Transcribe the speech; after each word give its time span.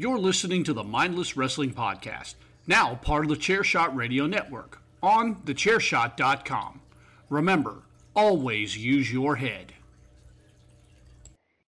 You're 0.00 0.20
listening 0.20 0.62
to 0.62 0.72
the 0.72 0.84
Mindless 0.84 1.36
Wrestling 1.36 1.72
Podcast, 1.72 2.36
now 2.68 2.94
part 2.94 3.24
of 3.24 3.30
the 3.30 3.34
Chairshot 3.34 3.96
Radio 3.96 4.28
Network, 4.28 4.80
on 5.02 5.34
thechairshot.com. 5.42 6.80
Remember, 7.28 7.82
always 8.14 8.76
use 8.76 9.12
your 9.12 9.34
head. 9.34 9.72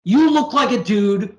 You 0.04 0.30
look 0.30 0.54
like 0.54 0.70
a 0.70 0.84
dude 0.84 1.36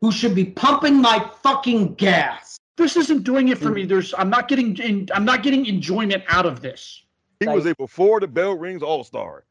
who 0.00 0.12
should 0.12 0.36
be 0.36 0.44
pumping 0.44 1.02
my 1.02 1.28
fucking 1.42 1.94
gas. 1.94 2.56
This 2.76 2.96
isn't 2.96 3.24
doing 3.24 3.48
it 3.48 3.58
for 3.58 3.70
me. 3.70 3.84
There's 3.84 4.14
I'm 4.16 4.30
not 4.30 4.46
getting 4.46 4.76
in, 4.78 5.08
I'm 5.12 5.24
not 5.24 5.42
getting 5.42 5.66
enjoyment 5.66 6.22
out 6.28 6.46
of 6.46 6.62
this. 6.62 7.02
He 7.40 7.48
was 7.48 7.66
a 7.66 7.74
before 7.74 8.20
the 8.20 8.28
bell 8.28 8.56
rings 8.56 8.84
all 8.84 9.02
star. 9.02 9.42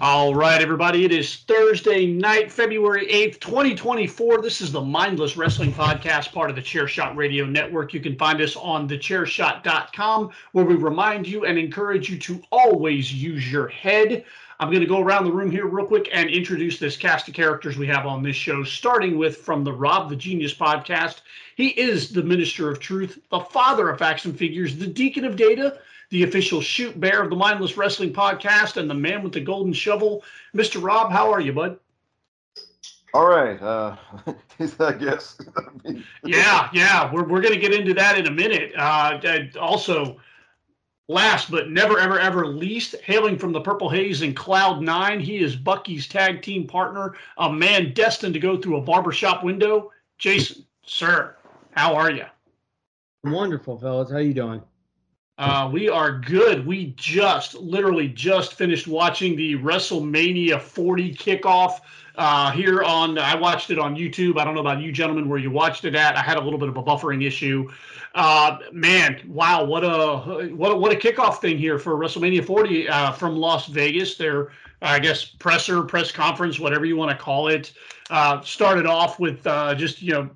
All 0.00 0.32
right, 0.32 0.62
everybody. 0.62 1.04
It 1.04 1.10
is 1.10 1.38
Thursday 1.38 2.06
night, 2.06 2.52
February 2.52 3.08
8th, 3.08 3.40
2024. 3.40 4.40
This 4.40 4.60
is 4.60 4.70
the 4.70 4.80
Mindless 4.80 5.36
Wrestling 5.36 5.72
Podcast, 5.72 6.30
part 6.30 6.50
of 6.50 6.54
the 6.54 6.62
Chairshot 6.62 7.16
Radio 7.16 7.44
Network. 7.44 7.92
You 7.92 7.98
can 7.98 8.16
find 8.16 8.40
us 8.40 8.54
on 8.54 8.88
thechairshot.com, 8.88 10.30
where 10.52 10.64
we 10.64 10.76
remind 10.76 11.26
you 11.26 11.46
and 11.46 11.58
encourage 11.58 12.08
you 12.08 12.16
to 12.18 12.40
always 12.52 13.12
use 13.12 13.50
your 13.50 13.66
head. 13.66 14.24
I'm 14.60 14.70
going 14.70 14.82
to 14.82 14.86
go 14.86 15.00
around 15.00 15.24
the 15.24 15.32
room 15.32 15.50
here 15.50 15.66
real 15.66 15.86
quick 15.86 16.08
and 16.12 16.30
introduce 16.30 16.78
this 16.78 16.96
cast 16.96 17.26
of 17.26 17.34
characters 17.34 17.76
we 17.76 17.88
have 17.88 18.06
on 18.06 18.22
this 18.22 18.36
show, 18.36 18.62
starting 18.62 19.18
with 19.18 19.38
from 19.38 19.64
the 19.64 19.72
Rob 19.72 20.10
the 20.10 20.16
Genius 20.16 20.54
podcast. 20.54 21.22
He 21.56 21.70
is 21.70 22.10
the 22.10 22.22
Minister 22.22 22.70
of 22.70 22.78
Truth, 22.78 23.18
the 23.30 23.40
father 23.40 23.88
of 23.88 23.98
facts 23.98 24.26
and 24.26 24.38
figures, 24.38 24.76
the 24.76 24.86
deacon 24.86 25.24
of 25.24 25.34
data 25.34 25.80
the 26.10 26.22
official 26.22 26.60
shoot 26.60 26.98
bear 26.98 27.22
of 27.22 27.30
the 27.30 27.36
Mindless 27.36 27.76
Wrestling 27.76 28.12
podcast, 28.12 28.76
and 28.76 28.88
the 28.88 28.94
man 28.94 29.22
with 29.22 29.32
the 29.32 29.40
golden 29.40 29.72
shovel. 29.72 30.24
Mr. 30.54 30.82
Rob, 30.82 31.12
how 31.12 31.30
are 31.32 31.40
you, 31.40 31.52
bud? 31.52 31.78
All 33.14 33.28
right. 33.28 33.60
Uh, 33.60 33.96
I 34.80 34.92
guess. 34.92 35.38
yeah, 36.24 36.68
yeah. 36.72 37.12
We're, 37.12 37.24
we're 37.24 37.40
going 37.40 37.54
to 37.54 37.60
get 37.60 37.72
into 37.72 37.94
that 37.94 38.18
in 38.18 38.26
a 38.26 38.30
minute. 38.30 38.72
Uh, 38.76 39.18
also, 39.58 40.18
last 41.08 41.50
but 41.50 41.70
never, 41.70 41.98
ever, 41.98 42.18
ever 42.18 42.46
least, 42.46 42.96
hailing 43.02 43.38
from 43.38 43.52
the 43.52 43.60
Purple 43.60 43.88
Haze 43.88 44.22
in 44.22 44.34
Cloud 44.34 44.82
Nine, 44.82 45.20
he 45.20 45.38
is 45.38 45.56
Bucky's 45.56 46.06
tag 46.06 46.42
team 46.42 46.66
partner, 46.66 47.14
a 47.38 47.52
man 47.52 47.92
destined 47.94 48.34
to 48.34 48.40
go 48.40 48.56
through 48.56 48.76
a 48.76 48.82
barbershop 48.82 49.42
window. 49.42 49.90
Jason, 50.18 50.64
sir, 50.84 51.36
how 51.72 51.94
are 51.94 52.10
you? 52.10 52.24
Wonderful, 53.24 53.78
fellas. 53.78 54.10
How 54.10 54.18
you 54.18 54.34
doing? 54.34 54.62
Uh, 55.38 55.70
we 55.72 55.88
are 55.88 56.18
good. 56.18 56.66
We 56.66 56.94
just 56.96 57.54
literally 57.54 58.08
just 58.08 58.54
finished 58.54 58.88
watching 58.88 59.36
the 59.36 59.54
WrestleMania 59.56 60.60
40 60.60 61.14
kickoff 61.14 61.80
uh, 62.16 62.50
here 62.50 62.82
on. 62.82 63.16
I 63.18 63.36
watched 63.36 63.70
it 63.70 63.78
on 63.78 63.94
YouTube. 63.94 64.36
I 64.38 64.44
don't 64.44 64.54
know 64.54 64.60
about 64.60 64.82
you 64.82 64.90
gentlemen 64.90 65.28
where 65.28 65.38
you 65.38 65.52
watched 65.52 65.84
it 65.84 65.94
at. 65.94 66.16
I 66.16 66.22
had 66.22 66.38
a 66.38 66.40
little 66.40 66.58
bit 66.58 66.68
of 66.68 66.76
a 66.76 66.82
buffering 66.82 67.24
issue. 67.24 67.70
Uh, 68.16 68.58
man, 68.72 69.20
wow, 69.28 69.62
what 69.62 69.84
a 69.84 70.48
what 70.52 70.72
a, 70.72 70.76
what 70.76 70.90
a 70.90 70.96
kickoff 70.96 71.40
thing 71.40 71.56
here 71.56 71.78
for 71.78 71.94
WrestleMania 71.94 72.44
40 72.44 72.88
uh, 72.88 73.12
from 73.12 73.36
Las 73.36 73.68
Vegas. 73.68 74.16
Their 74.16 74.50
I 74.82 74.98
guess 74.98 75.24
presser, 75.24 75.82
press 75.82 76.10
conference, 76.10 76.58
whatever 76.58 76.84
you 76.84 76.96
want 76.96 77.12
to 77.12 77.16
call 77.16 77.46
it, 77.46 77.72
uh, 78.10 78.40
started 78.40 78.86
off 78.86 79.20
with 79.20 79.46
uh, 79.46 79.76
just 79.76 80.02
you 80.02 80.14
know 80.14 80.30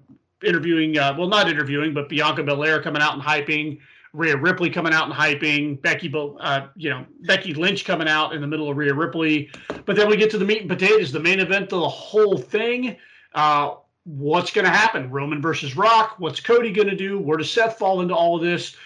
interviewing. 0.44 0.94
well, 0.94 1.26
not 1.26 1.48
interviewing, 1.48 1.92
but 1.92 2.08
Bianca 2.08 2.44
Belair 2.44 2.80
coming 2.80 3.02
out 3.02 3.14
and 3.14 3.22
hyping. 3.22 3.80
Rhea 4.12 4.36
Ripley 4.36 4.68
coming 4.68 4.92
out 4.92 5.04
and 5.04 5.14
hyping, 5.14 5.80
Becky, 5.80 6.12
uh, 6.14 6.66
you 6.76 6.90
know, 6.90 7.06
Becky 7.20 7.54
Lynch 7.54 7.84
coming 7.84 8.08
out 8.08 8.34
in 8.34 8.42
the 8.42 8.46
middle 8.46 8.70
of 8.70 8.76
Rhea 8.76 8.92
Ripley. 8.92 9.50
But 9.86 9.96
then 9.96 10.08
we 10.08 10.16
get 10.16 10.30
to 10.32 10.38
the 10.38 10.44
meat 10.44 10.60
and 10.60 10.68
potatoes, 10.68 11.12
the 11.12 11.20
main 11.20 11.40
event 11.40 11.72
of 11.72 11.80
the 11.80 11.88
whole 11.88 12.36
thing. 12.36 12.96
Uh, 13.34 13.76
what's 14.04 14.50
going 14.50 14.66
to 14.66 14.70
happen? 14.70 15.10
Roman 15.10 15.40
versus 15.40 15.76
Rock. 15.76 16.16
What's 16.18 16.40
Cody 16.40 16.72
going 16.72 16.88
to 16.88 16.96
do? 16.96 17.18
Where 17.18 17.38
does 17.38 17.50
Seth 17.50 17.78
fall 17.78 18.02
into 18.02 18.14
all 18.14 18.36
of 18.36 18.42
this? 18.42 18.76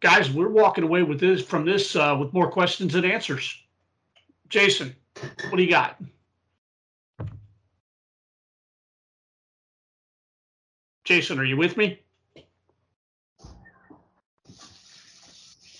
Guys, 0.00 0.30
we're 0.30 0.50
walking 0.50 0.84
away 0.84 1.02
with 1.02 1.18
this 1.18 1.42
from 1.42 1.64
this 1.64 1.96
uh, 1.96 2.16
with 2.18 2.32
more 2.32 2.50
questions 2.50 2.92
than 2.92 3.04
answers. 3.04 3.60
Jason, 4.48 4.94
what 5.48 5.56
do 5.56 5.62
you 5.62 5.70
got? 5.70 6.00
Jason, 11.02 11.40
are 11.40 11.44
you 11.44 11.56
with 11.56 11.76
me? 11.76 12.00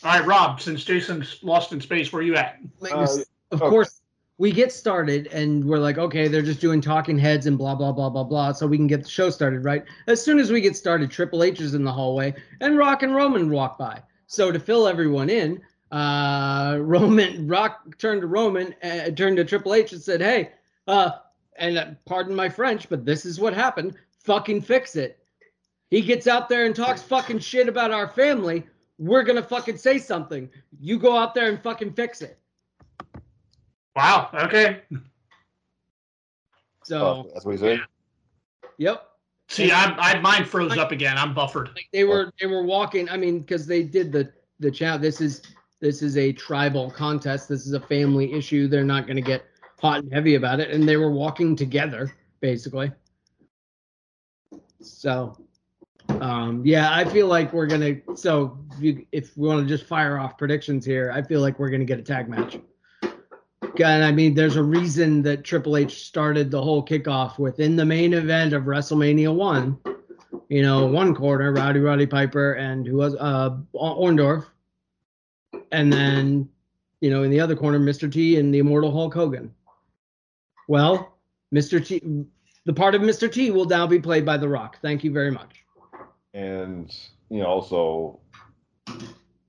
All 0.06 0.12
right, 0.12 0.24
Rob, 0.24 0.60
since 0.60 0.84
Jason's 0.84 1.40
lost 1.42 1.72
in 1.72 1.80
space, 1.80 2.12
where 2.12 2.20
are 2.20 2.24
you 2.24 2.36
at? 2.36 2.60
Uh, 2.80 3.02
of 3.50 3.60
okay. 3.60 3.68
course, 3.68 4.02
we 4.38 4.52
get 4.52 4.70
started 4.70 5.26
and 5.32 5.64
we're 5.64 5.80
like, 5.80 5.98
okay, 5.98 6.28
they're 6.28 6.42
just 6.42 6.60
doing 6.60 6.80
talking 6.80 7.18
heads 7.18 7.46
and 7.46 7.58
blah, 7.58 7.74
blah, 7.74 7.90
blah, 7.90 8.08
blah, 8.08 8.22
blah. 8.22 8.52
So 8.52 8.68
we 8.68 8.76
can 8.76 8.86
get 8.86 9.02
the 9.02 9.08
show 9.08 9.30
started, 9.30 9.64
right? 9.64 9.84
As 10.06 10.22
soon 10.22 10.38
as 10.38 10.52
we 10.52 10.60
get 10.60 10.76
started, 10.76 11.10
Triple 11.10 11.42
H 11.42 11.60
is 11.60 11.74
in 11.74 11.82
the 11.82 11.92
hallway 11.92 12.34
and 12.60 12.78
Rock 12.78 13.02
and 13.02 13.16
Roman 13.16 13.50
walk 13.50 13.78
by. 13.78 14.00
So 14.28 14.52
to 14.52 14.60
fill 14.60 14.86
everyone 14.86 15.28
in, 15.28 15.60
uh, 15.90 16.78
Roman, 16.82 17.48
Rock 17.48 17.98
turned 17.98 18.20
to 18.20 18.28
Roman, 18.28 18.76
uh, 18.84 19.10
turned 19.10 19.38
to 19.38 19.44
Triple 19.44 19.74
H 19.74 19.90
and 19.90 20.00
said, 20.00 20.20
hey, 20.20 20.52
uh, 20.86 21.10
and 21.56 21.78
uh, 21.78 21.86
pardon 22.04 22.36
my 22.36 22.48
French, 22.48 22.88
but 22.88 23.04
this 23.04 23.26
is 23.26 23.40
what 23.40 23.54
happened. 23.54 23.96
Fucking 24.22 24.62
fix 24.62 24.94
it. 24.94 25.18
He 25.90 26.00
gets 26.00 26.28
out 26.28 26.48
there 26.48 26.64
and 26.64 26.76
talks 26.76 27.02
fucking 27.02 27.40
shit 27.40 27.68
about 27.68 27.90
our 27.90 28.06
family 28.06 28.66
we're 28.98 29.22
gonna 29.22 29.42
fucking 29.42 29.76
say 29.76 29.98
something. 29.98 30.48
You 30.80 30.98
go 30.98 31.16
out 31.16 31.34
there 31.34 31.48
and 31.48 31.62
fucking 31.62 31.92
fix 31.92 32.22
it. 32.22 32.38
Wow. 33.94 34.30
Okay. 34.34 34.82
So 36.84 37.00
oh, 37.00 37.30
that's 37.32 37.44
what 37.44 37.52
he 37.52 37.58
said. 37.58 37.80
Yep. 38.78 39.06
See, 39.48 39.70
I, 39.70 39.84
I 39.98 40.20
mine 40.20 40.44
froze 40.44 40.70
like, 40.70 40.78
up 40.78 40.92
again. 40.92 41.16
I'm 41.16 41.34
buffered. 41.34 41.68
Like 41.68 41.88
they 41.92 42.04
were 42.04 42.32
they 42.40 42.46
were 42.46 42.62
walking. 42.62 43.08
I 43.08 43.16
mean, 43.16 43.40
because 43.40 43.66
they 43.66 43.82
did 43.82 44.12
the 44.12 44.32
the 44.60 44.70
chat. 44.70 45.00
This 45.00 45.20
is 45.20 45.42
this 45.80 46.02
is 46.02 46.16
a 46.16 46.32
tribal 46.32 46.90
contest. 46.90 47.48
This 47.48 47.66
is 47.66 47.72
a 47.72 47.80
family 47.80 48.32
issue. 48.32 48.66
They're 48.66 48.84
not 48.84 49.06
going 49.06 49.16
to 49.16 49.22
get 49.22 49.44
hot 49.78 50.02
and 50.02 50.12
heavy 50.12 50.34
about 50.34 50.58
it. 50.58 50.70
And 50.70 50.88
they 50.88 50.96
were 50.96 51.10
walking 51.10 51.54
together, 51.54 52.14
basically. 52.40 52.90
So 54.80 55.36
um, 56.08 56.62
yeah, 56.64 56.92
I 56.92 57.04
feel 57.04 57.26
like 57.26 57.52
we're 57.52 57.66
gonna. 57.66 57.96
So 58.14 58.58
if, 58.65 58.65
you, 58.80 59.06
if 59.12 59.36
we 59.36 59.48
want 59.48 59.66
to 59.66 59.68
just 59.68 59.88
fire 59.88 60.18
off 60.18 60.38
predictions 60.38 60.84
here, 60.84 61.10
I 61.12 61.22
feel 61.22 61.40
like 61.40 61.58
we're 61.58 61.70
gonna 61.70 61.84
get 61.84 61.98
a 61.98 62.02
tag 62.02 62.28
match. 62.28 62.58
And 63.62 64.04
I 64.04 64.10
mean, 64.10 64.34
there's 64.34 64.56
a 64.56 64.62
reason 64.62 65.22
that 65.22 65.44
Triple 65.44 65.76
H 65.76 66.04
started 66.04 66.50
the 66.50 66.62
whole 66.62 66.84
kickoff 66.84 67.38
within 67.38 67.76
the 67.76 67.84
main 67.84 68.14
event 68.14 68.52
of 68.52 68.64
WrestleMania 68.64 69.34
One. 69.34 69.78
You 70.48 70.62
know, 70.62 70.86
one 70.86 71.14
corner, 71.14 71.52
Rowdy 71.52 71.80
Roddy 71.80 72.06
Piper 72.06 72.52
and 72.54 72.86
who 72.86 72.96
was 72.96 73.14
uh 73.16 73.56
Orndorff, 73.74 74.46
and 75.72 75.92
then 75.92 76.48
you 77.00 77.10
know 77.10 77.22
in 77.22 77.30
the 77.30 77.40
other 77.40 77.56
corner, 77.56 77.78
Mr. 77.78 78.10
T 78.10 78.38
and 78.38 78.54
the 78.54 78.58
Immortal 78.58 78.92
Hulk 78.92 79.14
Hogan. 79.14 79.52
Well, 80.68 81.16
Mr. 81.54 81.84
T, 81.84 82.00
the 82.64 82.72
part 82.72 82.94
of 82.94 83.02
Mr. 83.02 83.30
T 83.30 83.50
will 83.50 83.66
now 83.66 83.86
be 83.86 84.00
played 84.00 84.24
by 84.24 84.36
The 84.36 84.48
Rock. 84.48 84.78
Thank 84.80 85.04
you 85.04 85.12
very 85.12 85.30
much 85.30 85.66
and 86.36 86.94
you 87.30 87.40
know 87.40 87.46
also 87.46 88.20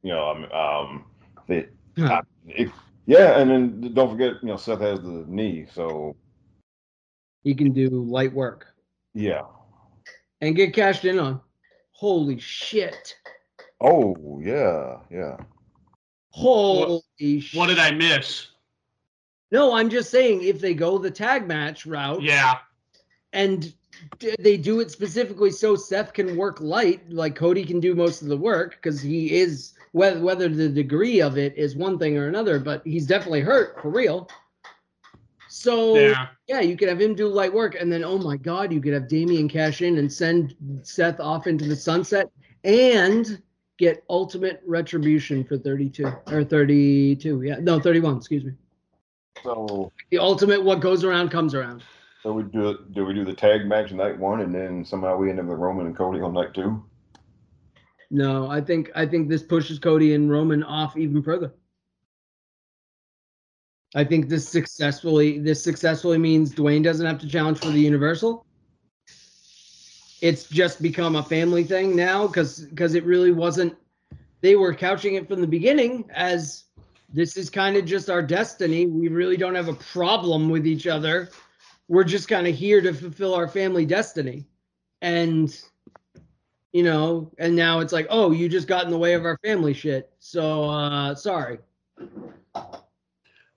you 0.04 0.12
know 0.12 0.30
um, 0.30 0.52
um 0.52 1.06
the, 1.48 1.68
huh. 1.98 2.22
I, 2.48 2.72
yeah 3.06 3.40
and 3.40 3.50
then 3.50 3.94
don't 3.94 4.12
forget 4.12 4.34
you 4.42 4.50
know 4.50 4.58
Seth 4.58 4.82
has 4.82 5.02
the 5.02 5.26
knee 5.28 5.68
so. 5.74 6.16
He 7.44 7.56
can 7.56 7.72
do 7.72 7.90
light 7.90 8.34
work. 8.34 8.68
Yeah. 9.14 9.44
And 10.42 10.56
get 10.56 10.74
cashed 10.74 11.06
in 11.06 11.18
on. 11.18 11.40
Holy 11.92 12.40
shit. 12.40 13.16
Oh 13.82 14.40
yeah 14.44 14.98
yeah. 15.10 15.38
Holy 16.30 16.92
what, 16.92 17.04
shit. 17.18 17.58
what 17.58 17.68
did 17.68 17.80
I 17.80 17.92
miss? 17.92 18.48
no 19.52 19.74
I'm 19.74 19.90
just 19.90 20.12
saying 20.12 20.44
if 20.44 20.60
they 20.60 20.74
go 20.74 20.98
the 20.98 21.12
tag 21.12 21.48
match 21.48 21.86
route. 21.86 22.22
Yeah. 22.22 22.58
And 23.34 23.74
d- 24.20 24.36
they 24.40 24.58
do 24.58 24.80
it 24.80 24.92
specifically 24.92 25.52
so 25.52 25.76
Seth 25.76 26.14
can 26.14 26.36
work 26.36 26.60
light, 26.60 27.10
like 27.12 27.36
Cody 27.36 27.64
can 27.64 27.80
do 27.80 27.96
most 27.96 28.22
of 28.22 28.28
the 28.28 28.38
work 28.38 28.72
because 28.82 29.02
he 29.02 29.34
is 29.36 29.74
whether 29.92 30.20
whether 30.22 30.50
the 30.50 30.70
degree 30.70 31.22
of 31.22 31.38
it 31.38 31.58
is 31.58 31.76
one 31.76 31.98
thing 31.98 32.18
or 32.18 32.28
another, 32.28 32.60
but 32.60 32.82
he's 32.86 33.06
definitely 33.08 33.42
hurt 33.42 33.82
for 33.82 33.90
real. 33.90 34.30
So 35.50 35.96
yeah, 35.96 36.28
Yeah. 36.48 36.60
you 36.62 36.76
could 36.78 36.90
have 36.90 37.00
him 37.02 37.16
do 37.16 37.28
light 37.28 37.54
work, 37.54 37.76
and 37.80 37.92
then 37.92 38.04
oh 38.04 38.18
my 38.18 38.38
god, 38.38 38.72
you 38.72 38.82
could 38.82 38.94
have 38.94 39.08
Damian 39.08 39.48
cash 39.48 39.82
in 39.82 39.98
and 39.98 40.12
send 40.12 40.56
Seth 40.84 41.20
off 41.20 41.48
into 41.48 41.66
the 41.66 41.76
sunset 41.76 42.30
and 42.64 43.42
get 43.78 44.04
ultimate 44.10 44.62
retribution 44.66 45.44
for 45.44 45.58
32 45.58 46.06
or 46.32 46.44
32. 46.44 47.42
Yeah, 47.44 47.58
no, 47.62 47.80
31, 47.80 48.18
excuse 48.18 48.44
me. 48.44 48.52
So, 49.44 49.92
The 50.10 50.18
ultimate 50.18 50.64
what 50.64 50.80
goes 50.80 51.04
around 51.04 51.30
comes 51.30 51.54
around. 51.54 51.84
so 52.24 52.34
we 52.34 52.44
do 52.44 52.72
it. 52.72 52.94
Do 52.94 53.06
we 53.06 53.14
do 53.14 53.24
the 53.24 53.34
tag 53.36 53.66
match 53.68 53.92
night 53.92 54.18
one, 54.18 54.42
and 54.42 54.54
then 54.54 54.84
somehow 54.84 55.16
we 55.16 55.30
end 55.30 55.40
up 55.40 55.46
with 55.46 55.60
Roman 55.60 55.86
and 55.86 55.96
Cody 55.96 56.20
on 56.22 56.34
night 56.34 56.54
two? 56.54 56.84
No, 58.10 58.50
I 58.50 58.62
think 58.62 58.90
I 58.96 59.06
think 59.06 59.28
this 59.28 59.44
pushes 59.44 59.80
Cody 59.80 60.14
and 60.14 60.32
Roman 60.32 60.64
off 60.64 60.98
even 60.98 61.22
further. 61.22 61.54
I 63.96 64.04
think 64.04 64.30
this 64.30 64.48
successfully 64.48 65.40
this 65.40 65.62
successfully 65.62 66.18
means 66.18 66.54
Dwayne 66.54 66.84
doesn't 66.84 67.06
have 67.06 67.20
to 67.20 67.28
challenge 67.28 67.60
for 67.60 67.70
the 67.70 67.80
Universal. 67.80 68.46
It's 70.22 70.48
just 70.50 70.82
become 70.82 71.16
a 71.16 71.24
family 71.24 71.64
thing 71.64 71.96
now 71.96 72.28
because 72.28 72.62
because 72.62 72.96
it 72.96 73.04
really 73.04 73.32
wasn't. 73.32 73.76
They 74.42 74.56
were 74.56 74.74
couching 74.74 75.16
it 75.16 75.28
from 75.28 75.42
the 75.42 75.48
beginning 75.48 76.10
as 76.14 76.66
this 77.10 77.38
is 77.38 77.50
kind 77.50 77.76
of 77.76 77.86
just 77.86 78.10
our 78.10 78.22
destiny. 78.22 78.86
We 78.86 79.08
really 79.08 79.38
don't 79.38 79.56
have 79.56 79.68
a 79.68 79.74
problem 79.74 80.50
with 80.50 80.68
each 80.68 80.88
other. 80.88 81.30
We're 81.88 82.04
just 82.04 82.28
kind 82.28 82.48
of 82.48 82.56
here 82.56 82.82
to 82.82 82.94
fulfill 82.94 83.34
our 83.34 83.48
family 83.48 83.86
destiny, 83.86 84.46
and 85.02 85.58
you 86.74 86.84
know, 86.84 87.32
and 87.38 87.56
now 87.56 87.80
it's 87.80 87.94
like, 87.94 88.08
oh, 88.10 88.32
you 88.32 88.50
just 88.50 88.68
got 88.68 88.86
in 88.86 88.92
the 88.92 88.98
way 88.98 89.14
of 89.14 89.26
our 89.26 89.38
family 89.44 89.74
shit. 89.74 90.12
So 90.20 90.66
uh 90.66 91.16
sorry. 91.16 91.60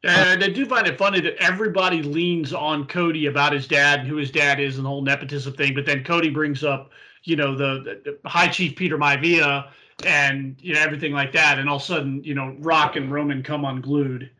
And 0.03 0.43
I 0.43 0.49
do 0.49 0.65
find 0.65 0.87
it 0.87 0.97
funny 0.97 1.21
that 1.21 1.37
everybody 1.43 2.03
leans 2.03 2.55
on 2.55 2.87
Cody 2.87 3.27
about 3.27 3.53
his 3.53 3.69
dad 3.69 4.01
and 4.01 4.09
who 4.09 4.17
his 4.17 4.31
dad 4.31 4.59
is 4.59 4.77
and 4.77 4.85
the 4.85 4.89
whole 4.89 5.03
nepotism 5.03 5.53
thing. 5.53 5.75
But 5.75 5.85
then 5.85 6.05
Cody 6.05 6.31
brings 6.31 6.65
up, 6.65 6.91
you 7.25 7.37
know, 7.37 7.55
the, 7.55 8.01
the 8.23 8.29
High 8.29 8.49
Chief 8.49 8.77
Peter 8.77 8.97
Maivia 8.97 9.69
and, 10.07 10.57
you 10.59 10.73
know, 10.73 10.81
everything 10.81 11.13
like 11.13 11.33
that. 11.33 11.59
And 11.59 11.69
all 11.69 11.77
of 11.77 11.83
a 11.83 11.85
sudden, 11.85 12.25
you 12.25 12.35
know, 12.35 12.57
Rock 12.61 12.97
and 12.97 13.13
Roman 13.13 13.43
come 13.43 13.67
unglued. 13.67 14.31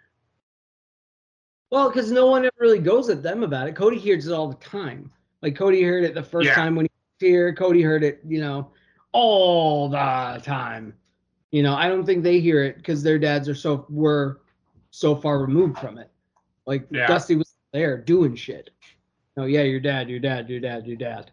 Well, 1.69 1.91
because 1.91 2.11
no 2.11 2.27
one 2.27 2.47
ever 2.47 2.57
really 2.59 2.79
goes 2.79 3.11
at 3.11 3.23
them 3.23 3.43
about 3.43 3.69
it. 3.69 3.77
Cody 3.77 3.99
hears 3.99 4.27
it 4.27 4.33
all 4.33 4.49
the 4.49 4.57
time. 4.57 5.13
Like 5.43 5.57
Cody 5.57 5.83
heard 5.83 6.05
it 6.05 6.15
the 6.15 6.23
first 6.23 6.47
Yeah. 6.47 6.55
time 6.55 6.75
when 6.75 6.87
he 6.87 6.91
here. 7.21 7.55
Cody 7.55 7.83
heard 7.83 8.03
it, 8.03 8.21
you 8.27 8.41
know, 8.41 8.71
all 9.13 9.89
the 9.89 10.41
time. 10.43 10.95
You 11.51 11.63
know, 11.63 11.75
I 11.75 11.89
don't 11.89 12.07
think 12.07 12.23
they 12.23 12.41
hear 12.41 12.63
it 12.63 12.77
because 12.77 13.03
their 13.03 13.19
dads 13.19 13.49
are 13.49 13.55
so 13.55 13.87
were 13.89 14.41
so 14.91 15.15
far 15.15 15.41
removed 15.41 15.79
from 15.79 15.99
it. 15.99 16.11
Like 16.67 16.87
Yeah. 16.91 17.07
Dusty 17.07 17.37
was 17.37 17.55
there 17.73 17.99
doing 17.99 18.35
shit. 18.35 18.71
Oh 19.37 19.45
yeah, 19.45 19.63
your 19.63 19.81
dad, 19.81 20.09
your 20.09 20.21
dad, 20.21 20.49
your 20.49 20.61
dad, 20.61 20.87
your 20.87 20.97
dad. 20.97 21.31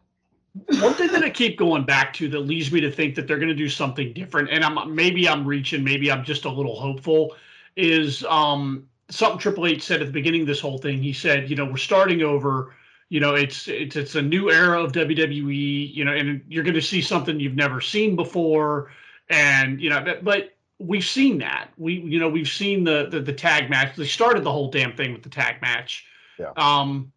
One 0.80 0.94
thing 0.96 1.12
that 1.12 1.24
I 1.24 1.30
keep 1.30 1.58
going 1.58 1.86
back 1.86 2.14
to 2.14 2.28
that 2.30 2.40
leads 2.40 2.72
me 2.72 2.82
to 2.82 2.92
think 2.92 3.14
that 3.16 3.28
they're 3.28 3.38
going 3.38 3.50
to 3.50 3.56
do 3.56 3.70
something 3.70 4.14
different, 4.14 4.50
and 4.50 4.64
I'm 4.64 4.96
maybe 4.96 5.30
I'm 5.30 5.46
reaching, 5.46 5.84
maybe 5.84 6.12
I'm 6.12 6.24
just 6.24 6.46
a 6.46 6.50
little 6.50 6.80
hopeful, 6.80 7.36
is 7.76 8.24
um, 8.26 8.88
something 9.10 9.40
Triple 9.40 9.68
H 9.68 9.84
said 9.84 10.02
at 10.02 10.08
the 10.08 10.14
beginning 10.14 10.42
of 10.42 10.48
this 10.48 10.60
whole 10.60 10.80
thing. 10.80 11.02
He 11.02 11.14
said, 11.14 11.50
you 11.50 11.56
know, 11.56 11.66
we're 11.66 11.78
starting 11.78 12.24
over. 12.24 12.76
You 13.10 13.20
know, 13.20 13.36
it's 13.36 13.68
it's 13.68 13.96
it's 13.96 14.16
a 14.16 14.22
new 14.22 14.52
era 14.52 14.84
of 14.84 14.92
WWE. 14.92 15.94
You 15.94 16.06
know, 16.06 16.14
and 16.14 16.42
you're 16.48 16.64
going 16.64 16.74
to 16.74 16.82
see 16.82 17.02
something 17.02 17.40
you've 17.40 17.56
never 17.56 17.80
seen 17.80 18.16
before, 18.16 18.92
and 19.30 19.80
you 19.82 19.90
know, 19.90 20.02
but, 20.04 20.24
but 20.24 20.56
we've 20.80 21.06
seen 21.06 21.38
that. 21.40 21.70
We 21.78 21.94
you 21.94 22.20
know 22.20 22.28
we've 22.28 22.50
seen 22.50 22.84
the, 22.84 23.08
the 23.10 23.22
the 23.22 23.34
tag 23.34 23.70
match. 23.70 23.96
They 23.96 24.06
started 24.06 24.44
the 24.44 24.52
whole 24.52 24.70
damn 24.70 24.96
thing 24.96 25.14
with 25.14 25.24
the 25.24 25.30
tag 25.30 25.62
match. 25.62 26.06
Yeah. 26.38 26.52
Um. 26.58 27.12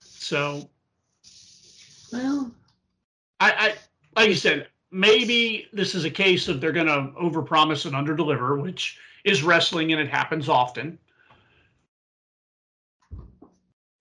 So 0.00 0.68
Well, 2.10 2.50
I, 3.40 3.52
I 3.52 3.74
like 4.20 4.30
you 4.30 4.34
said, 4.34 4.68
maybe 4.90 5.68
this 5.72 5.94
is 5.94 6.04
a 6.04 6.10
case 6.10 6.48
of 6.48 6.60
they're 6.60 6.72
going 6.72 6.86
to 6.86 7.12
overpromise 7.20 7.84
and 7.84 7.94
underdeliver, 7.94 8.60
which 8.62 8.98
is 9.24 9.42
wrestling 9.42 9.92
and 9.92 10.00
it 10.00 10.08
happens 10.08 10.48
often. 10.48 10.98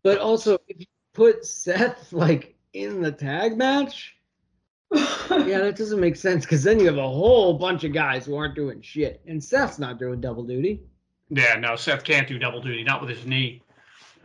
but 0.03 0.19
also 0.19 0.57
if 0.67 0.79
you 0.81 0.85
put 1.13 1.45
Seth 1.45 2.11
like 2.11 2.55
in 2.73 3.01
the 3.01 3.11
tag 3.11 3.57
match, 3.57 4.15
yeah, 4.91 5.59
that 5.59 5.75
doesn't 5.75 5.99
make 5.99 6.15
sense 6.15 6.45
because 6.45 6.63
then 6.63 6.79
you 6.79 6.87
have 6.87 6.97
a 6.97 7.07
whole 7.07 7.53
bunch 7.53 7.83
of 7.83 7.93
guys 7.93 8.25
who 8.25 8.35
aren't 8.35 8.55
doing 8.55 8.81
shit, 8.81 9.21
and 9.27 9.43
Seth's 9.43 9.79
not 9.79 9.99
doing 9.99 10.21
double 10.21 10.43
duty. 10.43 10.81
Yeah, 11.29 11.55
no, 11.55 11.75
Seth 11.75 12.03
can't 12.03 12.27
do 12.27 12.37
double 12.37 12.61
duty, 12.61 12.83
not 12.83 13.01
with 13.01 13.09
his 13.09 13.25
knee. 13.25 13.61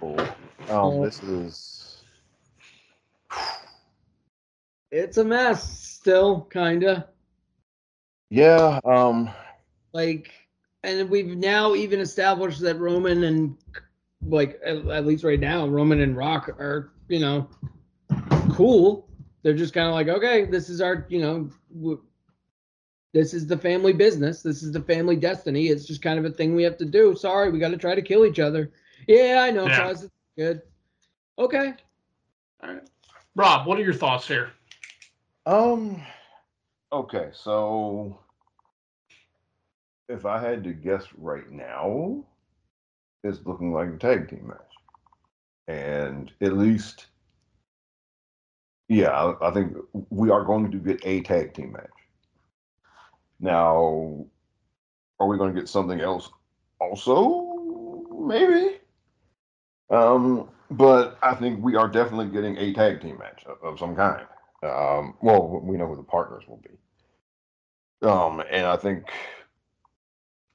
Oh, 0.02 0.16
Um, 0.68 1.02
this 1.02 1.22
is 1.22 2.02
It's 4.90 5.16
a 5.16 5.24
mess 5.24 5.78
still, 5.78 6.42
kinda 6.42 7.08
yeah. 8.30 8.78
Um, 8.84 9.30
like, 9.92 10.32
and 10.82 11.08
we've 11.08 11.36
now 11.36 11.74
even 11.74 12.00
established 12.00 12.60
that 12.60 12.78
Roman 12.78 13.24
and 13.24 13.56
like 14.26 14.60
at, 14.64 14.76
at 14.88 15.06
least 15.06 15.24
right 15.24 15.40
now, 15.40 15.66
Roman 15.66 16.00
and 16.00 16.16
Rock 16.16 16.48
are 16.48 16.92
you 17.08 17.20
know 17.20 17.48
cool. 18.52 19.08
They're 19.42 19.54
just 19.54 19.72
kind 19.72 19.86
of 19.86 19.94
like, 19.94 20.08
okay, 20.08 20.44
this 20.44 20.68
is 20.68 20.80
our 20.80 21.06
you 21.08 21.20
know. 21.20 21.50
W- 21.74 22.02
this 23.14 23.32
is 23.32 23.46
the 23.46 23.56
family 23.56 23.94
business. 23.94 24.42
This 24.42 24.62
is 24.62 24.70
the 24.70 24.82
family 24.82 25.16
destiny. 25.16 25.68
It's 25.68 25.86
just 25.86 26.02
kind 26.02 26.18
of 26.18 26.26
a 26.26 26.30
thing 26.30 26.54
we 26.54 26.62
have 26.64 26.76
to 26.76 26.84
do. 26.84 27.14
Sorry, 27.16 27.50
we 27.50 27.58
got 27.58 27.70
to 27.70 27.78
try 27.78 27.94
to 27.94 28.02
kill 28.02 28.26
each 28.26 28.38
other. 28.38 28.70
Yeah, 29.06 29.40
I 29.42 29.50
know. 29.50 29.64
Yeah. 29.66 29.78
Cause 29.78 30.04
it's 30.04 30.14
good. 30.36 30.60
Okay. 31.38 31.72
All 32.62 32.74
right. 32.74 32.82
Rob, 33.34 33.66
what 33.66 33.78
are 33.78 33.82
your 33.82 33.94
thoughts 33.94 34.28
here? 34.28 34.50
um, 35.46 36.02
okay. 36.92 37.30
So, 37.32 38.18
if 40.08 40.26
I 40.26 40.38
had 40.38 40.62
to 40.64 40.72
guess 40.74 41.04
right 41.16 41.50
now, 41.50 42.24
it's 43.24 43.40
looking 43.44 43.72
like 43.72 43.88
a 43.88 43.96
tag 43.96 44.28
team 44.28 44.48
match, 44.48 44.74
and 45.66 46.30
at 46.40 46.56
least, 46.56 47.06
yeah, 48.88 49.10
I, 49.10 49.48
I 49.48 49.50
think 49.52 49.76
we 50.10 50.30
are 50.30 50.44
going 50.44 50.70
to 50.70 50.78
get 50.78 51.00
a 51.04 51.20
tag 51.22 51.54
team 51.54 51.72
match. 51.72 51.90
Now, 53.40 54.26
are 55.20 55.26
we 55.26 55.38
going 55.38 55.54
to 55.54 55.60
get 55.60 55.68
something 55.68 56.00
else 56.00 56.30
also? 56.80 58.06
Maybe. 58.20 58.78
Um, 59.90 60.48
but 60.70 61.18
I 61.22 61.34
think 61.34 61.62
we 61.62 61.76
are 61.76 61.88
definitely 61.88 62.28
getting 62.28 62.56
a 62.56 62.72
tag 62.72 63.00
team 63.00 63.18
match 63.18 63.44
of, 63.46 63.56
of 63.62 63.78
some 63.78 63.96
kind. 63.96 64.26
Um, 64.62 65.14
well, 65.22 65.60
we 65.62 65.76
know 65.76 65.86
who 65.86 65.96
the 65.96 66.02
partners 66.02 66.44
will 66.48 66.58
be. 66.58 68.06
Um, 68.06 68.42
and 68.50 68.66
I 68.66 68.76
think 68.76 69.04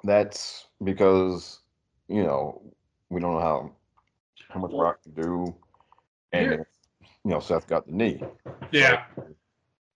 that's 0.03 0.67
because 0.83 1.59
you 2.07 2.23
know 2.23 2.61
we 3.09 3.19
don't 3.21 3.33
know 3.33 3.39
how 3.39 3.71
how 4.49 4.59
much 4.59 4.71
Rock 4.73 5.01
can 5.03 5.13
do, 5.13 5.55
and 6.31 6.45
Here- 6.51 6.67
you 7.23 7.31
know 7.31 7.39
Seth 7.39 7.67
got 7.67 7.85
the 7.87 7.93
knee. 7.93 8.21
Yeah. 8.71 9.05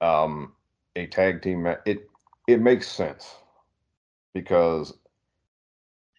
um, 0.01 0.53
a 0.95 1.07
tag 1.07 1.41
team 1.41 1.63
ma- 1.63 1.75
it 1.85 2.09
it 2.47 2.61
makes 2.61 2.87
sense 2.87 3.35
because 4.33 4.93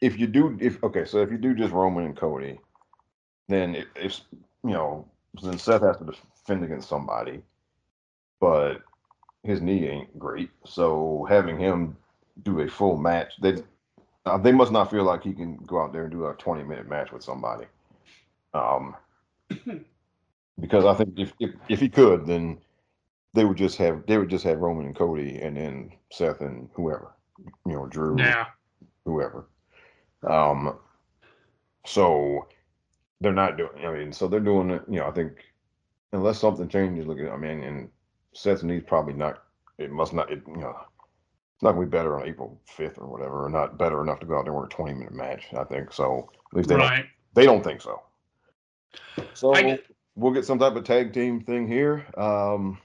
if 0.01 0.19
you 0.19 0.27
do 0.27 0.57
if 0.61 0.83
okay 0.85 1.05
so 1.05 1.21
if 1.21 1.31
you 1.31 1.39
do 1.39 1.55
just 1.55 1.73
Roman 1.73 2.05
and 2.05 2.17
Cody 2.17 2.61
then 3.49 3.75
it, 3.75 3.89
it's 3.97 4.23
you 4.33 4.71
know 4.71 5.07
then 5.43 5.59
Seth 5.59 5.83
has 5.83 5.97
to 5.99 6.05
defend 6.05 6.65
against 6.65 6.89
somebody 6.89 7.43
but 8.41 8.79
his 9.45 9.61
knee 9.63 9.87
ain't 9.87 10.19
great. 10.19 10.51
So 10.65 11.27
having 11.29 11.59
him 11.59 11.97
do 12.43 12.61
a 12.61 12.69
full 12.69 12.97
match 12.97 13.33
they 13.41 13.57
uh, 14.29 14.39
they 14.39 14.53
must 14.53 14.73
not 14.73 14.91
feel 14.91 15.05
like 15.05 15.23
he 15.23 15.33
can 15.33 15.57
go 15.59 15.81
out 15.83 15.93
there 15.93 16.05
and 16.05 16.13
do 16.13 16.27
a 16.27 16.35
20 16.35 16.63
minute 16.65 16.89
match 16.89 17.13
with 17.13 17.23
somebody 17.23 17.67
um 18.55 18.95
because 20.61 20.85
I 20.85 20.95
think 20.95 21.19
if, 21.19 21.33
if 21.41 21.51
if 21.69 21.81
he 21.81 21.89
could 21.89 22.27
then 22.27 22.59
they 23.35 23.45
would 23.45 23.57
just 23.57 23.77
have 23.79 24.05
they 24.07 24.19
would 24.19 24.31
just 24.31 24.45
have 24.45 24.59
Roman 24.59 24.87
and 24.87 24.97
Cody 24.97 25.39
and 25.39 25.57
then 25.57 25.93
Seth 26.11 26.41
and 26.41 26.69
whoever, 26.75 27.13
you 27.67 27.73
know, 27.73 27.87
Drew, 27.87 28.19
Yeah. 28.19 28.47
whoever. 29.05 29.47
Um, 30.27 30.79
so 31.87 32.49
they're 33.21 33.33
not 33.33 33.57
doing. 33.57 33.85
I 33.85 33.93
mean, 33.93 34.13
so 34.13 34.29
they're 34.29 34.41
doing 34.41 34.71
it. 34.71 34.83
You 34.89 35.01
know, 35.01 35.07
I 35.07 35.11
think 35.13 35.33
unless 36.13 36.39
something 36.41 36.69
changes, 36.69 37.07
look 37.07 37.19
at. 37.21 37.31
I 37.31 37.37
mean, 37.37 37.63
and 37.63 37.89
Seth's 38.33 38.63
knee's 38.63 38.83
probably 38.87 39.15
not. 39.15 39.45
It 39.79 39.91
must 39.91 40.13
not. 40.13 40.33
It, 40.33 40.43
you 40.47 40.57
know, 40.57 40.77
it's 41.59 41.65
not 41.65 41.73
gonna 41.73 41.87
be 41.87 41.91
better 41.91 42.21
on 42.21 42.29
April 42.29 42.61
fifth 42.67 42.99
or 42.99 43.09
whatever, 43.09 43.45
or 43.45 43.51
not 43.51 43.77
better 43.77 44.01
enough 44.01 44.21
to 44.21 44.27
go 44.27 44.39
out 44.39 44.45
there 44.45 44.53
and 44.53 44.61
work 44.61 44.73
a 44.73 44.77
twenty 44.77 44.95
minute 44.95 45.13
match. 45.13 45.53
I 45.53 45.65
think 45.65 45.93
so. 45.93 46.31
At 46.53 46.57
least 46.57 46.69
they 46.69 46.77
don't, 46.77 47.07
they 47.35 47.45
don't 47.47 47.65
think 47.65 47.81
so. 47.81 48.01
So 49.35 49.53
I 49.55 49.63
get- 49.63 49.87
we'll 50.15 50.33
get 50.33 50.45
some 50.45 50.61
type 50.61 50.77
of 50.77 50.85
tag 50.85 51.13
team 51.13 51.41
thing 51.41 51.67
here. 51.67 52.07
Um, 52.17 52.79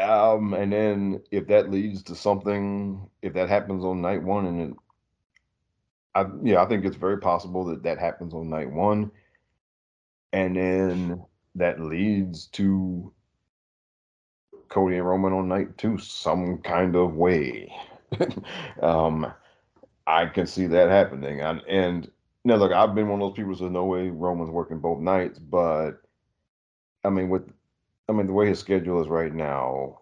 um, 0.00 0.54
and 0.54 0.72
then 0.72 1.22
if 1.32 1.48
that 1.48 1.72
leads 1.72 2.04
to 2.04 2.14
something, 2.14 3.10
if 3.20 3.32
that 3.34 3.48
happens 3.48 3.84
on 3.84 4.00
night 4.00 4.22
one, 4.22 4.46
and 4.46 4.60
it, 4.60 4.76
I 6.14 6.26
yeah, 6.44 6.62
I 6.62 6.66
think 6.66 6.84
it's 6.84 6.94
very 6.94 7.18
possible 7.18 7.64
that 7.64 7.82
that 7.82 7.98
happens 7.98 8.32
on 8.32 8.48
night 8.48 8.70
one, 8.70 9.10
and 10.32 10.56
then 10.56 11.24
that 11.56 11.80
leads 11.80 12.46
to 12.46 13.12
Cody 14.68 14.96
and 14.96 15.06
Roman 15.06 15.32
on 15.32 15.48
night 15.48 15.76
two, 15.78 15.98
some 15.98 16.58
kind 16.58 16.96
of 16.96 17.14
way. 17.14 17.72
um, 18.82 19.32
I 20.06 20.26
can 20.26 20.46
see 20.46 20.66
that 20.66 20.90
happening, 20.90 21.40
and 21.40 21.60
and 21.68 22.10
now 22.44 22.56
look, 22.56 22.72
I've 22.72 22.94
been 22.94 23.08
one 23.08 23.20
of 23.22 23.28
those 23.28 23.36
people 23.36 23.52
who 23.52 23.58
says 23.58 23.70
no 23.70 23.84
way 23.84 24.08
Roman's 24.08 24.50
working 24.50 24.78
both 24.78 25.00
nights, 25.00 25.38
but 25.38 25.92
I 27.04 27.10
mean 27.10 27.28
with 27.30 27.50
I 28.08 28.12
mean 28.12 28.26
the 28.26 28.32
way 28.32 28.48
his 28.48 28.58
schedule 28.58 29.00
is 29.00 29.08
right 29.08 29.32
now, 29.32 29.98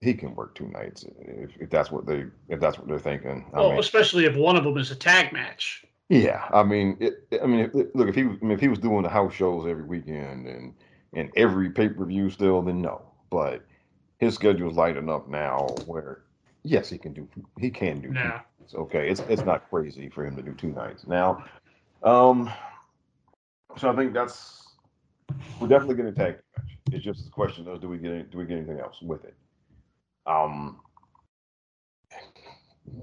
he 0.00 0.14
can 0.14 0.34
work 0.34 0.54
two 0.54 0.68
nights 0.68 1.04
if, 1.20 1.56
if 1.60 1.70
that's 1.70 1.90
what 1.90 2.06
they 2.06 2.26
if 2.48 2.60
that's 2.60 2.78
what 2.78 2.88
they're 2.88 2.98
thinking. 2.98 3.44
I 3.54 3.62
mean, 3.62 3.78
especially 3.78 4.26
if 4.26 4.36
one 4.36 4.56
of 4.56 4.64
them 4.64 4.78
is 4.78 4.90
a 4.90 4.96
tag 4.96 5.32
match. 5.32 5.84
yeah, 6.08 6.48
I 6.52 6.62
mean, 6.62 6.96
it, 7.00 7.26
I 7.42 7.46
mean, 7.46 7.60
if, 7.60 7.74
look 7.94 8.08
if 8.08 8.14
he 8.14 8.22
I 8.22 8.24
mean, 8.24 8.52
if 8.52 8.60
he 8.60 8.68
was 8.68 8.78
doing 8.78 9.02
the 9.02 9.08
house 9.08 9.34
shows 9.34 9.66
every 9.66 9.84
weekend 9.84 10.46
and 10.46 10.74
and 11.14 11.30
every 11.36 11.70
pay 11.70 11.88
per 11.88 12.04
view 12.04 12.30
still, 12.30 12.62
then 12.62 12.80
no. 12.80 13.02
But 13.30 13.64
his 14.22 14.36
schedule 14.36 14.70
is 14.70 14.76
light 14.76 14.96
enough 14.96 15.26
now 15.26 15.66
where 15.86 16.22
yes, 16.62 16.88
he 16.88 16.96
can 16.96 17.12
do 17.12 17.28
he 17.58 17.70
can 17.70 18.00
do 18.00 18.12
Yeah. 18.14 18.42
nights. 18.60 18.74
Okay, 18.74 19.10
it's 19.10 19.20
it's 19.28 19.42
not 19.42 19.68
crazy 19.68 20.08
for 20.08 20.24
him 20.24 20.36
to 20.36 20.42
do 20.42 20.54
two 20.54 20.70
nights 20.70 21.08
now. 21.08 21.44
Um, 22.04 22.48
so 23.76 23.90
I 23.90 23.96
think 23.96 24.14
that's 24.14 24.68
we're 25.58 25.66
definitely 25.66 25.96
getting 25.96 26.12
a 26.12 26.14
tag 26.14 26.36
match. 26.56 26.70
It's 26.92 27.04
just 27.04 27.24
the 27.24 27.30
question 27.30 27.66
of 27.66 27.80
do 27.80 27.88
we 27.88 27.98
get 27.98 28.12
any, 28.12 28.22
do 28.22 28.38
we 28.38 28.44
get 28.44 28.58
anything 28.58 28.78
else 28.78 29.02
with 29.02 29.24
it? 29.24 29.34
Um, 30.24 30.80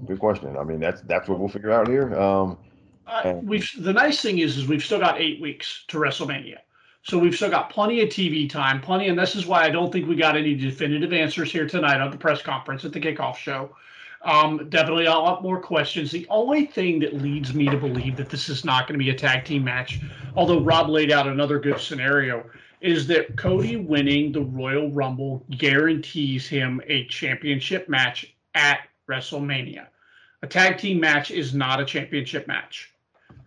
good 0.06 0.20
question. 0.20 0.56
I 0.56 0.64
mean, 0.64 0.80
that's 0.80 1.02
that's 1.02 1.28
what 1.28 1.38
we'll 1.38 1.48
figure 1.48 1.70
out 1.70 1.86
here. 1.86 2.18
Um, 2.18 2.56
Uh, 3.06 3.34
we've 3.42 3.68
the 3.78 3.92
nice 3.92 4.22
thing 4.22 4.38
is 4.38 4.56
is 4.56 4.68
we've 4.68 4.84
still 4.84 5.00
got 5.00 5.20
eight 5.20 5.38
weeks 5.42 5.84
to 5.88 5.98
WrestleMania, 5.98 6.58
so 7.02 7.18
we've 7.18 7.34
still 7.34 7.50
got 7.50 7.70
plenty 7.70 8.00
of 8.02 8.08
TV 8.08 8.48
time, 8.48 8.80
plenty, 8.80 9.08
and 9.08 9.18
this 9.18 9.34
is 9.34 9.46
why 9.46 9.64
I 9.64 9.70
don't 9.70 9.90
think 9.90 10.06
we 10.06 10.16
got 10.16 10.36
any 10.36 10.54
definitive 10.54 11.12
answers 11.12 11.50
here 11.50 11.66
tonight 11.66 12.00
on 12.00 12.10
the 12.10 12.16
press 12.16 12.42
conference 12.42 12.84
at 12.84 12.92
the 12.92 13.00
kickoff 13.00 13.36
show. 13.36 13.74
Um, 14.22 14.68
definitely 14.68 15.06
a 15.06 15.10
lot 15.10 15.42
more 15.42 15.60
questions. 15.60 16.10
The 16.10 16.26
only 16.28 16.66
thing 16.66 16.98
that 17.00 17.14
leads 17.14 17.54
me 17.54 17.66
to 17.68 17.76
believe 17.78 18.16
that 18.16 18.28
this 18.28 18.50
is 18.50 18.66
not 18.66 18.86
going 18.86 18.98
to 18.98 19.02
be 19.02 19.10
a 19.10 19.14
tag 19.14 19.46
team 19.46 19.64
match, 19.64 20.00
although 20.36 20.60
Rob 20.60 20.90
laid 20.90 21.10
out 21.10 21.26
another 21.26 21.58
good 21.58 21.80
scenario, 21.80 22.44
is 22.82 23.06
that 23.06 23.36
Cody 23.36 23.76
winning 23.76 24.30
the 24.30 24.42
Royal 24.42 24.90
Rumble 24.90 25.44
guarantees 25.56 26.46
him 26.46 26.82
a 26.86 27.06
championship 27.06 27.88
match 27.88 28.34
at 28.54 28.80
WrestleMania. 29.08 29.86
A 30.42 30.46
tag 30.46 30.78
team 30.78 31.00
match 31.00 31.30
is 31.30 31.54
not 31.54 31.80
a 31.80 31.84
championship 31.84 32.46
match. 32.46 32.92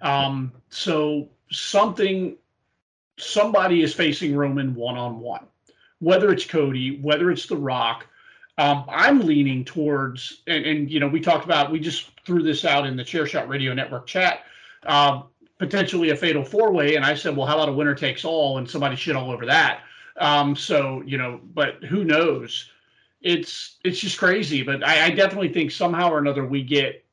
Um, 0.02 0.52
so 0.70 1.30
something, 1.52 2.36
somebody 3.24 3.82
is 3.82 3.94
facing 3.94 4.36
Roman 4.36 4.76
one 4.76 4.98
on 4.98 5.20
one, 5.20 5.46
whether 6.00 6.32
it's 6.32 6.46
Cody, 6.46 7.00
whether 7.02 7.32
it's 7.32 7.46
The 7.46 7.58
Rock. 7.58 8.08
Um, 8.58 8.86
I'm 8.88 9.22
leaning 9.22 9.66
towards, 9.66 10.44
and, 10.46 10.66
and 10.66 10.92
you 10.92 11.00
know, 11.00 11.08
we 11.08 11.20
talked 11.20 11.46
about, 11.46 11.72
we 11.72 11.80
just 11.80 12.12
threw 12.26 12.44
this 12.44 12.66
out 12.66 12.86
in 12.86 12.96
the 12.96 13.04
Chairshot 13.04 13.48
Radio 13.48 13.74
Network 13.74 14.06
chat, 14.06 14.42
um, 14.86 15.24
potentially 15.58 16.12
a 16.12 16.16
fatal 16.16 16.44
four 16.44 16.72
way. 16.72 16.96
And 16.96 17.04
I 17.04 17.16
said, 17.16 17.36
well, 17.36 17.48
how 17.48 17.56
about 17.56 17.70
a 17.70 17.74
winner 17.74 17.96
takes 17.96 18.24
all? 18.24 18.60
And 18.60 18.70
somebody 18.70 18.96
shit 18.96 19.16
all 19.16 19.32
over 19.32 19.46
that. 19.48 19.82
Um, 20.18 20.56
so, 20.56 21.02
you 21.06 21.18
know, 21.18 21.40
but 21.56 21.84
who 21.84 22.04
knows? 22.04 22.70
It's 23.22 23.78
it's 23.84 24.00
just 24.00 24.20
crazy. 24.20 24.62
But 24.62 24.86
I, 24.86 25.06
I 25.06 25.10
definitely 25.10 25.52
think 25.52 25.72
somehow 25.72 26.12
or 26.12 26.20
another 26.20 26.46
we 26.46 26.62
get 26.62 27.04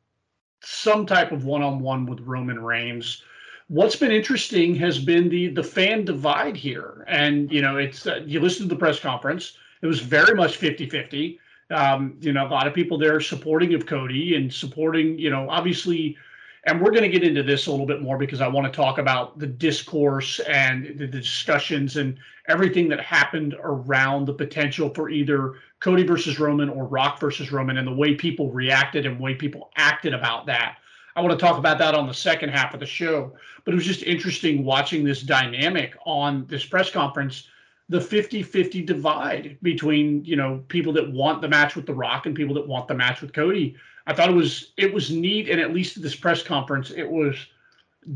some 0.62 1.06
type 1.06 1.32
of 1.32 1.44
one-on-one 1.44 2.04
with 2.04 2.20
Roman 2.20 2.62
Reigns. 2.62 3.22
What's 3.70 3.94
been 3.94 4.10
interesting 4.10 4.74
has 4.74 4.98
been 4.98 5.28
the 5.28 5.46
the 5.46 5.62
fan 5.62 6.04
divide 6.04 6.56
here, 6.56 7.04
and 7.06 7.52
you 7.52 7.62
know, 7.62 7.76
it's 7.76 8.04
uh, 8.04 8.20
you 8.26 8.40
listen 8.40 8.68
to 8.68 8.74
the 8.74 8.78
press 8.78 8.98
conference. 8.98 9.58
It 9.80 9.86
was 9.86 10.00
very 10.00 10.34
much 10.34 10.58
50-50. 10.58 11.38
Um, 11.70 12.16
you 12.20 12.32
know, 12.32 12.48
a 12.48 12.50
lot 12.50 12.66
of 12.66 12.74
people 12.74 12.98
there 12.98 13.20
supporting 13.20 13.72
of 13.74 13.86
Cody 13.86 14.34
and 14.34 14.52
supporting, 14.52 15.16
you 15.20 15.30
know, 15.30 15.48
obviously, 15.48 16.16
and 16.64 16.80
we're 16.80 16.90
going 16.90 17.04
to 17.04 17.08
get 17.08 17.22
into 17.22 17.44
this 17.44 17.68
a 17.68 17.70
little 17.70 17.86
bit 17.86 18.02
more 18.02 18.18
because 18.18 18.40
I 18.40 18.48
want 18.48 18.66
to 18.66 18.76
talk 18.76 18.98
about 18.98 19.38
the 19.38 19.46
discourse 19.46 20.40
and 20.40 20.98
the, 20.98 21.06
the 21.06 21.20
discussions 21.20 21.96
and 21.96 22.18
everything 22.48 22.88
that 22.88 22.98
happened 22.98 23.54
around 23.62 24.26
the 24.26 24.34
potential 24.34 24.92
for 24.92 25.10
either 25.10 25.54
Cody 25.78 26.02
versus 26.02 26.40
Roman 26.40 26.68
or 26.68 26.86
Rock 26.86 27.20
versus 27.20 27.52
Roman 27.52 27.78
and 27.78 27.86
the 27.86 27.94
way 27.94 28.16
people 28.16 28.50
reacted 28.50 29.06
and 29.06 29.20
way 29.20 29.36
people 29.36 29.70
acted 29.76 30.12
about 30.12 30.44
that. 30.46 30.78
I 31.20 31.22
want 31.22 31.38
to 31.38 31.44
talk 31.44 31.58
about 31.58 31.76
that 31.78 31.94
on 31.94 32.06
the 32.06 32.14
second 32.14 32.48
half 32.48 32.72
of 32.72 32.80
the 32.80 32.86
show. 32.86 33.34
But 33.64 33.74
it 33.74 33.74
was 33.74 33.84
just 33.84 34.02
interesting 34.04 34.64
watching 34.64 35.04
this 35.04 35.20
dynamic 35.20 35.94
on 36.06 36.46
this 36.46 36.64
press 36.64 36.90
conference, 36.90 37.46
the 37.90 37.98
50-50 37.98 38.86
divide 38.86 39.58
between, 39.60 40.24
you 40.24 40.36
know, 40.36 40.64
people 40.68 40.94
that 40.94 41.12
want 41.12 41.42
the 41.42 41.48
match 41.48 41.76
with 41.76 41.84
The 41.84 41.92
Rock 41.92 42.24
and 42.24 42.34
people 42.34 42.54
that 42.54 42.66
want 42.66 42.88
the 42.88 42.94
match 42.94 43.20
with 43.20 43.34
Cody. 43.34 43.76
I 44.06 44.14
thought 44.14 44.30
it 44.30 44.34
was 44.34 44.72
it 44.78 44.94
was 44.94 45.10
neat 45.10 45.50
and 45.50 45.60
at 45.60 45.74
least 45.74 45.98
at 45.98 46.02
this 46.02 46.16
press 46.16 46.42
conference 46.42 46.90
it 46.90 47.08
was 47.08 47.36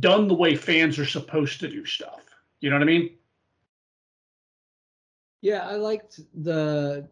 done 0.00 0.26
the 0.26 0.34
way 0.34 0.56
fans 0.56 0.98
are 0.98 1.04
supposed 1.04 1.60
to 1.60 1.68
do 1.68 1.84
stuff. 1.84 2.22
You 2.60 2.70
know 2.70 2.76
what 2.76 2.84
I 2.84 2.86
mean? 2.86 3.10
Yeah, 5.42 5.68
I 5.68 5.74
liked 5.74 6.20
the. 6.42 7.06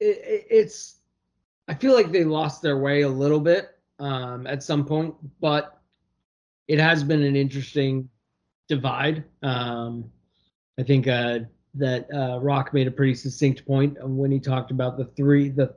It, 0.00 0.18
it, 0.18 0.46
it's. 0.50 0.96
I 1.68 1.74
feel 1.74 1.94
like 1.94 2.10
they 2.10 2.24
lost 2.24 2.62
their 2.62 2.78
way 2.78 3.02
a 3.02 3.08
little 3.08 3.38
bit 3.38 3.79
um, 4.00 4.46
at 4.46 4.62
some 4.62 4.84
point, 4.84 5.14
but 5.40 5.80
it 6.66 6.78
has 6.78 7.04
been 7.04 7.22
an 7.22 7.36
interesting 7.36 8.08
divide. 8.68 9.24
Um, 9.42 10.10
I 10.78 10.82
think 10.82 11.06
uh, 11.06 11.40
that 11.74 12.12
uh, 12.12 12.40
Rock 12.40 12.72
made 12.72 12.86
a 12.86 12.90
pretty 12.90 13.14
succinct 13.14 13.66
point 13.66 13.96
when 14.02 14.30
he 14.30 14.40
talked 14.40 14.70
about 14.70 14.96
the 14.96 15.04
three 15.04 15.50
the 15.50 15.74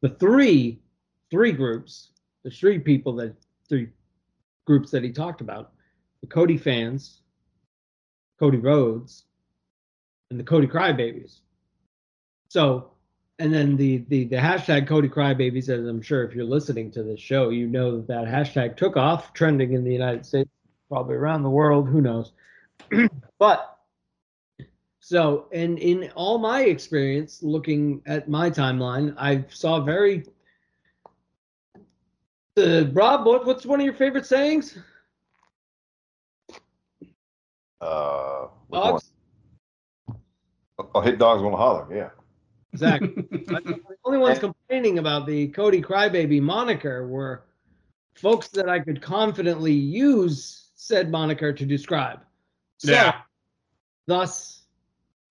the 0.00 0.08
three 0.08 0.80
three 1.30 1.52
groups, 1.52 2.10
the 2.42 2.50
three 2.50 2.78
people 2.78 3.14
that 3.16 3.34
three 3.68 3.88
groups 4.66 4.90
that 4.90 5.04
he 5.04 5.12
talked 5.12 5.40
about: 5.40 5.72
the 6.22 6.26
Cody 6.26 6.56
fans, 6.56 7.22
Cody 8.38 8.58
Rhodes, 8.58 9.24
and 10.30 10.40
the 10.40 10.44
Cody 10.44 10.66
Crybabies. 10.66 11.40
So, 12.48 12.92
and 13.40 13.52
then 13.52 13.76
the 13.76 14.04
the 14.08 14.24
the 14.24 14.36
hashtag 14.36 14.86
Cody 14.86 15.08
Crybabies, 15.08 15.70
as 15.70 15.86
I'm 15.86 16.02
sure 16.02 16.22
if 16.24 16.34
you're 16.34 16.44
listening 16.44 16.90
to 16.92 17.02
this 17.02 17.18
show, 17.18 17.48
you 17.48 17.66
know 17.66 17.96
that 17.96 18.06
that 18.08 18.26
hashtag 18.26 18.76
took 18.76 18.98
off, 18.98 19.32
trending 19.32 19.72
in 19.72 19.82
the 19.82 19.92
United 19.92 20.26
States, 20.26 20.50
probably 20.90 21.16
around 21.16 21.42
the 21.42 21.50
world, 21.50 21.88
who 21.88 22.02
knows. 22.02 22.32
but 23.38 23.78
so, 25.00 25.48
and 25.52 25.78
in 25.78 26.10
all 26.14 26.38
my 26.38 26.64
experience, 26.64 27.42
looking 27.42 28.02
at 28.04 28.28
my 28.28 28.50
timeline, 28.50 29.14
I 29.16 29.44
saw 29.48 29.80
very. 29.80 30.26
Uh, 32.58 32.84
Rob, 32.92 33.24
what, 33.24 33.46
what's 33.46 33.64
one 33.64 33.80
of 33.80 33.84
your 33.86 33.94
favorite 33.94 34.26
sayings? 34.26 34.76
uh, 37.80 38.48
which 38.68 38.80
one? 38.80 38.92
Dogs? 38.92 39.12
Oh, 40.94 41.00
hit 41.00 41.18
dogs 41.18 41.40
gonna 41.40 41.56
holler. 41.56 41.86
Yeah. 41.94 42.10
Exactly. 42.72 43.08
the 43.30 43.80
only 44.04 44.18
ones 44.18 44.38
complaining 44.38 44.98
about 44.98 45.26
the 45.26 45.48
Cody 45.48 45.82
Crybaby 45.82 46.40
moniker 46.40 47.06
were 47.06 47.44
folks 48.14 48.48
that 48.48 48.68
I 48.68 48.80
could 48.80 49.02
confidently 49.02 49.72
use 49.72 50.68
said 50.74 51.10
moniker 51.10 51.52
to 51.52 51.66
describe. 51.66 52.20
So, 52.78 52.92
Yeah. 52.92 53.22
thus, 54.06 54.62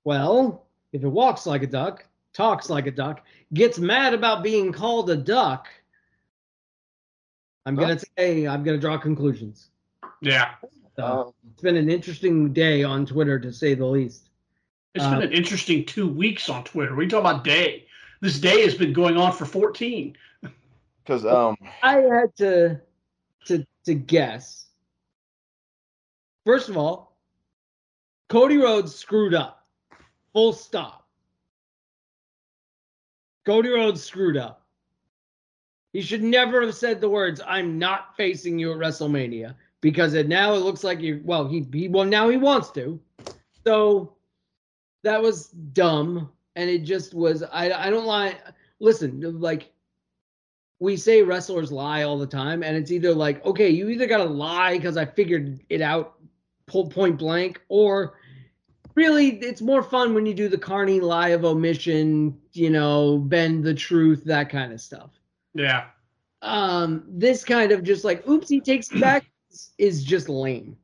well, 0.03 0.65
if 0.93 1.03
it 1.03 1.08
walks 1.08 1.46
like 1.46 1.63
a 1.63 1.67
duck, 1.67 2.05
talks 2.34 2.69
like 2.69 2.88
a 2.88 2.91
duck, 2.91 3.25
gets 3.53 3.79
mad 3.79 4.13
about 4.13 4.43
being 4.43 4.72
called 4.72 5.10
a 5.10 5.17
duck, 5.17 5.67
I'm 7.65 7.75
going 7.75 7.98
to 7.98 8.05
say, 8.17 8.48
I'm 8.48 8.63
going 8.63 8.77
to 8.77 8.81
draw 8.81 8.98
conclusions. 8.98 9.69
Yeah. 10.22 10.55
So, 10.96 11.03
Um, 11.03 11.34
it's 11.51 11.62
been 11.62 11.77
an 11.77 11.89
interesting 11.89 12.51
day 12.53 12.84
on 12.84 13.05
Twitter, 13.05 13.39
to 13.39 13.51
say 13.53 13.74
the 13.74 13.86
least. 13.86 14.29
It's 14.96 15.03
Uh, 15.03 15.12
been 15.19 15.24
an 15.24 15.34
interesting 15.34 15.86
two 15.86 16.08
weeks 16.08 16.50
on 16.50 16.63
Twitter. 16.63 16.96
We 16.96 17.08
talk 17.08 17.19
about 17.19 17.43
day. 17.43 17.86
This 18.22 18.39
day 18.39 18.63
has 18.63 18.75
been 18.75 18.91
going 18.93 19.17
on 19.17 19.31
for 19.34 19.46
14. 19.46 20.17
Because 21.03 21.25
um, 21.25 21.55
I 21.84 21.98
had 21.98 22.36
to 22.38 22.81
to 23.46 23.65
to 23.86 23.93
guess. 23.93 24.67
First 26.46 26.69
of 26.69 26.77
all, 26.77 27.17
Cody 28.29 28.58
Rhodes 28.58 28.93
screwed 28.93 29.34
up. 29.34 29.65
Full 30.34 30.53
stop. 30.53 31.08
Cody 33.46 33.69
Rhodes 33.69 34.03
screwed 34.03 34.38
up. 34.38 34.65
He 35.93 36.01
should 36.01 36.22
never 36.22 36.62
have 36.62 36.75
said 36.75 37.01
the 37.01 37.10
words, 37.10 37.41
I'm 37.46 37.79
not 37.79 38.15
facing 38.15 38.60
you 38.60 38.72
at 38.72 38.77
WrestleMania. 38.77 39.55
because 39.81 40.13
it 40.13 40.27
now 40.27 40.53
it 40.53 40.60
looks 40.60 40.84
like 40.84 41.00
you 41.00 41.22
well 41.24 41.48
he 41.48 41.65
he 41.72 41.88
well 41.88 42.05
now 42.05 42.27
he 42.29 42.38
wants 42.38 42.69
to. 42.72 43.00
So 43.65 44.13
that 45.03 45.22
was 45.22 45.48
dumb 45.48 46.29
and 46.56 46.70
it 46.70 46.79
just 46.79 47.13
was 47.13 47.44
I 47.44 47.72
I 47.72 47.89
don't 47.89 48.06
lie 48.06 48.38
listen 48.79 49.39
like 49.39 49.72
we 50.79 50.96
say 50.96 51.22
wrestlers 51.22 51.72
lie 51.72 52.03
all 52.03 52.18
the 52.18 52.27
time 52.27 52.63
and 52.63 52.75
it's 52.75 52.91
either 52.91 53.13
like 53.13 53.46
okay 53.46 53.70
you 53.70 53.89
either 53.89 54.08
got 54.08 54.18
to 54.18 54.24
lie 54.25 54.77
because 54.77 54.98
I 54.98 55.06
figured 55.06 55.60
it 55.70 55.82
out 55.82 56.15
point 56.68 57.18
blank 57.18 57.62
or 57.70 58.13
really 58.96 59.39
it's 59.39 59.62
more 59.62 59.82
fun 59.82 60.13
when 60.13 60.25
you 60.25 60.34
do 60.34 60.48
the 60.48 60.58
carney 60.58 61.00
lie 61.00 61.29
of 61.29 61.44
omission 61.44 62.38
you 62.53 62.70
know 62.70 63.18
bend 63.18 63.63
the 63.63 63.74
truth 63.74 64.24
that 64.25 64.50
kind 64.50 64.72
of 64.72 64.79
stuff 64.79 65.12
Yeah. 65.56 65.86
um 66.44 67.03
this 67.08 67.44
kind 67.44 67.72
of 67.72 67.84
just 67.84 68.03
like 68.03 68.27
oops 68.27 68.48
he 68.50 68.62
takes 68.62 68.89
back 68.89 69.25
is 69.79 70.03
just 70.03 70.29
lame 70.29 70.77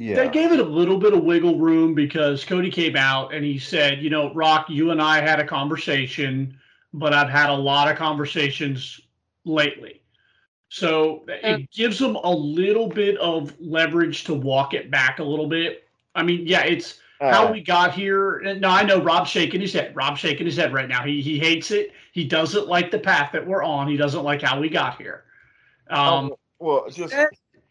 Yeah. 0.00 0.16
They 0.16 0.30
gave 0.30 0.50
it 0.50 0.60
a 0.60 0.64
little 0.64 0.96
bit 0.96 1.12
of 1.12 1.24
wiggle 1.24 1.58
room 1.58 1.94
because 1.94 2.42
Cody 2.42 2.70
came 2.70 2.96
out 2.96 3.34
and 3.34 3.44
he 3.44 3.58
said, 3.58 4.00
you 4.00 4.08
know, 4.08 4.32
Rock, 4.32 4.70
you 4.70 4.92
and 4.92 5.02
I 5.02 5.20
had 5.20 5.40
a 5.40 5.44
conversation, 5.44 6.58
but 6.94 7.12
I've 7.12 7.28
had 7.28 7.50
a 7.50 7.54
lot 7.54 7.86
of 7.90 7.98
conversations 7.98 8.98
lately. 9.44 10.00
So 10.70 11.24
it 11.28 11.70
gives 11.70 11.98
them 11.98 12.16
a 12.16 12.30
little 12.30 12.88
bit 12.88 13.18
of 13.18 13.54
leverage 13.60 14.24
to 14.24 14.32
walk 14.32 14.72
it 14.72 14.90
back 14.90 15.18
a 15.18 15.22
little 15.22 15.46
bit. 15.46 15.86
I 16.14 16.22
mean, 16.22 16.46
yeah, 16.46 16.64
it's 16.64 16.98
how 17.20 17.48
Uh, 17.48 17.52
we 17.52 17.60
got 17.60 17.92
here. 17.92 18.38
And 18.38 18.62
No, 18.62 18.70
I 18.70 18.82
know 18.84 19.02
Rob's 19.02 19.28
shaking 19.28 19.60
his 19.60 19.74
head. 19.74 19.94
Rob's 19.94 20.20
shaking 20.20 20.46
his 20.46 20.56
head 20.56 20.72
right 20.72 20.88
now. 20.88 21.04
He 21.04 21.20
he 21.20 21.38
hates 21.38 21.72
it. 21.72 21.92
He 22.12 22.24
doesn't 22.24 22.68
like 22.68 22.90
the 22.90 22.98
path 22.98 23.32
that 23.32 23.46
we're 23.46 23.62
on. 23.62 23.86
He 23.86 23.98
doesn't 23.98 24.22
like 24.22 24.40
how 24.40 24.58
we 24.58 24.70
got 24.70 24.96
here. 24.96 25.24
Um, 25.90 25.98
um, 26.00 26.34
well, 26.58 26.88
just 26.88 27.12
said- 27.12 27.28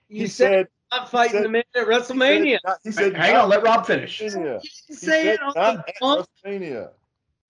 he 0.09 0.27
said 0.27 0.27
said 0.27 0.67
not 0.91 1.09
fighting 1.09 1.31
said- 1.37 1.43
the 1.45 1.49
man 1.49 1.63
at 1.75 1.79
he 1.79 1.79
said 1.83 1.87
WrestleMania. 1.87 2.59
not- 2.65 2.77
He 2.83 2.91
said, 2.91 3.15
hang 3.15 3.35
on, 3.35 3.49
let 3.49 3.63
Rob 3.63 3.85
finish. 3.85 4.19
WrestleMania. 4.21 4.61
He 4.87 4.93
say 4.93 5.23
said 5.23 5.33
it 5.35 5.41
on 5.41 5.53
the 5.55 5.61
at 5.87 5.95
bump. 5.99 6.27
WrestleMania. 6.45 6.89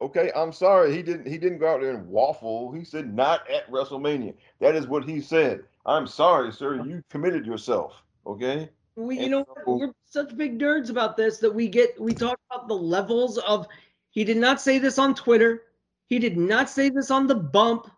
Okay, 0.02 0.32
I'm 0.36 0.54
sorry. 0.54 0.96
He 0.96 1.02
didn't. 1.04 1.28
He 1.28 1.38
didn't 1.38 1.58
go 1.58 1.68
out 1.74 1.82
there 1.82 1.92
and 1.92 2.08
waffle. 2.08 2.72
He 2.72 2.86
said 2.86 3.14
not 3.14 3.50
at 3.52 3.70
WrestleMania. 3.70 4.34
That 4.62 4.76
is 4.76 4.88
what 4.88 5.04
he 5.04 5.20
said. 5.20 5.64
I'm 5.86 6.08
sorry, 6.08 6.54
sir. 6.54 6.76
You 6.86 7.04
committed 7.10 7.46
yourself. 7.46 8.02
Okay. 8.26 8.70
We, 8.96 9.16
you 9.16 9.22
And 9.24 9.32
know, 9.32 9.46
so- 9.66 9.76
we're 9.78 9.94
such 10.06 10.36
big 10.38 10.58
nerds 10.60 10.90
about 10.90 11.18
this 11.18 11.38
that 11.40 11.54
we 11.54 11.68
get 11.68 12.00
we 12.00 12.14
talk 12.14 12.40
about 12.50 12.68
the 12.68 12.76
levels 12.76 13.38
of. 13.40 13.68
He 14.12 14.24
did 14.24 14.38
not 14.38 14.60
say 14.62 14.80
this 14.80 14.98
on 14.98 15.14
Twitter. 15.16 15.64
He 16.08 16.18
did 16.18 16.38
not 16.38 16.70
say 16.70 16.90
this 16.90 17.12
on 17.12 17.28
the 17.28 17.36
bump. 17.36 17.92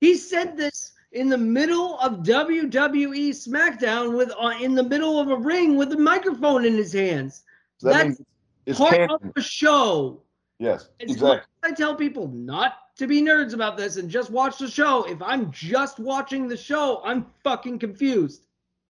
He 0.00 0.16
said 0.16 0.56
this 0.56 0.91
in 1.12 1.28
the 1.28 1.38
middle 1.38 1.98
of 2.00 2.18
WWE 2.18 3.30
SmackDown 3.30 4.16
with 4.16 4.32
uh, 4.38 4.54
in 4.60 4.74
the 4.74 4.82
middle 4.82 5.20
of 5.20 5.28
a 5.28 5.36
ring 5.36 5.76
with 5.76 5.92
a 5.92 5.98
microphone 5.98 6.64
in 6.64 6.74
his 6.74 6.92
hands. 6.92 7.44
So 7.78 7.88
that 7.88 8.08
That's 8.08 8.20
it's 8.66 8.78
Part 8.78 8.92
canon. 8.92 9.10
of 9.10 9.34
the 9.34 9.42
show. 9.42 10.22
Yes, 10.58 10.88
exactly. 11.00 11.40
I 11.62 11.72
tell 11.72 11.94
people 11.96 12.28
not 12.28 12.74
to 12.96 13.06
be 13.06 13.20
nerds 13.20 13.52
about 13.52 13.76
this 13.76 13.96
and 13.96 14.08
just 14.08 14.30
watch 14.30 14.58
the 14.58 14.70
show. 14.70 15.04
If 15.04 15.20
I'm 15.20 15.50
just 15.50 15.98
watching 15.98 16.46
the 16.46 16.56
show, 16.56 17.02
I'm 17.04 17.26
fucking 17.42 17.78
confused. 17.78 18.46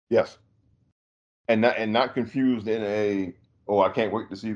Yes. 0.09 0.37
And 1.47 1.61
not 1.61 1.77
and 1.77 1.93
not 1.93 2.13
confused 2.13 2.67
in 2.67 2.83
a 2.83 3.33
oh 3.67 3.81
I 3.81 3.89
can't 3.89 4.11
wait 4.11 4.29
to 4.29 4.35
see 4.35 4.55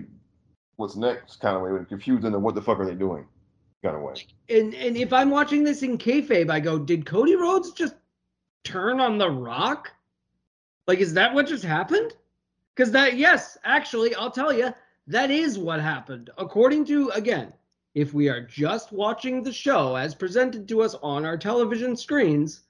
what's 0.75 0.95
next 0.95 1.39
kind 1.39 1.55
of 1.55 1.61
way, 1.61 1.71
but 1.71 1.87
confused 1.87 2.25
in 2.25 2.33
a 2.33 2.39
what 2.39 2.55
the 2.55 2.61
fuck 2.61 2.79
are 2.79 2.85
they 2.85 2.95
doing 2.95 3.25
of 3.85 4.01
way. 4.01 4.13
and 4.49 4.73
and 4.73 4.95
if 4.97 5.11
I'm 5.11 5.29
watching 5.29 5.63
this 5.63 5.83
in 5.83 5.97
kayfabe, 5.97 6.49
I 6.49 6.59
go, 6.59 6.79
did 6.79 7.05
Cody 7.05 7.35
Rhodes 7.35 7.71
just 7.71 7.95
turn 8.63 8.99
on 8.99 9.17
the 9.17 9.29
Rock? 9.29 9.91
Like, 10.87 10.99
is 10.99 11.13
that 11.13 11.33
what 11.33 11.47
just 11.47 11.63
happened? 11.63 12.15
Because 12.75 12.91
that, 12.91 13.17
yes, 13.17 13.57
actually, 13.63 14.15
I'll 14.15 14.31
tell 14.31 14.51
you, 14.51 14.73
that 15.07 15.29
is 15.29 15.59
what 15.59 15.79
happened. 15.79 16.29
According 16.37 16.85
to 16.85 17.09
again, 17.09 17.53
if 17.93 18.13
we 18.13 18.29
are 18.29 18.41
just 18.41 18.91
watching 18.91 19.43
the 19.43 19.53
show 19.53 19.95
as 19.95 20.15
presented 20.15 20.67
to 20.67 20.81
us 20.81 20.95
on 21.03 21.25
our 21.25 21.37
television 21.37 21.95
screens, 21.95 22.61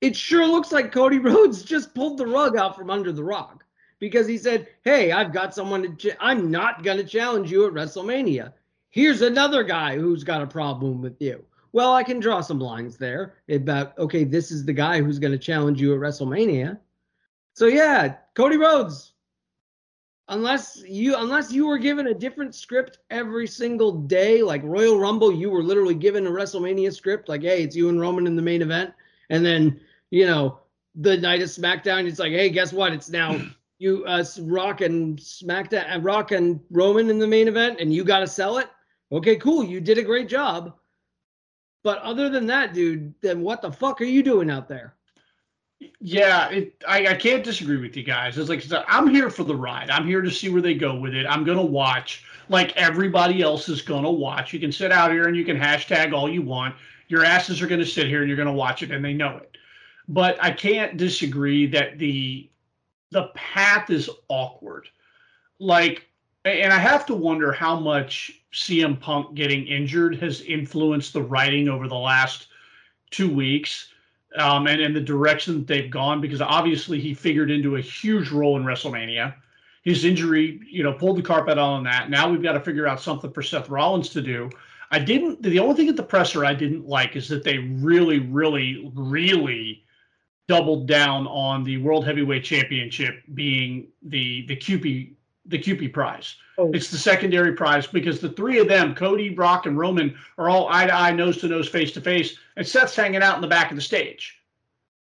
it 0.00 0.14
sure 0.16 0.46
looks 0.46 0.72
like 0.72 0.92
Cody 0.92 1.18
Rhodes 1.30 1.62
just 1.62 1.94
pulled 1.94 2.18
the 2.18 2.26
rug 2.26 2.56
out 2.56 2.76
from 2.76 2.90
under 2.90 3.12
the 3.12 3.24
Rock 3.24 3.64
because 4.00 4.26
he 4.26 4.36
said, 4.36 4.68
"Hey, 4.82 5.12
I've 5.12 5.32
got 5.32 5.54
someone 5.54 5.82
to. 5.82 6.10
Ch- 6.10 6.16
I'm 6.20 6.50
not 6.50 6.82
going 6.82 6.98
to 6.98 7.04
challenge 7.04 7.50
you 7.50 7.66
at 7.66 7.72
WrestleMania." 7.72 8.52
Here's 8.90 9.22
another 9.22 9.62
guy 9.62 9.96
who's 9.96 10.24
got 10.24 10.42
a 10.42 10.46
problem 10.46 11.00
with 11.00 11.20
you. 11.20 11.44
Well, 11.72 11.94
I 11.94 12.02
can 12.02 12.20
draw 12.20 12.40
some 12.40 12.58
lines 12.58 12.96
there 12.96 13.34
about 13.48 13.96
okay, 13.98 14.24
this 14.24 14.50
is 14.50 14.64
the 14.64 14.72
guy 14.72 15.00
who's 15.00 15.18
going 15.18 15.32
to 15.32 15.38
challenge 15.38 15.80
you 15.80 15.94
at 15.94 16.00
WrestleMania. 16.00 16.78
So 17.54 17.66
yeah, 17.66 18.16
Cody 18.34 18.56
Rhodes. 18.56 19.12
Unless 20.28 20.84
you 20.86 21.16
unless 21.16 21.50
you 21.50 21.66
were 21.66 21.78
given 21.78 22.08
a 22.08 22.14
different 22.14 22.54
script 22.54 22.98
every 23.10 23.46
single 23.46 23.92
day, 23.92 24.42
like 24.42 24.62
Royal 24.62 24.98
Rumble, 24.98 25.32
you 25.32 25.50
were 25.50 25.62
literally 25.62 25.94
given 25.94 26.26
a 26.26 26.30
WrestleMania 26.30 26.94
script, 26.94 27.28
like 27.28 27.42
hey, 27.42 27.62
it's 27.64 27.74
you 27.74 27.88
and 27.88 28.00
Roman 28.00 28.26
in 28.26 28.36
the 28.36 28.42
main 28.42 28.62
event, 28.62 28.92
and 29.28 29.44
then 29.44 29.80
you 30.10 30.26
know 30.26 30.60
the 30.94 31.16
night 31.16 31.42
of 31.42 31.48
SmackDown, 31.48 32.06
it's 32.06 32.20
like 32.20 32.32
hey, 32.32 32.48
guess 32.48 32.72
what? 32.72 32.92
It's 32.92 33.10
now 33.10 33.40
you 33.78 34.04
uh 34.04 34.24
Rock 34.42 34.82
and 34.82 35.18
SmackDown, 35.18 35.96
uh, 35.96 36.00
Rock 36.00 36.30
and 36.30 36.60
Roman 36.70 37.10
in 37.10 37.18
the 37.18 37.26
main 37.26 37.48
event, 37.48 37.80
and 37.80 37.92
you 37.92 38.04
got 38.04 38.20
to 38.20 38.26
sell 38.28 38.58
it. 38.58 38.68
Okay, 39.12 39.36
cool. 39.36 39.64
You 39.64 39.80
did 39.80 39.98
a 39.98 40.02
great 40.02 40.28
job. 40.28 40.74
But 41.82 41.98
other 41.98 42.28
than 42.28 42.46
that, 42.46 42.74
dude, 42.74 43.14
then 43.20 43.40
what 43.40 43.62
the 43.62 43.72
fuck 43.72 44.00
are 44.00 44.04
you 44.04 44.22
doing 44.22 44.50
out 44.50 44.68
there? 44.68 44.94
Yeah, 45.98 46.50
it, 46.50 46.74
I, 46.86 47.06
I 47.06 47.14
can't 47.14 47.42
disagree 47.42 47.78
with 47.78 47.96
you 47.96 48.02
guys. 48.02 48.36
It's 48.36 48.50
like 48.50 48.64
I'm 48.86 49.08
here 49.08 49.30
for 49.30 49.44
the 49.44 49.56
ride. 49.56 49.88
I'm 49.88 50.06
here 50.06 50.20
to 50.20 50.30
see 50.30 50.50
where 50.50 50.60
they 50.60 50.74
go 50.74 50.94
with 50.94 51.14
it. 51.14 51.26
I'm 51.26 51.42
gonna 51.42 51.64
watch 51.64 52.22
like 52.50 52.76
everybody 52.76 53.40
else 53.40 53.68
is 53.70 53.80
gonna 53.80 54.10
watch. 54.10 54.52
You 54.52 54.60
can 54.60 54.72
sit 54.72 54.92
out 54.92 55.10
here 55.10 55.26
and 55.26 55.36
you 55.36 55.44
can 55.44 55.58
hashtag 55.58 56.12
all 56.12 56.28
you 56.28 56.42
want. 56.42 56.74
Your 57.08 57.24
asses 57.24 57.62
are 57.62 57.66
gonna 57.66 57.86
sit 57.86 58.08
here 58.08 58.20
and 58.20 58.28
you're 58.28 58.36
gonna 58.36 58.52
watch 58.52 58.82
it, 58.82 58.90
and 58.90 59.02
they 59.02 59.14
know 59.14 59.38
it. 59.38 59.56
But 60.06 60.42
I 60.42 60.50
can't 60.50 60.98
disagree 60.98 61.66
that 61.68 61.98
the 61.98 62.50
the 63.10 63.28
path 63.34 63.88
is 63.88 64.10
awkward. 64.28 64.86
Like, 65.58 66.08
and 66.44 66.72
I 66.72 66.78
have 66.78 67.06
to 67.06 67.14
wonder 67.14 67.52
how 67.52 67.80
much 67.80 68.39
CM 68.52 68.98
Punk 68.98 69.34
getting 69.34 69.66
injured 69.66 70.16
has 70.20 70.40
influenced 70.42 71.12
the 71.12 71.22
writing 71.22 71.68
over 71.68 71.88
the 71.88 71.94
last 71.94 72.48
two 73.10 73.32
weeks 73.32 73.88
um, 74.36 74.66
and, 74.66 74.80
and 74.80 74.94
the 74.94 75.00
direction 75.00 75.54
that 75.54 75.66
they've 75.66 75.90
gone 75.90 76.20
because 76.20 76.40
obviously 76.40 77.00
he 77.00 77.14
figured 77.14 77.50
into 77.50 77.76
a 77.76 77.80
huge 77.80 78.30
role 78.30 78.56
in 78.56 78.64
WrestleMania. 78.64 79.34
His 79.82 80.04
injury, 80.04 80.60
you 80.68 80.82
know, 80.82 80.92
pulled 80.92 81.16
the 81.16 81.22
carpet 81.22 81.58
out 81.58 81.58
on 81.58 81.84
that. 81.84 82.10
Now 82.10 82.30
we've 82.30 82.42
got 82.42 82.52
to 82.52 82.60
figure 82.60 82.86
out 82.86 83.00
something 83.00 83.32
for 83.32 83.42
Seth 83.42 83.68
Rollins 83.68 84.10
to 84.10 84.20
do. 84.20 84.50
I 84.90 84.98
didn't. 84.98 85.42
The 85.42 85.58
only 85.58 85.76
thing 85.76 85.88
at 85.88 85.96
the 85.96 86.02
presser 86.02 86.44
I 86.44 86.52
didn't 86.52 86.86
like 86.86 87.16
is 87.16 87.28
that 87.28 87.44
they 87.44 87.58
really, 87.58 88.18
really, 88.18 88.90
really 88.94 89.84
doubled 90.48 90.88
down 90.88 91.28
on 91.28 91.62
the 91.62 91.78
World 91.78 92.04
Heavyweight 92.04 92.44
Championship 92.44 93.22
being 93.34 93.86
the 94.02 94.44
the 94.46 94.56
QP 94.56 95.14
the 95.50 95.58
QP 95.58 95.92
prize. 95.92 96.36
Oh. 96.56 96.70
It's 96.72 96.90
the 96.90 96.98
secondary 96.98 97.52
prize 97.52 97.86
because 97.86 98.20
the 98.20 98.30
three 98.30 98.58
of 98.58 98.68
them, 98.68 98.94
Cody, 98.94 99.34
Rock, 99.34 99.66
and 99.66 99.76
Roman, 99.76 100.16
are 100.38 100.48
all 100.48 100.68
eye 100.70 100.86
to 100.86 100.94
eye, 100.94 101.12
nose 101.12 101.38
to 101.38 101.48
nose, 101.48 101.68
face 101.68 101.92
to 101.92 102.00
face, 102.00 102.38
and 102.56 102.66
Seth's 102.66 102.96
hanging 102.96 103.22
out 103.22 103.34
in 103.34 103.40
the 103.40 103.48
back 103.48 103.70
of 103.70 103.76
the 103.76 103.82
stage, 103.82 104.40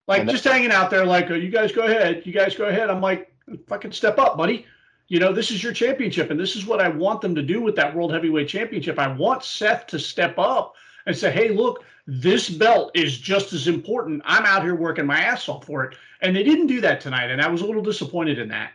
like 0.07 0.27
just 0.27 0.43
hanging 0.43 0.71
out 0.71 0.89
there, 0.89 1.05
like, 1.05 1.29
oh, 1.29 1.35
"You 1.35 1.49
guys 1.49 1.71
go 1.71 1.83
ahead, 1.83 2.23
you 2.25 2.33
guys 2.33 2.55
go 2.55 2.65
ahead." 2.65 2.89
I'm 2.89 3.01
like, 3.01 3.31
"Fucking 3.67 3.91
step 3.91 4.17
up, 4.17 4.37
buddy." 4.37 4.65
You 5.07 5.19
know, 5.19 5.33
this 5.33 5.51
is 5.51 5.61
your 5.61 5.73
championship, 5.73 6.31
and 6.31 6.39
this 6.39 6.55
is 6.55 6.65
what 6.65 6.81
I 6.81 6.87
want 6.87 7.21
them 7.21 7.35
to 7.35 7.43
do 7.43 7.61
with 7.61 7.75
that 7.75 7.93
World 7.95 8.11
Heavyweight 8.11 8.47
Championship. 8.47 8.97
I 8.97 9.07
want 9.07 9.43
Seth 9.43 9.85
to 9.87 9.99
step 9.99 10.39
up 10.39 10.75
and 11.05 11.15
say, 11.15 11.31
"Hey, 11.31 11.49
look, 11.49 11.83
this 12.07 12.49
belt 12.49 12.91
is 12.95 13.17
just 13.17 13.53
as 13.53 13.67
important. 13.67 14.21
I'm 14.25 14.45
out 14.45 14.63
here 14.63 14.75
working 14.75 15.05
my 15.05 15.19
ass 15.19 15.47
off 15.47 15.65
for 15.65 15.83
it," 15.83 15.97
and 16.21 16.35
they 16.35 16.43
didn't 16.43 16.67
do 16.67 16.81
that 16.81 17.01
tonight, 17.01 17.29
and 17.29 17.41
I 17.41 17.47
was 17.47 17.61
a 17.61 17.65
little 17.65 17.83
disappointed 17.83 18.39
in 18.39 18.47
that. 18.47 18.71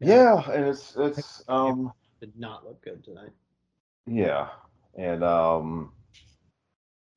Yeah, 0.00 0.50
and 0.50 0.66
it's 0.66 0.94
it's 0.96 1.42
um 1.48 1.92
Did 2.20 2.38
not 2.38 2.64
look 2.66 2.82
good 2.82 3.04
tonight. 3.04 3.32
yeah, 4.06 4.48
and 4.98 5.24
um 5.24 5.92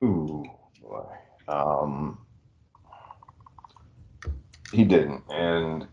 ooh 0.04 0.44
boy. 0.80 1.06
Um 1.48 2.18
he 4.72 4.84
didn't 4.84 5.24
and 5.30 5.88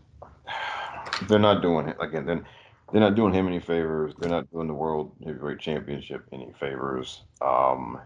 they're 1.28 1.38
not 1.38 1.62
doing 1.62 1.88
it 1.88 1.96
again 2.00 2.26
then 2.26 2.44
they're 2.92 3.00
not 3.02 3.16
doing 3.16 3.34
him 3.34 3.48
any 3.48 3.60
favors. 3.60 4.14
They're 4.18 4.28
not 4.30 4.50
doing 4.50 4.68
the 4.68 4.74
world 4.74 5.12
heavyweight 5.24 5.58
championship 5.60 6.24
any 6.32 6.52
favors. 6.60 7.22
Um 7.42 8.00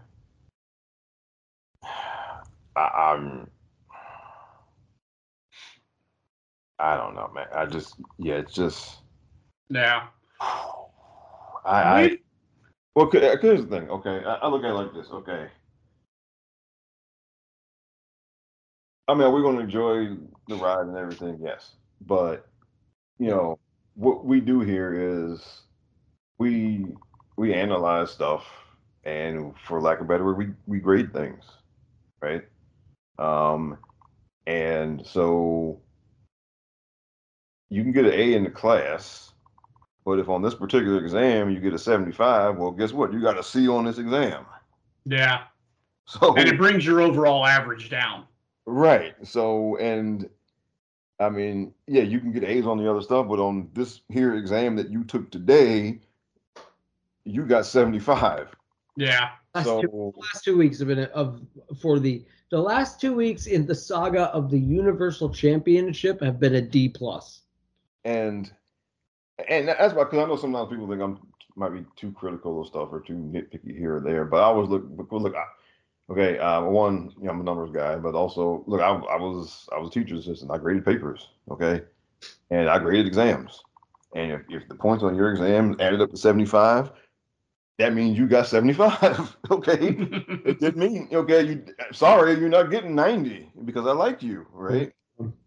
I, 2.75 2.81
I'm 3.13 3.49
I 6.83 6.97
don't 6.97 7.15
know, 7.15 7.31
man. 7.33 7.47
I 7.55 7.65
just 7.65 7.95
yeah, 8.19 8.35
it's 8.35 8.53
just 8.53 8.97
Yeah. 9.69 10.07
I, 10.41 10.91
I 11.65 12.17
well, 12.93 13.07
uh, 13.07 13.37
here's 13.41 13.65
the 13.65 13.67
thing. 13.67 13.89
Okay, 13.89 14.21
I, 14.25 14.35
I 14.35 14.47
look 14.49 14.63
at 14.65 14.71
it 14.71 14.73
like 14.73 14.93
this. 14.93 15.07
Okay, 15.09 15.47
I 19.07 19.13
mean, 19.13 19.31
we're 19.31 19.41
going 19.41 19.57
to 19.57 19.63
enjoy 19.63 20.15
the 20.47 20.55
ride 20.55 20.87
and 20.87 20.97
everything, 20.97 21.39
yes. 21.41 21.71
But 22.01 22.47
you 23.17 23.27
know, 23.27 23.59
what 23.95 24.25
we 24.25 24.41
do 24.41 24.59
here 24.59 24.93
is 24.93 25.61
we 26.37 26.87
we 27.37 27.53
analyze 27.53 28.11
stuff, 28.11 28.45
and 29.05 29.53
for 29.67 29.79
lack 29.79 29.99
of 29.99 30.05
a 30.05 30.07
better 30.09 30.25
word, 30.25 30.37
we 30.37 30.47
we 30.67 30.79
grade 30.79 31.13
things, 31.13 31.45
right? 32.21 32.43
Um, 33.19 33.77
and 34.47 35.05
so 35.05 35.79
you 37.73 37.81
can 37.81 37.91
get 37.91 38.05
an 38.05 38.11
A 38.11 38.33
in 38.35 38.43
the 38.43 38.51
class, 38.51 39.33
but 40.05 40.19
if 40.19 40.29
on 40.29 40.43
this 40.43 40.53
particular 40.53 40.99
exam 40.99 41.49
you 41.49 41.59
get 41.59 41.73
a 41.73 41.79
75, 41.79 42.57
well, 42.57 42.71
guess 42.71 42.93
what? 42.93 43.11
You 43.11 43.19
got 43.19 43.39
a 43.39 43.43
C 43.43 43.67
on 43.67 43.85
this 43.85 43.97
exam. 43.97 44.45
Yeah. 45.05 45.45
So 46.05 46.35
And 46.35 46.47
it 46.47 46.57
brings 46.57 46.85
your 46.85 47.01
overall 47.01 47.45
average 47.45 47.89
down. 47.89 48.25
Right. 48.65 49.15
So, 49.23 49.77
and 49.77 50.29
I 51.19 51.29
mean, 51.29 51.73
yeah, 51.87 52.03
you 52.03 52.19
can 52.19 52.31
get 52.31 52.43
A's 52.43 52.67
on 52.67 52.77
the 52.77 52.89
other 52.89 53.01
stuff, 53.01 53.27
but 53.27 53.39
on 53.39 53.69
this 53.73 54.01
here 54.09 54.35
exam 54.35 54.75
that 54.75 54.89
you 54.89 55.03
took 55.03 55.31
today, 55.31 55.99
you 57.25 57.45
got 57.45 57.65
75. 57.65 58.55
Yeah. 58.97 59.29
Last, 59.55 59.65
two, 59.65 59.87
So, 59.89 60.13
last 60.17 60.43
two 60.43 60.57
weeks 60.57 60.79
have 60.79 60.89
been 60.89 61.05
of 61.05 61.41
for 61.81 61.99
the 61.99 62.23
the 62.51 62.59
last 62.59 63.01
two 63.01 63.15
weeks 63.15 63.47
in 63.47 63.65
the 63.65 63.73
saga 63.73 64.25
of 64.25 64.51
the 64.51 64.59
Universal 64.59 65.29
Championship 65.29 66.21
have 66.21 66.39
been 66.39 66.55
a 66.55 66.61
D 66.61 66.89
plus. 66.89 67.42
And 68.05 68.51
and 69.49 69.67
that's 69.67 69.93
why, 69.93 70.03
because 70.03 70.19
I 70.19 70.25
know 70.25 70.35
sometimes 70.35 70.69
people 70.69 70.87
think 70.87 71.01
I'm 71.01 71.19
might 71.55 71.69
be 71.69 71.85
too 71.95 72.11
critical 72.11 72.61
of 72.61 72.67
stuff 72.67 72.89
or 72.91 72.99
too 72.99 73.13
nitpicky 73.13 73.77
here 73.77 73.97
or 73.97 73.99
there, 73.99 74.25
but 74.25 74.37
I 74.37 74.43
always 74.45 74.69
look, 74.69 74.85
look, 75.11 75.35
I, 75.35 75.43
okay, 76.11 76.39
uh, 76.39 76.63
one, 76.63 77.11
you 77.19 77.25
know, 77.25 77.31
I'm 77.31 77.41
a 77.41 77.43
numbers 77.43 77.71
guy, 77.71 77.95
but 77.95 78.15
also, 78.15 78.63
look, 78.65 78.81
I, 78.81 78.89
I 78.89 79.17
was, 79.17 79.67
I 79.71 79.77
was 79.77 79.89
a 79.89 79.91
teacher's 79.91 80.27
assistant. 80.27 80.51
I 80.51 80.57
graded 80.57 80.85
papers, 80.85 81.29
okay, 81.51 81.83
and 82.49 82.69
I 82.69 82.79
graded 82.79 83.07
exams. 83.07 83.63
And 84.15 84.31
if, 84.31 84.41
if 84.49 84.67
the 84.67 84.75
points 84.75 85.03
on 85.03 85.15
your 85.15 85.31
exam 85.31 85.75
added 85.79 86.01
up 86.01 86.11
to 86.11 86.17
75, 86.17 86.91
that 87.79 87.93
means 87.93 88.17
you 88.17 88.27
got 88.27 88.47
75, 88.47 89.37
okay? 89.51 89.77
it 90.45 90.59
didn't 90.59 90.77
mean 90.77 91.09
okay 91.11 91.43
you 91.43 91.65
sorry 91.91 92.39
you're 92.39 92.49
not 92.49 92.69
getting 92.69 92.93
90 92.95 93.51
because 93.65 93.87
i 93.87 93.91
like 93.91 94.21
you 94.21 94.45
right 94.51 94.93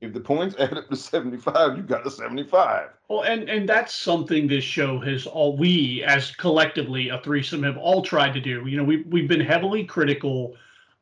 if 0.01 0.13
the 0.13 0.21
points 0.21 0.55
add 0.61 0.77
up 0.77 0.89
to 0.89 0.97
75 0.97 1.77
you 1.77 1.83
got 1.83 2.07
a 2.07 2.11
75 2.11 2.89
Well, 3.09 3.23
and 3.23 3.49
and 3.49 3.69
that's 3.69 3.95
something 3.95 4.47
this 4.47 4.65
show 4.65 5.01
has 5.01 5.27
all 5.27 5.57
we 5.57 6.03
as 6.05 6.31
collectively 6.33 7.09
a 7.09 7.21
threesome 7.21 7.63
have 7.63 7.77
all 7.77 8.03
tried 8.03 8.35
to 8.35 8.41
do. 8.41 8.67
You 8.67 8.77
know, 8.77 8.85
we 8.85 9.03
we've 9.03 9.29
been 9.29 9.41
heavily 9.41 9.85
critical 9.85 10.55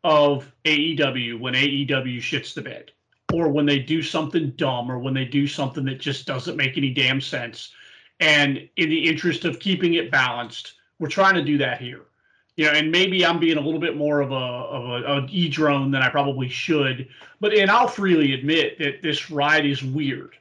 of 0.03 0.53
AEW 0.65 1.41
when 1.41 1.55
AEW 1.55 2.19
shits 2.19 2.55
the 2.55 2.63
bed, 2.63 2.93
or 3.33 3.49
when 3.49 3.65
they 3.65 3.79
do 3.79 4.03
something 4.03 4.51
dumb, 4.51 4.91
or 4.91 4.99
when 4.99 5.15
they 5.15 5.25
do 5.25 5.47
something 5.47 5.85
that 5.87 5.99
just 5.99 6.27
doesn't 6.27 6.57
make 6.57 6.77
any 6.77 6.91
damn 6.91 7.21
sense. 7.21 7.73
And 8.21 8.69
in 8.77 8.91
the 8.91 9.09
interest 9.09 9.45
of 9.45 9.59
keeping 9.59 9.95
it 9.95 10.11
balanced, 10.11 10.75
we're 10.99 11.09
trying 11.09 11.35
to 11.35 11.43
do 11.43 11.59
that 11.59 11.81
here. 11.81 12.03
You 12.57 12.67
know, 12.67 12.73
and 12.73 12.93
maybe 12.93 13.27
I'm 13.27 13.41
being 13.41 13.57
a 13.57 13.61
little 13.61 13.81
bit 13.81 13.97
more 13.97 14.21
of 14.21 14.31
a 14.31 14.35
of 14.35 14.85
a, 14.85 15.13
a 15.13 15.27
e 15.29 15.49
drone 15.49 15.91
than 15.91 16.03
I 16.03 16.09
probably 16.09 16.49
should, 16.49 17.09
but 17.41 17.53
and 17.53 17.71
I'll 17.71 17.89
freely 17.89 18.33
admit 18.35 18.79
that 18.79 19.03
this 19.03 19.31
ride 19.31 19.67
is 19.67 19.83
weird 19.83 20.37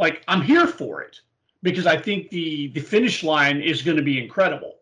like 0.00 0.24
I'm 0.26 0.40
here 0.42 0.66
for 0.66 1.02
it 1.02 1.20
because 1.62 1.86
I 1.86 1.96
think 1.96 2.30
the 2.30 2.68
the 2.68 2.80
finish 2.80 3.22
line 3.22 3.60
is 3.60 3.82
going 3.82 3.98
to 3.98 4.02
be 4.02 4.20
incredible. 4.20 4.78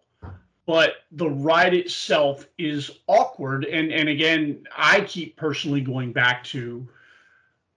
But 0.65 0.97
the 1.13 1.29
ride 1.29 1.75
itself 1.75 2.47
is 2.57 2.91
awkward 3.09 3.65
and 3.67 3.93
and 3.93 4.09
again, 4.09 4.65
I 4.75 5.03
keep 5.03 5.37
personally 5.37 5.83
going 5.83 6.13
back 6.13 6.45
to 6.45 6.89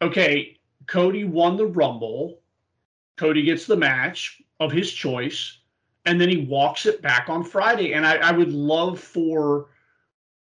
okay, 0.02 0.58
Cody 0.88 1.26
won 1.26 1.58
the 1.58 1.66
Rumble. 1.66 2.40
Cody 3.18 3.44
gets 3.44 3.66
the 3.66 3.76
match 3.76 4.42
of 4.60 4.72
his 4.72 4.92
choice 4.92 5.58
and 6.06 6.20
then 6.20 6.30
he 6.30 6.46
walks 6.46 6.86
it 6.86 7.02
back 7.02 7.30
on 7.30 7.44
Friday 7.44 7.94
and 7.94 8.06
I, 8.06 8.16
I 8.18 8.32
would 8.32 8.52
love 8.52 9.00
for 9.00 9.68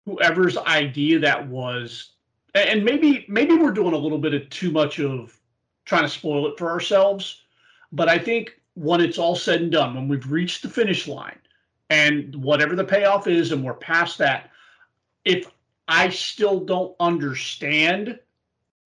whoever's 0.06 0.56
idea 0.56 1.18
that 1.20 1.48
was 1.48 2.12
and 2.54 2.84
maybe 2.84 3.24
maybe 3.28 3.56
we're 3.56 3.70
doing 3.70 3.94
a 3.94 3.98
little 3.98 4.18
bit 4.18 4.34
of 4.34 4.48
too 4.50 4.70
much 4.70 5.00
of 5.00 5.38
trying 5.84 6.02
to 6.02 6.08
spoil 6.08 6.46
it 6.46 6.58
for 6.58 6.70
ourselves. 6.70 7.42
But 7.92 8.08
I 8.08 8.18
think 8.18 8.60
when 8.74 9.00
it's 9.00 9.18
all 9.18 9.36
said 9.36 9.62
and 9.62 9.72
done, 9.72 9.94
when 9.94 10.08
we've 10.08 10.30
reached 10.30 10.62
the 10.62 10.68
finish 10.68 11.08
line 11.08 11.38
and 11.90 12.34
whatever 12.36 12.74
the 12.74 12.84
payoff 12.84 13.26
is, 13.26 13.52
and 13.52 13.64
we're 13.64 13.74
past 13.74 14.18
that, 14.18 14.50
if 15.24 15.50
I 15.88 16.08
still 16.08 16.60
don't 16.60 16.94
understand 17.00 18.18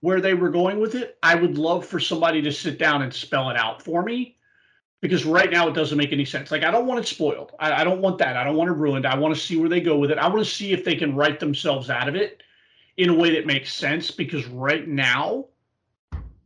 where 0.01 0.21
they 0.21 0.35
were 0.35 0.51
going 0.51 0.81
with 0.81 0.95
it, 0.95 1.19
I 1.23 1.35
would 1.35 1.59
love 1.59 1.87
for 1.87 2.01
somebody 2.01 2.43
to 2.43 2.53
sit 2.53 2.79
down 2.79 3.03
and 3.03 3.13
spell 3.13 3.51
it 3.51 3.57
out 3.57 3.83
for 3.83 4.03
me. 4.03 4.36
Because 5.03 5.25
right 5.25 5.51
now 5.51 5.69
it 5.69 5.75
doesn't 5.75 5.99
make 5.99 6.13
any 6.13 6.25
sense. 6.25 6.51
Like 6.51 6.65
I 6.65 6.71
don't 6.71 6.87
want 6.87 7.01
it 7.01 7.07
spoiled. 7.07 7.53
I, 7.61 7.83
I 7.83 7.85
don't 7.85 8.01
want 8.01 8.19
that. 8.19 8.37
I 8.37 8.45
don't 8.45 8.57
want 8.57 8.71
it 8.71 8.75
ruined. 8.75 9.07
I 9.07 9.17
want 9.17 9.35
to 9.35 9.41
see 9.41 9.57
where 9.57 9.69
they 9.69 9.81
go 9.81 9.99
with 9.99 10.11
it. 10.11 10.19
I 10.19 10.27
want 10.29 10.45
to 10.45 10.51
see 10.51 10.73
if 10.73 10.85
they 10.85 10.97
can 10.97 11.15
write 11.15 11.39
themselves 11.41 11.91
out 11.91 12.09
of 12.09 12.17
it 12.17 12.43
in 12.97 13.11
a 13.11 13.15
way 13.15 13.31
that 13.35 13.47
makes 13.47 13.73
sense. 13.73 14.11
Because 14.11 14.47
right 14.47 14.89
now, 14.89 15.47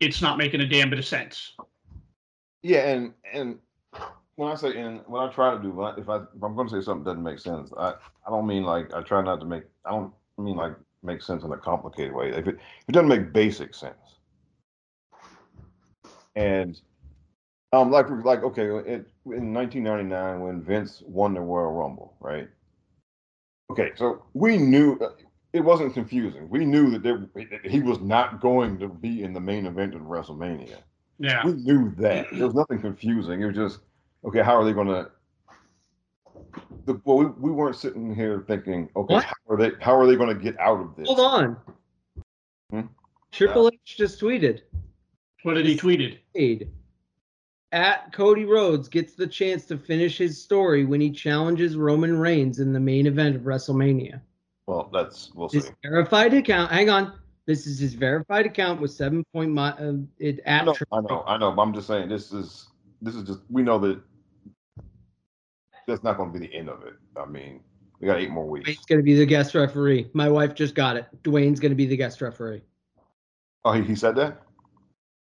it's 0.00 0.20
not 0.20 0.38
making 0.38 0.60
a 0.60 0.66
damn 0.66 0.90
bit 0.90 0.98
of 0.98 1.06
sense. 1.06 1.52
yeah 2.62 2.80
and 2.88 3.12
and 3.32 3.58
when 4.36 4.50
i 4.50 4.54
say 4.54 4.76
and 4.76 5.00
what 5.06 5.20
i 5.28 5.32
try 5.32 5.54
to 5.54 5.62
do 5.62 5.70
if 5.98 6.08
i 6.08 6.16
if 6.16 6.42
i'm 6.42 6.54
going 6.56 6.68
to 6.68 6.74
say 6.80 6.84
something 6.84 7.04
doesn't 7.04 7.22
make 7.22 7.38
sense 7.38 7.70
i 7.78 7.90
i 8.26 8.30
don't 8.30 8.46
mean 8.46 8.64
like 8.64 8.92
i 8.94 9.02
try 9.02 9.22
not 9.22 9.40
to 9.40 9.46
make 9.46 9.64
i 9.84 9.90
don't 9.90 10.12
mean 10.38 10.56
like 10.56 10.74
make 11.02 11.22
sense 11.22 11.44
in 11.44 11.52
a 11.52 11.56
complicated 11.56 12.12
way 12.14 12.30
if 12.30 12.46
it, 12.46 12.56
if 12.56 12.88
it 12.88 12.92
doesn't 12.92 13.08
make 13.08 13.32
basic 13.32 13.74
sense 13.74 14.18
and 16.36 16.80
um 17.72 17.90
like 17.90 18.06
like 18.24 18.42
okay 18.42 18.64
it, 18.64 19.06
in 19.26 19.52
1999 19.54 20.40
when 20.40 20.62
vince 20.62 21.02
won 21.06 21.34
the 21.34 21.40
royal 21.40 21.72
rumble 21.72 22.14
right 22.20 22.48
okay 23.70 23.90
so 23.96 24.24
we 24.34 24.58
knew 24.58 24.98
uh, 25.00 25.10
it 25.52 25.60
wasn't 25.60 25.92
confusing 25.94 26.48
we 26.48 26.64
knew 26.64 26.90
that 26.90 27.02
there, 27.02 27.28
he 27.64 27.80
was 27.80 28.00
not 28.00 28.40
going 28.40 28.78
to 28.78 28.88
be 28.88 29.22
in 29.22 29.32
the 29.32 29.40
main 29.40 29.66
event 29.66 29.94
of 29.94 30.02
wrestlemania 30.02 30.78
Yeah. 31.18 31.44
we 31.44 31.52
knew 31.52 31.92
that. 31.98 32.26
There 32.32 32.46
was 32.46 32.54
nothing 32.54 32.80
confusing. 32.80 33.42
It 33.42 33.46
was 33.46 33.54
just, 33.56 33.80
okay, 34.24 34.42
how 34.42 34.56
are 34.56 34.64
they 34.64 34.72
going 34.72 34.86
to? 34.88 35.10
The, 36.86 36.98
well, 37.04 37.18
we, 37.18 37.26
we 37.26 37.50
weren't 37.50 37.76
sitting 37.76 38.14
here 38.14 38.42
thinking, 38.48 38.88
okay, 38.96 39.14
What? 39.14 39.24
how 39.24 39.34
are 39.50 39.56
they? 39.58 39.72
How 39.82 39.94
are 39.98 40.06
they 40.06 40.16
going 40.16 40.34
to 40.34 40.42
get 40.42 40.58
out 40.58 40.80
of 40.80 40.96
this? 40.96 41.06
Hold 41.08 41.20
on. 41.20 41.56
Hmm? 42.70 42.80
Triple 43.32 43.68
H 43.68 43.96
just 43.98 44.18
tweeted. 44.18 44.62
What 45.42 45.54
did 45.54 45.66
he 45.66 45.76
tweeted? 45.76 46.18
Aid. 46.36 46.70
At 47.72 48.12
Cody 48.12 48.44
Rhodes 48.44 48.88
gets 48.88 49.14
the 49.14 49.26
chance 49.26 49.64
to 49.66 49.78
finish 49.78 50.18
his 50.18 50.42
story 50.42 50.84
when 50.84 51.00
he 51.00 51.10
challenges 51.10 51.76
Roman 51.76 52.18
Reigns 52.18 52.58
in 52.58 52.72
the 52.72 52.80
main 52.80 53.06
event 53.06 53.36
of 53.36 53.42
WrestleMania. 53.42 54.20
Well, 54.66 54.90
that's 54.92 55.30
we'll 55.34 55.48
see. 55.48 55.58
His 55.58 55.72
verified 55.82 56.34
account. 56.34 56.72
Hang 56.72 56.90
on. 56.90 57.18
This 57.46 57.66
is 57.66 57.78
his 57.78 57.94
verified 57.94 58.46
account 58.46 58.80
with 58.80 58.90
seven 58.90 59.24
point 59.32 59.52
mi- 59.52 59.60
uh, 59.60 59.94
it 60.18 60.40
I 60.46 60.50
at 60.50 60.66
know, 60.66 60.72
Triple 60.74 60.98
I 60.98 61.00
know, 61.12 61.24
I 61.26 61.38
know. 61.38 61.52
But 61.52 61.62
I'm 61.62 61.74
just 61.74 61.86
saying, 61.86 62.08
this 62.08 62.32
is 62.32 62.68
this 63.02 63.14
is 63.14 63.24
just 63.24 63.40
we 63.50 63.62
know 63.62 63.78
that 63.78 64.00
that's 65.86 66.02
not 66.02 66.16
going 66.16 66.32
to 66.32 66.38
be 66.38 66.46
the 66.46 66.54
end 66.54 66.68
of 66.68 66.82
it. 66.84 66.94
I 67.16 67.24
mean, 67.24 67.60
we 68.00 68.06
got 68.06 68.18
eight 68.18 68.30
more 68.30 68.48
weeks. 68.48 68.68
Dwayne's 68.68 68.86
going 68.86 69.00
to 69.00 69.04
be 69.04 69.14
the 69.14 69.26
guest 69.26 69.54
referee. 69.54 70.10
My 70.12 70.28
wife 70.28 70.54
just 70.54 70.74
got 70.74 70.96
it. 70.96 71.06
Dwayne's 71.22 71.60
going 71.60 71.72
to 71.72 71.76
be 71.76 71.86
the 71.86 71.96
guest 71.96 72.20
referee. 72.20 72.62
Oh, 73.64 73.72
he, 73.72 73.82
he 73.82 73.94
said 73.94 74.16
that. 74.16 74.42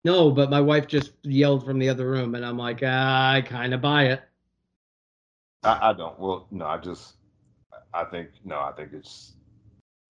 No, 0.04 0.30
but 0.30 0.50
my 0.50 0.60
wife 0.60 0.86
just 0.86 1.12
yelled 1.22 1.64
from 1.64 1.78
the 1.78 1.88
other 1.88 2.08
room, 2.08 2.34
and 2.34 2.44
I'm 2.44 2.58
like, 2.58 2.80
ah, 2.84 3.32
I 3.32 3.40
kind 3.40 3.72
of 3.72 3.80
buy 3.80 4.04
it. 4.06 4.22
I, 5.62 5.90
I 5.90 5.92
don't. 5.94 6.18
Well, 6.18 6.46
no, 6.50 6.66
I 6.66 6.76
just, 6.76 7.14
I 7.94 8.04
think 8.04 8.28
no, 8.44 8.60
I 8.60 8.72
think 8.72 8.92
it's 8.92 9.32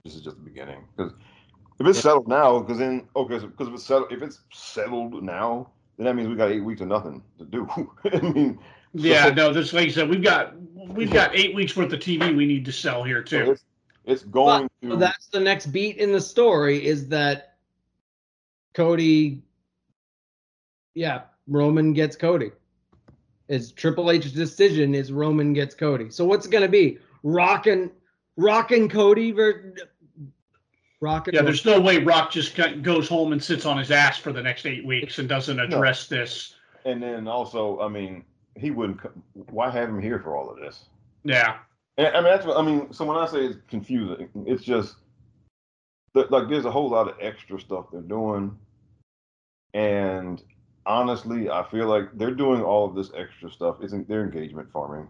this 0.04 0.14
is 0.16 0.20
just 0.22 0.36
the 0.36 0.42
beginning 0.42 0.84
because 0.96 1.12
if 1.78 1.86
it's 1.86 2.00
settled 2.00 2.26
now, 2.28 2.58
because 2.58 2.78
then 2.78 3.08
okay, 3.14 3.38
because 3.38 3.68
if 3.68 3.74
it's 3.74 3.84
settled, 3.84 4.12
if 4.12 4.20
it's 4.20 4.40
settled 4.52 5.22
now, 5.22 5.70
then 5.96 6.06
that 6.06 6.14
means 6.16 6.28
we 6.28 6.34
got 6.34 6.50
eight 6.50 6.64
weeks 6.64 6.80
of 6.80 6.88
nothing 6.88 7.22
to 7.38 7.44
do. 7.44 7.68
I 8.12 8.18
mean, 8.20 8.58
Yeah, 8.94 9.26
so- 9.26 9.34
no, 9.34 9.52
this 9.52 9.72
like 9.72 9.88
I 9.88 9.92
said, 9.92 10.08
we've 10.10 10.22
got 10.24 10.54
we've 10.88 11.12
got 11.12 11.36
eight 11.36 11.54
weeks 11.54 11.76
worth 11.76 11.92
of 11.92 12.00
TV 12.00 12.36
we 12.36 12.46
need 12.46 12.64
to 12.64 12.72
sell 12.72 13.04
here 13.04 13.24
so 13.24 13.44
too. 13.44 13.50
it's, 13.52 13.64
it's 14.04 14.22
going 14.24 14.68
So 14.82 14.90
to. 14.90 14.96
that's 14.96 15.28
the 15.28 15.40
next 15.40 15.66
beat 15.66 15.98
in 15.98 16.10
the 16.10 16.20
story 16.20 16.84
is 16.84 17.06
that 17.08 17.56
Cody, 18.74 19.42
yeah, 20.94 21.22
Roman 21.46 21.92
gets 21.92 22.16
Cody. 22.16 22.50
Is 23.48 23.72
Triple 23.72 24.10
H's 24.10 24.32
decision 24.32 24.94
is 24.94 25.12
Roman 25.12 25.52
gets 25.52 25.74
Cody. 25.74 26.10
So 26.10 26.24
what's 26.24 26.46
it 26.46 26.50
gonna 26.50 26.68
be? 26.68 26.98
Rock 27.22 27.66
and 27.66 27.90
Rock 28.36 28.70
and 28.70 28.90
Cody 28.90 29.32
ver- 29.32 29.74
Rock 31.00 31.28
and 31.28 31.34
Yeah, 31.34 31.42
there's 31.42 31.64
no 31.66 31.78
way 31.80 31.98
Rock 31.98 32.30
just 32.30 32.58
goes 32.82 33.08
home 33.08 33.32
and 33.32 33.42
sits 33.42 33.66
on 33.66 33.76
his 33.76 33.90
ass 33.90 34.16
for 34.18 34.32
the 34.32 34.42
next 34.42 34.64
eight 34.66 34.86
weeks 34.86 35.18
and 35.18 35.28
doesn't 35.28 35.60
address 35.60 36.06
this. 36.06 36.54
and 36.86 37.02
then 37.02 37.28
also, 37.28 37.78
I 37.80 37.88
mean, 37.88 38.24
he 38.56 38.70
wouldn't. 38.70 39.00
Why 39.50 39.70
have 39.70 39.88
him 39.88 40.00
here 40.00 40.18
for 40.20 40.36
all 40.36 40.48
of 40.50 40.58
this? 40.58 40.84
Yeah, 41.24 41.58
And, 41.98 42.08
I 42.08 42.20
mean, 42.20 42.24
that's 42.24 42.46
what 42.46 42.56
I 42.58 42.62
mean. 42.62 42.92
So 42.92 43.04
when 43.04 43.16
I 43.16 43.26
say 43.26 43.46
it's 43.46 43.58
confusing, 43.68 44.28
it's 44.46 44.62
just 44.62 44.96
like 46.14 46.48
there's 46.48 46.64
a 46.66 46.70
whole 46.70 46.88
lot 46.88 47.08
of 47.08 47.16
extra 47.20 47.58
stuff 47.60 47.86
they're 47.92 48.00
doing, 48.02 48.56
and 49.74 50.42
honestly, 50.86 51.50
I 51.50 51.62
feel 51.70 51.86
like 51.86 52.08
they're 52.14 52.34
doing 52.34 52.62
all 52.62 52.84
of 52.86 52.94
this 52.94 53.10
extra 53.16 53.50
stuff. 53.50 53.76
Isn't 53.82 54.08
their 54.08 54.22
engagement 54.24 54.70
farming? 54.72 55.08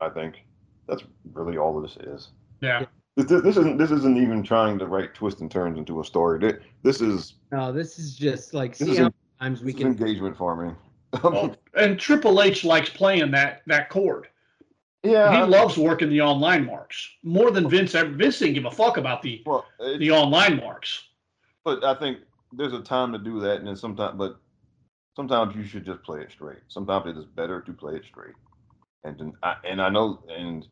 I 0.00 0.08
think 0.08 0.44
that's 0.88 1.02
really 1.32 1.58
all 1.58 1.80
this 1.80 1.96
is. 1.98 2.28
Yeah. 2.60 2.86
This, 3.16 3.26
this, 3.26 3.42
this 3.42 3.56
isn't 3.56 3.76
this 3.76 3.90
isn't 3.90 4.16
even 4.16 4.42
trying 4.42 4.78
to 4.78 4.86
write 4.86 5.14
twists 5.14 5.40
and 5.40 5.50
turns 5.50 5.78
into 5.78 6.00
a 6.00 6.04
story. 6.04 6.38
Thi- 6.40 6.58
This 6.82 7.00
is 7.00 7.34
No, 7.52 7.72
this 7.72 7.98
is 7.98 8.16
just 8.16 8.54
like 8.54 8.76
This 8.76 8.88
see 8.88 8.96
how 8.96 9.10
times 9.40 9.62
we 9.62 9.72
can. 9.72 9.88
engagement 9.88 10.36
farming. 10.36 10.76
Well, 11.22 11.36
oh, 11.36 11.54
and 11.80 11.98
Triple 11.98 12.40
H 12.40 12.64
likes 12.64 12.88
playing 12.88 13.30
that 13.32 13.62
that 13.66 13.88
chord. 13.90 14.28
yeah, 15.02 15.30
he 15.32 15.38
I- 15.38 15.44
loves 15.44 15.76
working 15.76 16.08
the 16.08 16.20
online 16.20 16.64
marks 16.64 17.08
more 17.22 17.50
than 17.50 17.68
Vince. 17.68 17.94
ever- 17.94 18.10
Vince 18.10 18.38
didn't 18.38 18.54
give 18.54 18.64
a 18.64 18.70
fuck 18.70 18.96
about 18.96 19.22
the 19.22 19.42
well, 19.44 19.66
it- 19.80 19.98
the 19.98 20.10
online 20.12 20.56
marks. 20.56 21.08
but 21.64 21.82
I 21.84 21.94
think 21.94 22.18
there's 22.52 22.72
a 22.72 22.80
time 22.80 23.12
to 23.12 23.18
do 23.18 23.40
that, 23.40 23.58
and 23.58 23.66
then 23.66 23.76
sometimes, 23.76 24.16
but 24.16 24.38
sometimes 25.16 25.54
you 25.56 25.64
should 25.64 25.84
just 25.84 26.02
play 26.02 26.20
it 26.20 26.30
straight. 26.30 26.60
Sometimes 26.68 27.06
it 27.08 27.18
is 27.18 27.24
better 27.24 27.60
to 27.60 27.72
play 27.72 27.96
it 27.96 28.04
straight, 28.04 28.34
and 29.04 29.32
I, 29.42 29.56
and 29.64 29.80
I 29.80 29.88
know, 29.88 30.22
and 30.28 30.66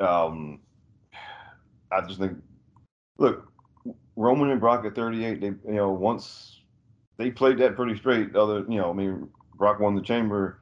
um, 0.00 0.60
I 1.92 2.00
just 2.06 2.20
think, 2.20 2.38
look, 3.18 3.50
Roman 4.16 4.50
and 4.50 4.60
Brock 4.60 4.84
at 4.84 4.94
38, 4.94 5.40
they 5.40 5.46
you 5.46 5.58
know 5.66 5.90
once 5.90 6.60
they 7.16 7.30
played 7.30 7.58
that 7.58 7.76
pretty 7.76 7.96
straight. 7.96 8.34
Other, 8.34 8.64
you 8.68 8.78
know, 8.78 8.90
I 8.90 8.92
mean, 8.92 9.28
Brock 9.56 9.80
won 9.80 9.94
the 9.94 10.02
Chamber. 10.02 10.60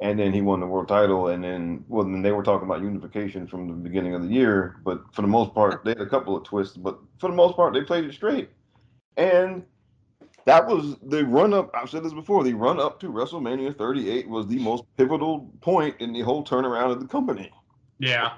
And 0.00 0.18
then 0.18 0.32
he 0.32 0.40
won 0.40 0.58
the 0.58 0.66
world 0.66 0.88
title, 0.88 1.28
and 1.28 1.44
then 1.44 1.84
well, 1.86 2.02
then 2.02 2.22
they 2.22 2.32
were 2.32 2.42
talking 2.42 2.66
about 2.66 2.82
unification 2.82 3.46
from 3.46 3.68
the 3.68 3.74
beginning 3.74 4.16
of 4.16 4.22
the 4.22 4.34
year. 4.34 4.80
But 4.84 5.00
for 5.12 5.22
the 5.22 5.28
most 5.28 5.54
part, 5.54 5.84
they 5.84 5.90
had 5.90 6.00
a 6.00 6.08
couple 6.08 6.36
of 6.36 6.42
twists, 6.42 6.76
but 6.76 6.98
for 7.20 7.30
the 7.30 7.36
most 7.36 7.54
part, 7.54 7.72
they 7.72 7.82
played 7.82 8.06
it 8.06 8.12
straight. 8.12 8.50
And 9.16 9.64
that 10.46 10.66
was 10.66 10.96
the 11.02 11.24
run 11.24 11.54
up. 11.54 11.70
I've 11.74 11.90
said 11.90 12.02
this 12.04 12.12
before. 12.12 12.42
The 12.44 12.54
run 12.54 12.80
up 12.80 12.98
to 13.00 13.08
WrestleMania 13.08 13.76
38 13.76 14.28
was 14.28 14.46
the 14.46 14.58
most 14.58 14.84
pivotal 14.96 15.52
point 15.60 15.96
in 16.00 16.12
the 16.12 16.22
whole 16.22 16.44
turnaround 16.44 16.90
of 16.90 17.00
the 17.00 17.06
company. 17.06 17.50
Yeah, 17.98 18.32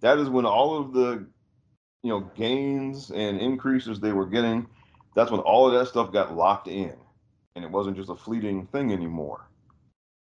That 0.00 0.18
is 0.18 0.28
when 0.28 0.44
all 0.44 0.78
of 0.78 0.92
the, 0.92 1.26
you 2.02 2.10
know, 2.10 2.20
gains 2.36 3.10
and 3.10 3.40
increases 3.40 4.00
they 4.00 4.12
were 4.12 4.26
getting. 4.26 4.66
That's 5.14 5.30
when 5.30 5.40
all 5.40 5.68
of 5.68 5.78
that 5.78 5.86
stuff 5.86 6.12
got 6.12 6.36
locked 6.36 6.66
in, 6.66 6.94
and 7.54 7.64
it 7.64 7.70
wasn't 7.70 7.96
just 7.96 8.10
a 8.10 8.16
fleeting 8.16 8.66
thing 8.66 8.92
anymore. 8.92 9.48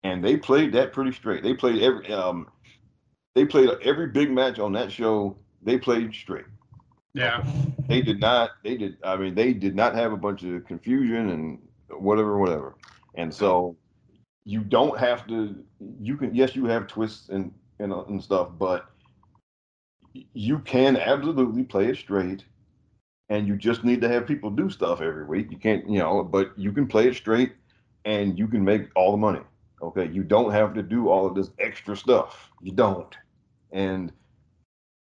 And 0.02 0.24
they 0.24 0.36
played 0.36 0.72
that 0.72 0.92
pretty 0.92 1.12
straight. 1.12 1.44
They 1.44 1.54
played 1.54 1.80
every, 1.80 2.12
um, 2.12 2.48
they 3.36 3.44
played 3.44 3.70
every 3.84 4.08
big 4.08 4.32
match 4.32 4.58
on 4.58 4.72
that 4.72 4.90
show. 4.90 5.36
They 5.62 5.78
played 5.78 6.12
straight 6.12 6.46
yeah, 7.14 7.44
they 7.88 8.00
did 8.00 8.20
not 8.20 8.50
they 8.64 8.76
did 8.76 8.96
i 9.04 9.16
mean 9.16 9.34
they 9.34 9.52
did 9.52 9.74
not 9.74 9.94
have 9.94 10.12
a 10.12 10.16
bunch 10.16 10.42
of 10.44 10.64
confusion 10.64 11.30
and 11.30 11.58
whatever 11.90 12.38
whatever. 12.38 12.76
And 13.14 13.32
so 13.32 13.76
you 14.44 14.60
don't 14.60 14.98
have 14.98 15.26
to 15.28 15.54
you 16.00 16.16
can 16.16 16.34
yes 16.34 16.56
you 16.56 16.64
have 16.66 16.86
twists 16.86 17.28
and 17.28 17.52
and, 17.78 17.92
uh, 17.92 18.04
and 18.04 18.22
stuff 18.22 18.50
but 18.58 18.90
you 20.34 20.58
can 20.60 20.96
absolutely 20.96 21.64
play 21.64 21.88
it 21.88 21.96
straight. 21.96 22.44
And 23.28 23.46
you 23.46 23.56
just 23.56 23.82
need 23.82 24.00
to 24.02 24.08
have 24.08 24.26
people 24.26 24.50
do 24.50 24.68
stuff 24.68 25.00
every 25.00 25.24
week. 25.24 25.50
You 25.50 25.58
can't 25.58 25.88
you 25.88 25.98
know 25.98 26.22
but 26.24 26.58
you 26.58 26.72
can 26.72 26.86
play 26.86 27.08
it 27.08 27.14
straight 27.14 27.52
and 28.04 28.38
you 28.38 28.48
can 28.48 28.64
make 28.64 28.88
all 28.94 29.10
the 29.10 29.18
money. 29.18 29.42
Okay? 29.82 30.08
You 30.08 30.22
don't 30.22 30.52
have 30.52 30.74
to 30.74 30.82
do 30.82 31.08
all 31.08 31.26
of 31.26 31.34
this 31.34 31.50
extra 31.58 31.96
stuff. 31.96 32.50
You 32.62 32.72
don't. 32.72 33.14
And 33.72 34.12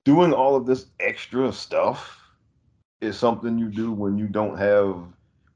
doing 0.06 0.32
all 0.32 0.54
of 0.54 0.64
this 0.64 0.86
extra 1.00 1.52
stuff 1.52 2.20
is 3.00 3.18
something 3.18 3.58
you 3.58 3.68
do 3.68 3.92
when 3.92 4.16
you 4.16 4.28
don't 4.28 4.56
have 4.56 4.96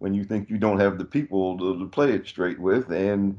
when 0.01 0.13
you 0.13 0.25
think 0.25 0.51
you 0.51 0.59
don't 0.59 0.81
have 0.81 0.99
the 0.99 1.05
people 1.05 1.57
to, 1.57 1.79
to 1.79 1.87
play 1.87 2.13
it 2.13 2.27
straight 2.27 2.59
with 2.59 2.91
and 2.91 3.39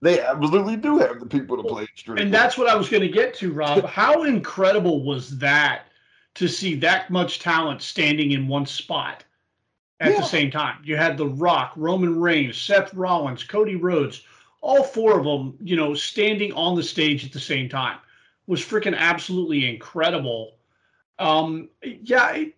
they 0.00 0.20
absolutely 0.20 0.76
do 0.76 0.98
have 0.98 1.20
the 1.20 1.26
people 1.26 1.56
to 1.56 1.62
play 1.62 1.82
it 1.84 1.90
straight 1.94 2.18
and 2.18 2.30
with. 2.30 2.40
that's 2.40 2.56
what 2.56 2.68
I 2.68 2.74
was 2.74 2.88
going 2.88 3.02
to 3.02 3.08
get 3.08 3.34
to, 3.36 3.52
Rob. 3.52 3.84
How 3.84 4.24
incredible 4.24 5.04
was 5.04 5.38
that 5.38 5.86
to 6.34 6.48
see 6.48 6.74
that 6.76 7.10
much 7.10 7.38
talent 7.38 7.82
standing 7.82 8.32
in 8.32 8.48
one 8.48 8.66
spot 8.66 9.22
at 10.00 10.12
Yeah. 10.12 10.20
the 10.20 10.26
same 10.26 10.50
time? 10.50 10.78
You 10.84 10.96
had 10.96 11.16
The 11.16 11.26
Rock, 11.28 11.72
Roman 11.76 12.18
Reigns, 12.18 12.56
Seth 12.58 12.92
Rollins, 12.94 13.44
Cody 13.44 13.76
Rhodes, 13.76 14.22
all 14.60 14.82
four 14.82 15.18
of 15.18 15.24
them, 15.24 15.56
you 15.60 15.76
know, 15.76 15.94
standing 15.94 16.52
on 16.52 16.74
the 16.74 16.82
stage 16.82 17.24
at 17.24 17.32
the 17.32 17.40
same 17.40 17.68
time 17.68 17.98
was 18.46 18.60
freaking 18.60 18.96
absolutely 18.96 19.68
incredible. 19.68 20.52
Um, 21.18 21.68
yeah, 21.82 22.22
I, 22.22 22.52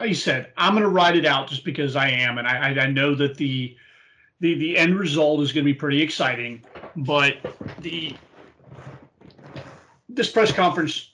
like 0.00 0.08
you 0.10 0.14
said, 0.14 0.52
I'm 0.56 0.72
going 0.74 0.82
to 0.82 0.88
ride 0.90 1.16
it 1.16 1.24
out 1.24 1.48
just 1.48 1.64
because 1.64 1.96
I 1.96 2.08
am, 2.08 2.38
and 2.38 2.46
I, 2.46 2.70
I, 2.74 2.80
I 2.80 2.86
know 2.86 3.14
that 3.14 3.36
the 3.36 3.76
the 4.40 4.54
the 4.54 4.76
end 4.76 4.98
result 4.98 5.40
is 5.40 5.52
going 5.52 5.64
to 5.64 5.72
be 5.72 5.78
pretty 5.78 6.02
exciting, 6.02 6.62
but 6.96 7.36
the 7.80 8.16
this 10.08 10.30
press 10.30 10.52
conference 10.52 11.12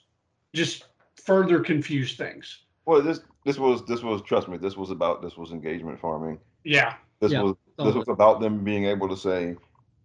just 0.53 0.85
further 1.23 1.59
confused 1.61 2.17
things. 2.17 2.59
well 2.85 3.01
this 3.01 3.21
this 3.45 3.57
was 3.57 3.85
this 3.85 4.03
was 4.03 4.21
trust 4.21 4.47
me 4.47 4.57
this 4.57 4.75
was 4.75 4.91
about 4.91 5.21
this 5.21 5.37
was 5.37 5.51
engagement 5.51 5.99
farming 5.99 6.37
Yeah, 6.63 6.95
this 7.21 7.31
Yeah. 7.31 7.41
was 7.41 7.55
this 7.77 7.95
was 7.95 8.07
about 8.07 8.39
them 8.39 8.63
being 8.63 8.85
able 8.85 9.07
to 9.09 9.15
say 9.17 9.55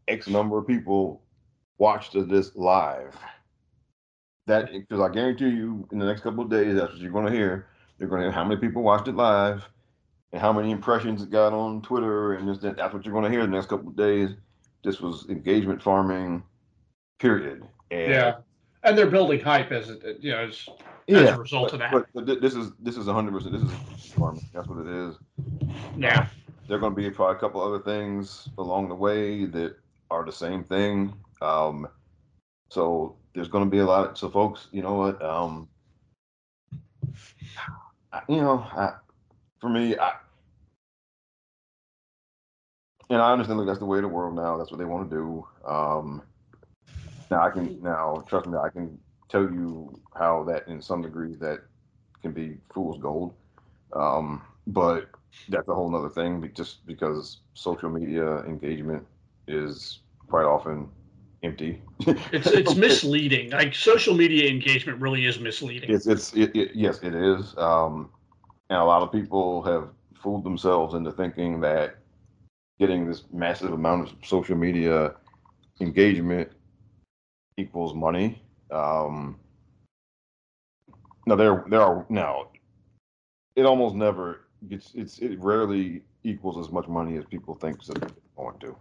x 0.07 0.29
number 0.29 0.59
of 0.59 0.67
people 0.67 1.23
watched 1.79 2.13
this 2.29 2.55
live 2.57 3.15
that 4.49 4.73
because 4.73 5.01
i 5.01 5.09
guarantee 5.09 5.49
you 5.49 5.87
in 5.93 5.99
the 5.99 6.07
next 6.07 6.23
couple 6.23 6.43
of 6.43 6.51
days 6.51 6.75
that's 6.75 6.93
what 6.93 7.01
you're 7.01 7.13
going 7.13 7.27
to 7.27 7.33
hear. 7.33 7.69
You're 7.99 8.09
going 8.09 8.21
to 8.23 8.27
hear 8.27 8.33
how 8.33 8.45
many 8.45 8.61
people 8.61 8.83
watched 8.83 9.09
it 9.09 9.17
live 9.17 9.69
and 10.33 10.41
how 10.41 10.53
many 10.53 10.71
impressions 10.71 11.23
it 11.23 11.31
got 11.31 11.53
on 11.53 11.83
twitter 11.83 12.35
and 12.35 12.49
just 12.49 12.61
that 12.63 12.77
that's 12.77 12.93
what 12.93 13.05
you're 13.05 13.13
going 13.13 13.25
to 13.25 13.31
hear 13.31 13.43
the 13.43 13.53
next 13.53 13.67
couple 13.67 13.89
of 13.89 13.97
days. 13.97 14.31
This 14.85 15.01
was 15.01 15.27
engagement 15.29 15.83
farming 15.83 16.43
period. 17.19 17.67
And 17.91 18.13
yeah, 18.13 18.37
and 18.85 18.97
they're 18.97 19.11
building 19.11 19.41
hype 19.41 19.73
as 19.73 19.91
it, 19.91 20.19
you 20.21 20.31
know, 20.31 20.45
as, 20.45 20.69
as 21.09 21.31
a 21.31 21.39
result 21.39 21.73
but, 21.73 21.75
of 21.75 21.79
that. 21.81 21.93
but, 21.93 22.07
but 22.27 22.41
this 22.41 22.55
is 22.55 22.73
this 22.81 22.97
is 22.97 23.07
100 23.07 23.33
percent 23.33 23.53
this 23.53 23.63
is 23.63 24.13
farming. 24.13 24.47
That's 24.53 24.69
what 24.69 24.87
it 24.87 24.93
is. 24.93 25.17
Yeah, 25.97 26.29
there 26.69 26.77
are 26.77 26.81
going 26.81 26.95
to 26.95 26.97
be 26.97 27.11
probably 27.11 27.37
a 27.37 27.41
couple 27.41 27.63
other 27.63 27.81
things 27.81 28.49
along 28.59 28.89
the 28.89 28.95
way 28.95 29.47
that 29.47 29.77
are 30.11 30.25
the 30.25 30.33
same 30.33 30.65
thing. 30.65 31.15
Um, 31.41 31.89
so 32.71 33.17
there's 33.39 33.49
going 33.49 33.63
to 33.65 33.71
be 33.71 33.79
a 33.79 33.87
lot. 33.87 34.19
So 34.19 34.29
folks, 34.29 34.67
you 34.73 34.83
know 34.83 34.95
what? 34.95 35.23
Um, 35.23 35.69
I- 38.13 38.23
you 38.29 38.41
know, 38.41 38.59
I, 38.59 38.95
for 39.61 39.71
me, 39.71 39.97
I, 39.97 40.15
and 43.11 43.23
I 43.23 43.31
understand. 43.33 43.59
Look, 43.59 43.69
that's 43.69 43.79
the 43.79 43.85
way 43.87 43.99
of 43.99 44.03
the 44.03 44.09
world 44.09 44.35
now. 44.35 44.59
That's 44.59 44.73
what 44.73 44.79
they 44.79 44.85
want 44.85 45.09
to 45.09 45.17
do. 45.17 45.47
Um, 45.65 46.23
now 47.31 47.47
I 47.47 47.51
can 47.51 47.81
now 47.81 48.25
trust 48.29 48.49
me. 48.49 48.59
I 48.59 48.71
can 48.71 48.99
tell 49.29 49.43
you 49.43 50.01
how 50.17 50.43
that, 50.45 50.67
in 50.67 50.83
some 50.83 51.01
degree, 51.01 51.37
that 51.37 51.61
can 52.21 52.33
be 52.33 52.57
fool's 52.75 53.01
gold. 53.01 53.35
Um, 53.93 54.43
but 54.67 55.11
that's 55.49 55.69
a 55.69 55.75
whole 55.75 55.89
nother 55.91 56.09
thing 56.09 56.51
just 56.55 56.85
because 56.87 57.39
social 57.55 57.89
media 57.89 58.39
engagement 58.39 59.07
is 59.47 60.01
quite 60.29 60.45
often 60.45 60.91
empty 61.43 61.81
it's 62.33 62.49
it's 62.49 62.75
misleading. 62.87 63.51
Like 63.51 63.75
social 63.75 64.15
media 64.15 64.49
engagement 64.51 65.01
really 65.01 65.27
is 65.27 65.39
misleading. 65.39 65.91
it's 65.91 66.07
it's 66.07 66.33
it, 66.35 66.55
it, 66.55 66.71
yes 66.75 67.01
it 67.03 67.15
is 67.15 67.57
um 67.59 68.11
and 68.71 68.79
a 68.79 68.85
lot 68.85 69.03
of 69.03 69.13
people 69.13 69.63
have 69.63 69.89
fooled 70.15 70.45
themselves 70.45 70.95
into 70.95 71.13
thinking 71.13 71.61
that 71.61 71.99
getting 72.79 73.07
this 73.07 73.25
massive 73.33 73.73
amount 73.73 74.09
of 74.09 74.17
social 74.25 74.57
media 74.57 75.15
engagement 75.81 76.51
equals 77.57 77.95
money 77.95 78.41
um 78.71 79.39
no 81.27 81.37
there 81.37 81.65
there 81.69 81.81
are 81.81 82.05
now 82.09 82.49
it 83.57 83.65
almost 83.65 83.95
never 83.95 84.47
gets 84.69 84.93
it's 84.95 85.19
it 85.19 85.39
rarely 85.41 86.03
equals 86.25 86.59
as 86.59 86.73
much 86.73 86.89
money 86.89 87.17
as 87.17 87.25
people 87.25 87.55
think 87.55 87.83
that 87.85 88.03
it's 88.03 88.13
going 88.37 88.59
to 88.59 88.77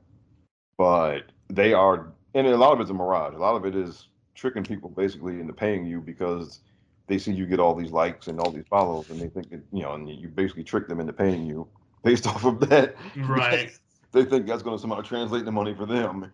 but 0.78 1.32
they 1.50 1.74
are 1.74 2.12
and 2.34 2.48
a 2.48 2.58
lot 2.58 2.74
of 2.74 2.80
it's 2.82 2.90
a 2.90 2.94
mirage. 2.94 3.34
A 3.34 3.38
lot 3.38 3.56
of 3.56 3.66
it 3.66 3.76
is 3.76 4.08
tricking 4.36 4.64
people 4.64 4.90
basically 4.90 5.40
into 5.40 5.54
paying 5.54 5.86
you 5.86 6.00
because 6.00 6.60
they 7.08 7.18
see 7.18 7.32
you 7.32 7.46
get 7.46 7.60
all 7.60 7.74
these 7.74 7.92
likes 7.92 8.28
and 8.28 8.40
all 8.40 8.52
these 8.52 8.68
follows 8.70 9.10
and 9.10 9.20
they 9.20 9.30
think 9.30 9.50
that 9.50 9.62
you 9.72 9.82
know 9.82 9.94
and 9.94 10.10
you 10.10 10.28
basically 10.28 10.64
trick 10.64 10.88
them 10.88 11.00
into 11.00 11.14
paying 11.14 11.46
you 11.46 11.68
based 12.04 12.28
off 12.34 12.46
of 12.46 12.60
that. 12.70 12.96
Right. 13.16 13.72
they 14.12 14.24
think 14.26 14.46
that's 14.48 14.64
going 14.64 14.76
to 14.78 14.82
somehow 14.82 15.02
translate 15.02 15.46
the 15.46 15.52
money 15.52 15.74
for 15.74 15.86
them. 15.86 16.32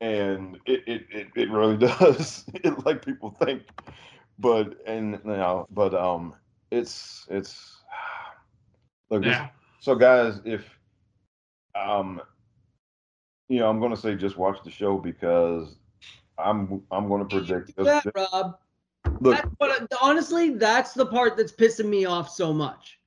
And 0.00 0.58
it 0.66 0.82
it, 0.86 1.06
it, 1.10 1.26
it 1.34 1.50
really 1.50 1.76
does. 1.98 2.44
It 2.54 2.84
like 2.84 3.04
people 3.04 3.30
think. 3.42 3.62
But 4.38 4.74
and 4.86 5.12
you 5.24 5.30
know 5.30 5.66
but 5.70 5.94
um 5.94 6.34
it's 6.70 7.26
it's 7.30 7.76
look 9.10 9.22
this- 9.22 9.30
Yeah. 9.32 9.48
so 9.80 9.94
guys 9.94 10.40
if 10.44 10.68
um 11.74 12.20
you 13.48 13.58
know 13.58 13.68
i'm 13.68 13.78
going 13.78 13.94
to 13.94 14.00
say 14.00 14.14
just 14.14 14.36
watch 14.36 14.58
the 14.64 14.70
show 14.70 14.98
because 14.98 15.76
i'm 16.38 16.82
i'm 16.90 17.08
going 17.08 17.26
to 17.26 17.36
predict 17.36 17.72
Yeah, 17.78 18.00
Rob. 18.14 18.58
Look, 19.20 19.36
That's 19.36 19.48
what, 19.58 19.92
honestly, 20.02 20.50
that's 20.50 20.92
the 20.92 21.06
part 21.06 21.36
that's 21.36 21.52
pissing 21.52 21.86
me 21.86 22.04
off 22.04 22.28
so 22.28 22.52
much. 22.52 22.98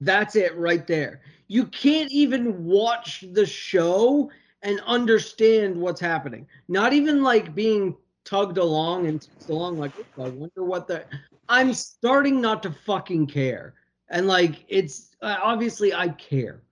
That's 0.00 0.36
it 0.36 0.56
right 0.56 0.86
there. 0.86 1.20
You 1.46 1.66
can't 1.66 2.10
even 2.10 2.64
watch 2.64 3.24
the 3.32 3.46
show 3.46 4.30
and 4.62 4.80
understand 4.86 5.76
what's 5.76 6.00
happening. 6.00 6.46
Not 6.68 6.92
even 6.92 7.22
like 7.22 7.54
being 7.54 7.96
tugged 8.24 8.58
along 8.58 9.06
and 9.06 9.20
tugged 9.20 9.50
along 9.50 9.78
like 9.78 9.92
"Oh, 10.18 10.24
I 10.24 10.28
wonder 10.28 10.64
what 10.64 10.86
the 10.86 11.04
I'm 11.48 11.72
starting 11.72 12.40
not 12.40 12.62
to 12.64 12.70
fucking 12.70 13.28
care. 13.28 13.74
And 14.10 14.26
like 14.26 14.64
it's 14.68 15.16
uh, 15.22 15.36
obviously 15.42 15.94
I 15.94 16.08
care. 16.08 16.62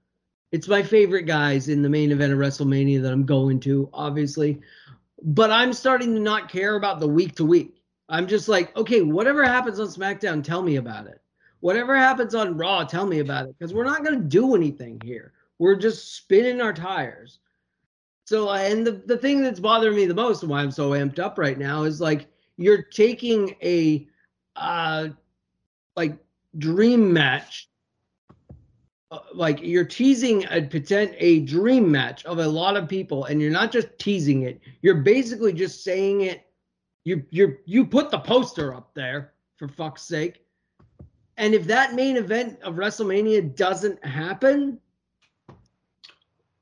It's 0.52 0.68
my 0.68 0.82
favorite 0.82 1.24
guys 1.24 1.68
in 1.68 1.82
the 1.82 1.88
main 1.88 2.12
event 2.12 2.32
of 2.32 2.38
WrestleMania 2.38 3.02
that 3.02 3.12
I'm 3.12 3.26
going 3.26 3.60
to, 3.60 3.88
obviously. 3.92 4.60
But 5.22 5.50
I'm 5.50 5.72
starting 5.72 6.14
to 6.14 6.20
not 6.20 6.48
care 6.48 6.76
about 6.76 7.00
the 7.00 7.08
week 7.08 7.34
to 7.36 7.44
week. 7.44 7.82
I'm 8.08 8.26
just 8.26 8.48
like, 8.48 8.76
okay, 8.76 9.02
whatever 9.02 9.44
happens 9.44 9.80
on 9.80 9.88
SmackDown, 9.88 10.44
tell 10.44 10.62
me 10.62 10.76
about 10.76 11.06
it. 11.06 11.20
Whatever 11.60 11.96
happens 11.96 12.34
on 12.34 12.56
Raw, 12.56 12.84
tell 12.84 13.06
me 13.06 13.18
about 13.18 13.46
it. 13.46 13.56
Because 13.58 13.74
we're 13.74 13.84
not 13.84 14.04
going 14.04 14.20
to 14.20 14.28
do 14.28 14.54
anything 14.54 15.00
here. 15.04 15.32
We're 15.58 15.74
just 15.74 16.14
spinning 16.14 16.60
our 16.60 16.72
tires. 16.72 17.40
So, 18.26 18.50
and 18.50 18.86
the, 18.86 18.92
the 19.06 19.16
thing 19.16 19.42
that's 19.42 19.60
bothering 19.60 19.96
me 19.96 20.06
the 20.06 20.14
most, 20.14 20.42
and 20.42 20.50
why 20.50 20.60
I'm 20.60 20.70
so 20.70 20.90
amped 20.90 21.18
up 21.18 21.38
right 21.38 21.58
now, 21.58 21.84
is 21.84 22.00
like 22.00 22.28
you're 22.56 22.82
taking 22.82 23.56
a 23.62 24.06
uh 24.56 25.08
like 25.96 26.16
dream 26.58 27.12
match 27.12 27.68
uh, 29.10 29.18
like 29.34 29.60
you're 29.62 29.84
teasing 29.84 30.44
a 30.50 30.62
potent 30.62 31.14
a 31.18 31.40
dream 31.40 31.90
match 31.90 32.24
of 32.24 32.38
a 32.38 32.46
lot 32.46 32.76
of 32.76 32.88
people 32.88 33.24
and 33.24 33.40
you're 33.40 33.50
not 33.50 33.70
just 33.70 33.88
teasing 33.98 34.42
it 34.42 34.60
you're 34.82 35.02
basically 35.02 35.52
just 35.52 35.84
saying 35.84 36.22
it 36.22 36.46
you 37.04 37.24
you 37.30 37.56
you 37.66 37.84
put 37.84 38.10
the 38.10 38.18
poster 38.18 38.74
up 38.74 38.92
there 38.94 39.32
for 39.56 39.68
fuck's 39.68 40.02
sake 40.02 40.42
and 41.36 41.54
if 41.54 41.64
that 41.64 41.94
main 41.94 42.16
event 42.16 42.60
of 42.62 42.74
WrestleMania 42.76 43.54
doesn't 43.54 44.02
happen 44.04 44.80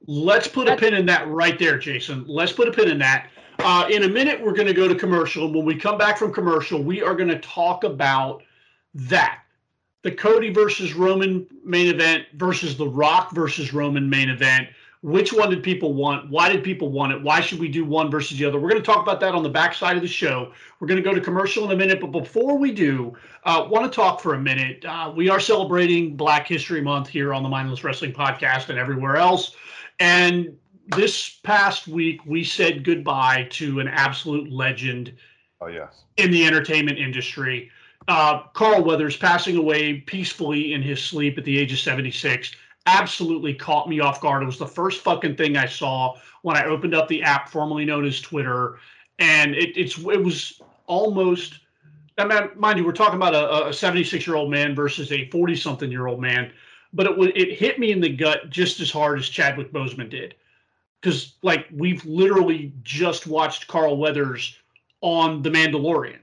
Let's 0.06 0.46
put 0.46 0.68
a 0.68 0.76
pin 0.76 0.94
in 0.94 1.06
that 1.06 1.28
right 1.28 1.58
there, 1.58 1.78
Jason. 1.78 2.24
Let's 2.26 2.52
put 2.52 2.68
a 2.68 2.72
pin 2.72 2.90
in 2.90 2.98
that. 2.98 3.30
Uh, 3.60 3.88
in 3.90 4.02
a 4.02 4.08
minute, 4.08 4.42
we're 4.42 4.52
going 4.52 4.66
to 4.66 4.74
go 4.74 4.86
to 4.86 4.94
commercial. 4.94 5.50
When 5.50 5.64
we 5.64 5.76
come 5.76 5.96
back 5.96 6.18
from 6.18 6.32
commercial, 6.32 6.82
we 6.82 7.02
are 7.02 7.14
going 7.14 7.28
to 7.28 7.38
talk 7.38 7.84
about 7.84 8.42
that 8.94 9.40
the 10.04 10.12
Cody 10.12 10.50
versus 10.50 10.94
Roman 10.94 11.46
main 11.64 11.88
event 11.88 12.26
versus 12.34 12.76
The 12.76 12.86
Rock 12.86 13.32
versus 13.32 13.72
Roman 13.72 14.08
main 14.08 14.28
event. 14.28 14.68
Which 15.02 15.32
one 15.32 15.50
did 15.50 15.62
people 15.62 15.92
want? 15.92 16.30
Why 16.30 16.50
did 16.50 16.62
people 16.62 16.90
want 16.90 17.12
it? 17.12 17.22
Why 17.22 17.40
should 17.40 17.58
we 17.58 17.68
do 17.68 17.84
one 17.84 18.10
versus 18.10 18.38
the 18.38 18.44
other? 18.44 18.58
We're 18.58 18.70
going 18.70 18.80
to 18.80 18.86
talk 18.86 19.02
about 19.02 19.20
that 19.20 19.34
on 19.34 19.42
the 19.42 19.50
backside 19.50 19.96
of 19.96 20.02
the 20.02 20.08
show. 20.08 20.52
We're 20.78 20.86
going 20.86 21.02
to 21.02 21.06
go 21.06 21.14
to 21.14 21.20
commercial 21.20 21.64
in 21.64 21.70
a 21.72 21.76
minute, 21.76 22.00
but 22.00 22.10
before 22.10 22.56
we 22.56 22.72
do, 22.72 23.14
uh, 23.44 23.66
want 23.68 23.90
to 23.90 23.94
talk 23.94 24.20
for 24.20 24.34
a 24.34 24.38
minute. 24.38 24.84
Uh, 24.86 25.12
we 25.14 25.28
are 25.28 25.40
celebrating 25.40 26.16
Black 26.16 26.46
History 26.46 26.80
Month 26.80 27.08
here 27.08 27.34
on 27.34 27.42
the 27.42 27.48
Mindless 27.48 27.84
Wrestling 27.84 28.12
Podcast 28.12 28.70
and 28.70 28.78
everywhere 28.78 29.16
else. 29.16 29.56
And 30.00 30.56
this 30.88 31.38
past 31.42 31.86
week, 31.86 32.20
we 32.26 32.44
said 32.44 32.84
goodbye 32.84 33.48
to 33.52 33.80
an 33.80 33.88
absolute 33.88 34.50
legend 34.50 35.14
oh 35.60 35.66
yes, 35.66 36.04
in 36.16 36.30
the 36.30 36.46
entertainment 36.46 36.98
industry. 36.98 37.70
Uh, 38.08 38.42
Carl 38.52 38.84
Weathers 38.84 39.16
passing 39.16 39.56
away 39.56 40.00
peacefully 40.00 40.74
in 40.74 40.82
his 40.82 41.02
sleep 41.02 41.38
at 41.38 41.44
the 41.44 41.58
age 41.58 41.72
of 41.72 41.78
76 41.78 42.54
absolutely 42.86 43.54
caught 43.54 43.88
me 43.88 44.00
off 44.00 44.20
guard. 44.20 44.42
It 44.42 44.46
was 44.46 44.58
the 44.58 44.66
first 44.66 45.00
fucking 45.00 45.36
thing 45.36 45.56
I 45.56 45.66
saw 45.66 46.16
when 46.42 46.56
I 46.56 46.66
opened 46.66 46.94
up 46.94 47.08
the 47.08 47.22
app 47.22 47.48
formerly 47.48 47.84
known 47.84 48.04
as 48.04 48.20
Twitter, 48.20 48.78
and 49.18 49.54
it, 49.54 49.76
it's 49.76 49.98
it 49.98 50.22
was 50.22 50.60
almost. 50.86 51.60
I 52.16 52.26
mean, 52.26 52.50
mind 52.54 52.78
you, 52.78 52.84
we're 52.84 52.92
talking 52.92 53.16
about 53.16 53.34
a 53.34 53.72
76 53.72 54.26
year 54.26 54.36
old 54.36 54.50
man 54.50 54.74
versus 54.74 55.10
a 55.10 55.28
40 55.30 55.56
something 55.56 55.90
year 55.90 56.06
old 56.06 56.20
man, 56.20 56.52
but 56.92 57.06
it 57.06 57.36
it 57.36 57.58
hit 57.58 57.78
me 57.78 57.90
in 57.90 58.00
the 58.00 58.08
gut 58.08 58.50
just 58.50 58.80
as 58.80 58.90
hard 58.90 59.18
as 59.18 59.28
Chadwick 59.28 59.72
Boseman 59.72 60.10
did, 60.10 60.34
because 61.00 61.34
like 61.42 61.66
we've 61.72 62.04
literally 62.04 62.72
just 62.82 63.26
watched 63.26 63.66
Carl 63.66 63.96
Weathers 63.96 64.58
on 65.00 65.42
The 65.42 65.50
Mandalorian, 65.50 66.20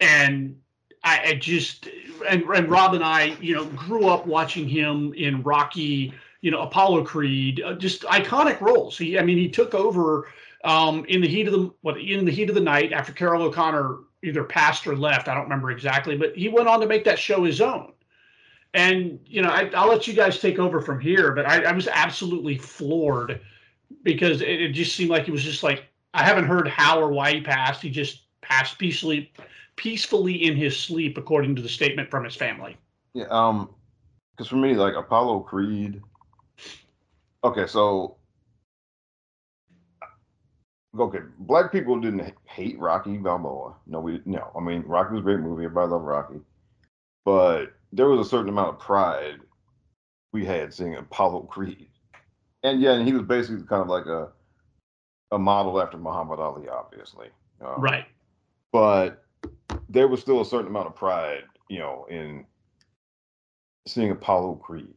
and 0.00 0.56
I, 1.04 1.20
I 1.26 1.34
just 1.34 1.88
and, 2.28 2.42
and 2.42 2.68
Rob 2.68 2.94
and 2.94 3.04
I, 3.04 3.36
you 3.40 3.54
know, 3.54 3.66
grew 3.66 4.08
up 4.08 4.26
watching 4.26 4.68
him 4.68 5.12
in 5.14 5.42
Rocky, 5.42 6.12
you 6.40 6.50
know, 6.50 6.62
Apollo 6.62 7.04
Creed, 7.04 7.62
uh, 7.64 7.74
just 7.74 8.02
iconic 8.02 8.60
roles. 8.60 8.96
He, 8.96 9.18
I 9.18 9.22
mean, 9.22 9.38
he 9.38 9.48
took 9.48 9.74
over 9.74 10.28
um, 10.64 11.04
in 11.06 11.20
the 11.20 11.28
heat 11.28 11.46
of 11.46 11.52
the 11.52 11.70
what 11.82 12.00
in 12.00 12.24
the 12.24 12.32
heat 12.32 12.48
of 12.48 12.54
the 12.54 12.60
night 12.60 12.92
after 12.92 13.12
Carroll 13.12 13.42
O'Connor 13.42 13.98
either 14.22 14.44
passed 14.44 14.86
or 14.86 14.96
left. 14.96 15.28
I 15.28 15.34
don't 15.34 15.44
remember 15.44 15.70
exactly, 15.70 16.16
but 16.16 16.34
he 16.34 16.48
went 16.48 16.68
on 16.68 16.80
to 16.80 16.86
make 16.86 17.04
that 17.04 17.18
show 17.18 17.44
his 17.44 17.60
own. 17.60 17.92
And 18.72 19.20
you 19.26 19.42
know, 19.42 19.50
I, 19.50 19.64
will 19.64 19.92
let 19.92 20.08
you 20.08 20.14
guys 20.14 20.40
take 20.40 20.58
over 20.58 20.80
from 20.80 21.00
here. 21.00 21.32
But 21.32 21.46
I, 21.46 21.64
I 21.64 21.72
was 21.72 21.86
absolutely 21.86 22.56
floored 22.56 23.40
because 24.02 24.40
it, 24.40 24.62
it 24.62 24.72
just 24.72 24.96
seemed 24.96 25.10
like 25.10 25.26
he 25.26 25.30
was 25.30 25.44
just 25.44 25.62
like 25.62 25.84
I 26.14 26.24
haven't 26.24 26.46
heard 26.46 26.66
how 26.66 26.98
or 26.98 27.12
why 27.12 27.34
he 27.34 27.40
passed. 27.42 27.82
He 27.82 27.90
just 27.90 28.22
passed 28.40 28.78
peacefully 28.78 29.32
peacefully 29.76 30.44
in 30.44 30.56
his 30.56 30.76
sleep, 30.78 31.18
according 31.18 31.54
to 31.56 31.62
the 31.62 31.68
statement 31.68 32.10
from 32.10 32.24
his 32.24 32.36
family. 32.36 32.76
yeah. 33.14 33.26
Um, 33.30 33.70
because 34.36 34.48
for 34.48 34.56
me, 34.56 34.74
like 34.74 34.94
Apollo 34.94 35.40
Creed. 35.40 36.02
Okay, 37.44 37.66
so 37.66 38.16
okay, 40.98 41.20
black 41.40 41.72
people 41.72 42.00
didn't 42.00 42.34
hate 42.44 42.78
Rocky 42.78 43.16
Balboa. 43.16 43.74
No, 43.86 44.00
we 44.00 44.20
no. 44.24 44.50
I 44.56 44.60
mean, 44.60 44.82
Rocky 44.86 45.12
was 45.12 45.20
a 45.20 45.24
great 45.24 45.40
movie. 45.40 45.64
Everybody 45.64 45.90
loved 45.92 46.04
Rocky, 46.06 46.40
but 47.24 47.66
there 47.92 48.08
was 48.08 48.26
a 48.26 48.28
certain 48.30 48.48
amount 48.48 48.70
of 48.70 48.78
pride 48.80 49.40
we 50.32 50.44
had 50.44 50.72
seeing 50.74 50.96
Apollo 50.96 51.42
Creed, 51.42 51.88
and 52.62 52.80
yeah, 52.80 52.92
and 52.94 53.06
he 53.06 53.12
was 53.12 53.22
basically 53.22 53.64
kind 53.66 53.82
of 53.82 53.88
like 53.88 54.06
a 54.06 54.30
a 55.30 55.38
model 55.38 55.80
after 55.80 55.96
Muhammad 55.96 56.38
Ali, 56.40 56.68
obviously. 56.68 57.28
Um, 57.60 57.80
Right. 57.80 58.06
but 58.72 59.23
there 59.88 60.08
was 60.08 60.20
still 60.20 60.40
a 60.40 60.44
certain 60.44 60.68
amount 60.68 60.86
of 60.86 60.96
pride, 60.96 61.44
you 61.68 61.78
know, 61.78 62.06
in 62.10 62.44
seeing 63.86 64.10
Apollo 64.10 64.56
Creed, 64.56 64.94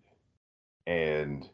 and 0.85 1.47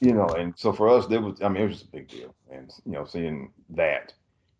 you 0.00 0.12
know, 0.12 0.26
and 0.28 0.54
so 0.56 0.72
for 0.72 0.88
us, 0.88 1.06
there 1.06 1.20
was, 1.20 1.40
I 1.42 1.48
mean, 1.48 1.62
it 1.62 1.68
was 1.68 1.78
just 1.78 1.88
a 1.88 1.92
big 1.92 2.08
deal, 2.08 2.34
and 2.50 2.70
you 2.84 2.92
know, 2.92 3.04
seeing 3.04 3.52
that, 3.70 4.12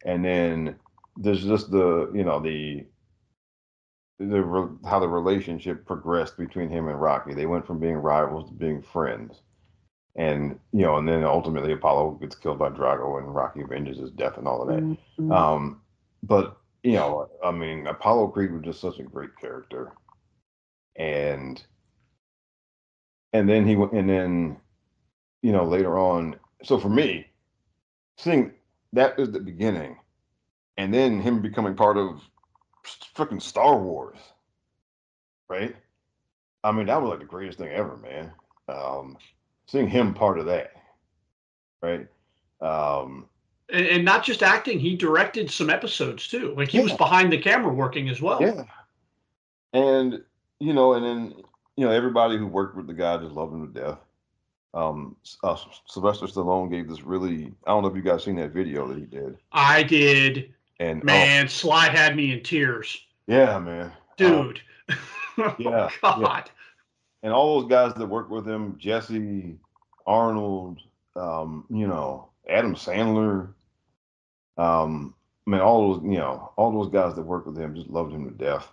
and 0.04 0.24
then 0.24 0.76
there's 1.16 1.44
just 1.44 1.70
the, 1.70 2.10
you 2.14 2.24
know, 2.24 2.40
the 2.40 2.86
the 4.18 4.78
how 4.84 5.00
the 5.00 5.08
relationship 5.08 5.86
progressed 5.86 6.36
between 6.36 6.68
him 6.68 6.88
and 6.88 7.00
Rocky. 7.00 7.34
They 7.34 7.46
went 7.46 7.66
from 7.66 7.80
being 7.80 7.96
rivals 7.96 8.48
to 8.48 8.54
being 8.54 8.82
friends. 8.82 9.40
And 10.16 10.60
you 10.72 10.82
know, 10.82 10.96
and 10.96 11.08
then 11.08 11.24
ultimately 11.24 11.72
Apollo 11.72 12.18
gets 12.20 12.36
killed 12.36 12.58
by 12.58 12.70
Drago, 12.70 13.18
and 13.18 13.34
Rocky 13.34 13.62
avenges 13.62 13.98
his 13.98 14.12
death 14.12 14.38
and 14.38 14.46
all 14.46 14.62
of 14.62 14.68
that. 14.68 14.82
Mm-hmm. 14.82 15.32
Um, 15.32 15.80
but 16.26 16.56
you 16.82 16.92
know, 16.92 17.28
I 17.42 17.50
mean, 17.50 17.87
Apollo 17.87 18.28
Creed 18.28 18.52
was 18.52 18.62
just 18.62 18.80
such 18.80 18.98
a 18.98 19.04
great 19.04 19.37
character, 19.40 19.92
and 20.96 21.62
and 23.32 23.48
then 23.48 23.66
he 23.66 23.76
went, 23.76 23.92
and 23.92 24.08
then 24.08 24.56
you 25.42 25.52
know 25.52 25.64
later 25.64 25.98
on. 25.98 26.37
So 26.62 26.78
for 26.78 26.88
me, 26.88 27.26
seeing 28.18 28.52
that 28.92 29.18
is 29.18 29.30
the 29.30 29.40
beginning, 29.40 29.96
and 30.76 30.92
then 30.92 31.20
him 31.20 31.42
becoming 31.42 31.74
part 31.74 31.96
of 31.96 32.20
freaking 33.16 33.40
Star 33.40 33.78
Wars, 33.78 34.18
right? 35.48 35.74
I 36.62 36.72
mean, 36.72 36.87
that 36.87 37.00
was 37.00 37.10
like 37.10 37.18
the 37.20 37.26
greatest 37.26 37.58
thing 37.58 37.70
ever, 37.70 37.96
man. 37.98 38.32
Um, 38.68 39.18
seeing 39.66 39.88
him 39.88 40.14
part 40.14 40.38
of 40.38 40.46
that, 40.46 40.72
right? 41.82 42.06
Um, 42.60 43.28
And, 43.72 43.87
and 43.87 44.05
not 44.05 44.24
just 44.24 44.42
acting, 44.42 44.79
he 44.79 44.94
directed 44.96 45.50
some 45.50 45.70
episodes 45.70 46.29
too. 46.29 46.55
Like 46.57 46.68
he 46.68 46.81
was 46.81 46.92
behind 46.92 47.33
the 47.33 47.38
camera 47.38 47.72
working 47.72 48.09
as 48.09 48.20
well. 48.20 48.40
Yeah. 48.40 48.64
And 49.72 50.22
you 50.61 50.72
know, 50.72 50.94
and 50.94 51.05
then 51.05 51.35
you 51.77 51.85
know, 51.87 51.90
everybody 51.92 52.37
who 52.37 52.47
worked 52.47 52.76
with 52.76 52.86
the 52.86 52.95
guy 52.95 53.16
just 53.18 53.32
loved 53.34 53.53
him 53.55 53.72
to 53.72 53.80
death. 53.80 53.99
Um, 54.74 55.16
uh, 55.43 55.57
Sylvester 55.86 56.26
Stallone 56.26 56.70
gave 56.70 56.88
this 56.88 57.03
really. 57.03 57.53
I 57.66 57.70
don't 57.70 57.82
know 57.82 57.88
if 57.88 57.97
you 57.97 58.03
guys 58.03 58.24
seen 58.24 58.36
that 58.36 58.53
video 58.53 58.86
that 58.88 58.99
he 58.99 59.05
did. 59.07 59.38
I 59.53 59.82
did. 59.82 60.53
And 60.80 61.01
oh, 61.03 61.05
Man, 61.05 61.49
Sly 61.49 61.86
had 61.88 62.16
me 62.16 62.32
in 62.32 62.43
tears. 62.43 63.07
yeah, 63.28 63.59
man, 63.61 63.86
Um, 63.86 63.93
Dude. 64.16 64.61
yeah, 65.38 65.55
yeah. 65.59 65.88
Oh, 66.03 66.20
God. 66.20 66.51
and 67.22 67.32
all 67.32 67.61
those 67.61 67.70
guys 67.70 67.95
that 67.95 68.07
worked 68.07 68.30
with 68.30 68.47
him, 68.47 68.76
Jesse, 68.78 69.57
Arnold, 70.07 70.80
um, 71.16 71.64
you 71.70 71.86
know, 71.86 72.28
Adam 72.49 72.74
Sandler, 72.74 73.49
um, 74.57 75.14
I 75.46 75.50
mean, 75.50 75.61
all 75.61 75.94
those, 75.94 76.02
you 76.05 76.18
know, 76.18 76.52
all 76.57 76.72
those 76.72 76.92
guys 76.92 77.14
that 77.14 77.22
worked 77.22 77.46
with 77.46 77.59
him 77.59 77.74
just 77.74 77.90
loved 77.90 78.12
him 78.12 78.24
to 78.24 78.30
death. 78.30 78.70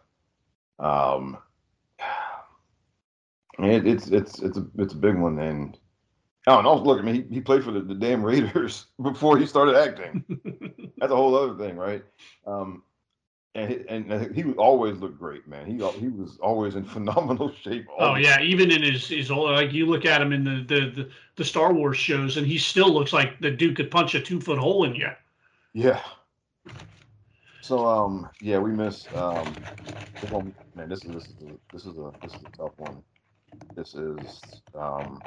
Um, 0.80 1.38
and 3.58 3.72
it, 3.72 3.88
it's 3.88 4.08
it's 4.08 4.40
it's 4.40 4.58
a 4.58 4.66
it's 4.78 4.94
a 4.94 4.98
big 4.98 5.16
one, 5.16 5.40
and 5.40 5.78
I 6.48 6.54
don't 6.54 6.64
know. 6.64 6.76
Look, 6.76 7.00
I 7.00 7.04
mean, 7.04 7.16
he, 7.16 7.36
he 7.36 7.42
played 7.42 7.64
for 7.64 7.72
the, 7.72 7.82
the 7.82 7.96
damn 7.96 8.24
Raiders 8.24 8.88
before 9.02 9.38
he 9.38 9.46
started 9.46 9.76
acting. 9.76 10.24
that's 10.98 11.12
a 11.12 11.16
whole 11.16 11.36
other 11.36 11.56
thing, 11.56 11.78
right? 11.78 12.04
Um, 12.48 12.84
and 13.54 13.70
he, 13.70 13.80
and 13.90 14.36
he 14.36 14.44
always 14.54 14.98
looked 15.00 15.20
great, 15.20 15.46
man. 15.46 15.66
He 15.66 15.74
he 16.00 16.08
was 16.08 16.38
always 16.42 16.76
in 16.76 16.86
phenomenal 16.86 17.52
shape. 17.62 17.86
Oh 18.00 18.16
yeah, 18.16 18.42
even 18.42 18.72
in 18.72 18.82
his 18.82 19.08
his 19.08 19.30
old 19.30 19.52
like 19.52 19.74
you 19.74 19.86
look 19.86 20.06
at 20.06 20.22
him 20.22 20.32
in 20.32 20.44
the, 20.44 20.64
the 20.64 20.90
the 20.90 21.10
the 21.36 21.46
Star 21.46 21.74
Wars 21.74 21.98
shows, 21.98 22.38
and 22.38 22.48
he 22.48 22.58
still 22.58 22.94
looks 22.94 23.12
like 23.12 23.40
the 23.42 23.52
dude 23.52 23.76
could 23.76 23.92
punch 23.92 24.16
a 24.16 24.22
two 24.22 24.40
foot 24.40 24.58
hole 24.58 24.86
in 24.86 24.96
you. 24.96 25.10
Yeah. 25.74 26.02
So 27.62 27.86
um 27.86 28.30
yeah 28.42 28.58
we 28.58 28.72
miss 28.72 29.08
um 29.16 29.54
this 30.20 30.32
one- 30.32 30.54
man 30.76 30.90
this 30.90 31.06
is 31.06 31.12
this 31.14 31.28
is 31.28 31.36
a, 31.44 31.74
this 31.74 31.86
is 31.86 31.98
a 31.98 32.12
this 32.22 32.34
is 32.34 32.44
a 32.44 32.58
tough 32.58 32.74
one. 32.78 33.04
This 33.76 33.94
is 33.96 34.42
um 34.76 35.22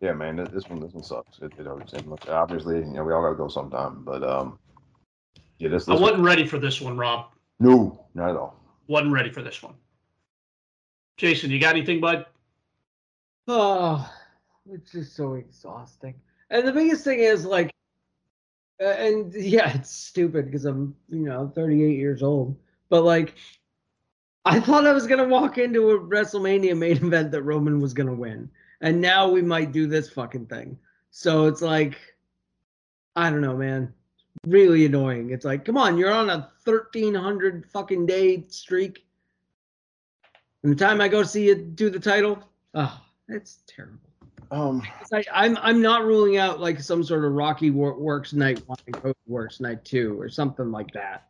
yeah 0.00 0.12
man 0.12 0.36
this, 0.36 0.48
this 0.50 0.68
one 0.68 0.80
this 0.80 0.92
one 0.92 1.02
sucks. 1.02 1.38
It, 1.40 1.52
it 1.58 1.66
hurts 1.66 1.92
and 1.92 2.06
look, 2.08 2.28
obviously 2.28 2.78
you 2.78 2.84
know 2.86 3.04
we 3.04 3.12
all 3.12 3.22
gotta 3.22 3.34
go 3.36 3.48
sometime 3.48 4.02
but 4.04 4.22
um 4.22 4.58
yeah 5.58 5.68
this, 5.68 5.88
I 5.88 5.92
this 5.92 6.00
one, 6.00 6.12
wasn't 6.12 6.22
ready 6.24 6.46
for 6.46 6.58
this 6.58 6.80
one, 6.80 6.96
Rob. 6.96 7.26
no 7.58 8.06
not 8.14 8.30
at 8.30 8.36
all. 8.36 8.56
Wasn't 8.86 9.12
ready 9.12 9.30
for 9.30 9.42
this 9.42 9.62
one. 9.62 9.74
Jason, 11.16 11.50
you 11.50 11.60
got 11.60 11.76
anything, 11.76 12.00
bud? 12.00 12.24
Oh, 13.46 14.10
it's 14.72 14.92
just 14.92 15.14
so 15.14 15.34
exhausting. 15.34 16.14
And 16.48 16.66
the 16.66 16.72
biggest 16.72 17.04
thing 17.04 17.18
is 17.20 17.44
like, 17.44 17.70
and 18.80 19.32
yeah, 19.34 19.72
it's 19.74 19.90
stupid 19.90 20.46
because 20.46 20.64
I'm, 20.64 20.94
you 21.08 21.20
know, 21.20 21.52
38 21.54 21.96
years 21.96 22.22
old. 22.22 22.56
But 22.88 23.04
like, 23.04 23.34
I 24.44 24.58
thought 24.58 24.86
I 24.86 24.92
was 24.92 25.06
gonna 25.06 25.28
walk 25.28 25.58
into 25.58 25.90
a 25.90 25.98
WrestleMania 26.00 26.76
main 26.76 26.96
event 27.04 27.30
that 27.32 27.42
Roman 27.42 27.80
was 27.80 27.92
gonna 27.92 28.14
win, 28.14 28.50
and 28.80 29.00
now 29.00 29.28
we 29.28 29.42
might 29.42 29.72
do 29.72 29.86
this 29.86 30.10
fucking 30.10 30.46
thing. 30.46 30.78
So 31.10 31.46
it's 31.46 31.62
like, 31.62 31.98
I 33.16 33.30
don't 33.30 33.40
know, 33.40 33.56
man. 33.56 33.92
Really 34.46 34.86
annoying. 34.86 35.30
It's 35.30 35.44
like, 35.44 35.64
come 35.64 35.76
on, 35.76 35.98
you're 35.98 36.12
on 36.12 36.30
a 36.30 36.50
1300 36.64 37.66
fucking 37.70 38.06
day 38.06 38.44
streak. 38.48 39.04
And 40.62 40.72
the 40.72 40.76
time 40.76 41.00
I 41.00 41.08
go 41.08 41.22
see 41.22 41.48
you 41.48 41.56
do 41.56 41.90
the 41.90 41.98
title, 41.98 42.38
oh, 42.74 43.00
it's 43.28 43.58
terrible. 43.66 44.09
Um 44.50 44.82
It's 45.00 45.12
like, 45.12 45.28
I'm 45.32 45.56
I'm 45.58 45.80
not 45.80 46.04
ruling 46.04 46.36
out 46.36 46.60
like 46.60 46.80
some 46.80 47.04
sort 47.04 47.24
of 47.24 47.32
Rocky 47.32 47.70
wor- 47.70 47.98
works 47.98 48.32
night 48.32 48.62
one 48.66 48.78
and 48.86 48.94
Cody 48.94 49.18
works 49.26 49.60
night 49.60 49.84
two 49.84 50.20
or 50.20 50.28
something 50.28 50.70
like 50.70 50.92
that. 50.92 51.28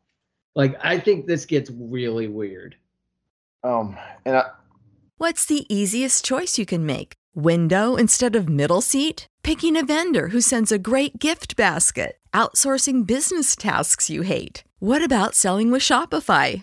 Like 0.55 0.77
I 0.83 0.99
think 0.99 1.27
this 1.27 1.45
gets 1.47 1.71
really 1.71 2.29
weird. 2.29 2.77
um 3.63 3.97
and 4.25 4.37
I 4.37 4.51
What's 5.19 5.45
the 5.45 5.67
easiest 5.75 6.25
choice 6.25 6.57
you 6.59 6.65
can 6.65 6.87
make? 6.87 7.13
Window 7.35 7.95
instead 7.97 8.35
of 8.35 8.49
middle 8.49 8.81
seat? 8.81 9.27
Picking 9.43 9.77
a 9.77 9.85
vendor 9.85 10.29
who 10.29 10.41
sends 10.41 10.73
a 10.73 10.79
great 10.79 11.19
gift 11.19 11.57
basket? 11.57 12.17
Outsourcing 12.33 13.07
business 13.07 13.55
tasks 13.55 14.09
you 14.09 14.23
hate? 14.23 14.65
What 14.79 15.05
about 15.05 15.35
selling 15.35 15.71
with 15.71 15.83
Shopify? 15.83 16.63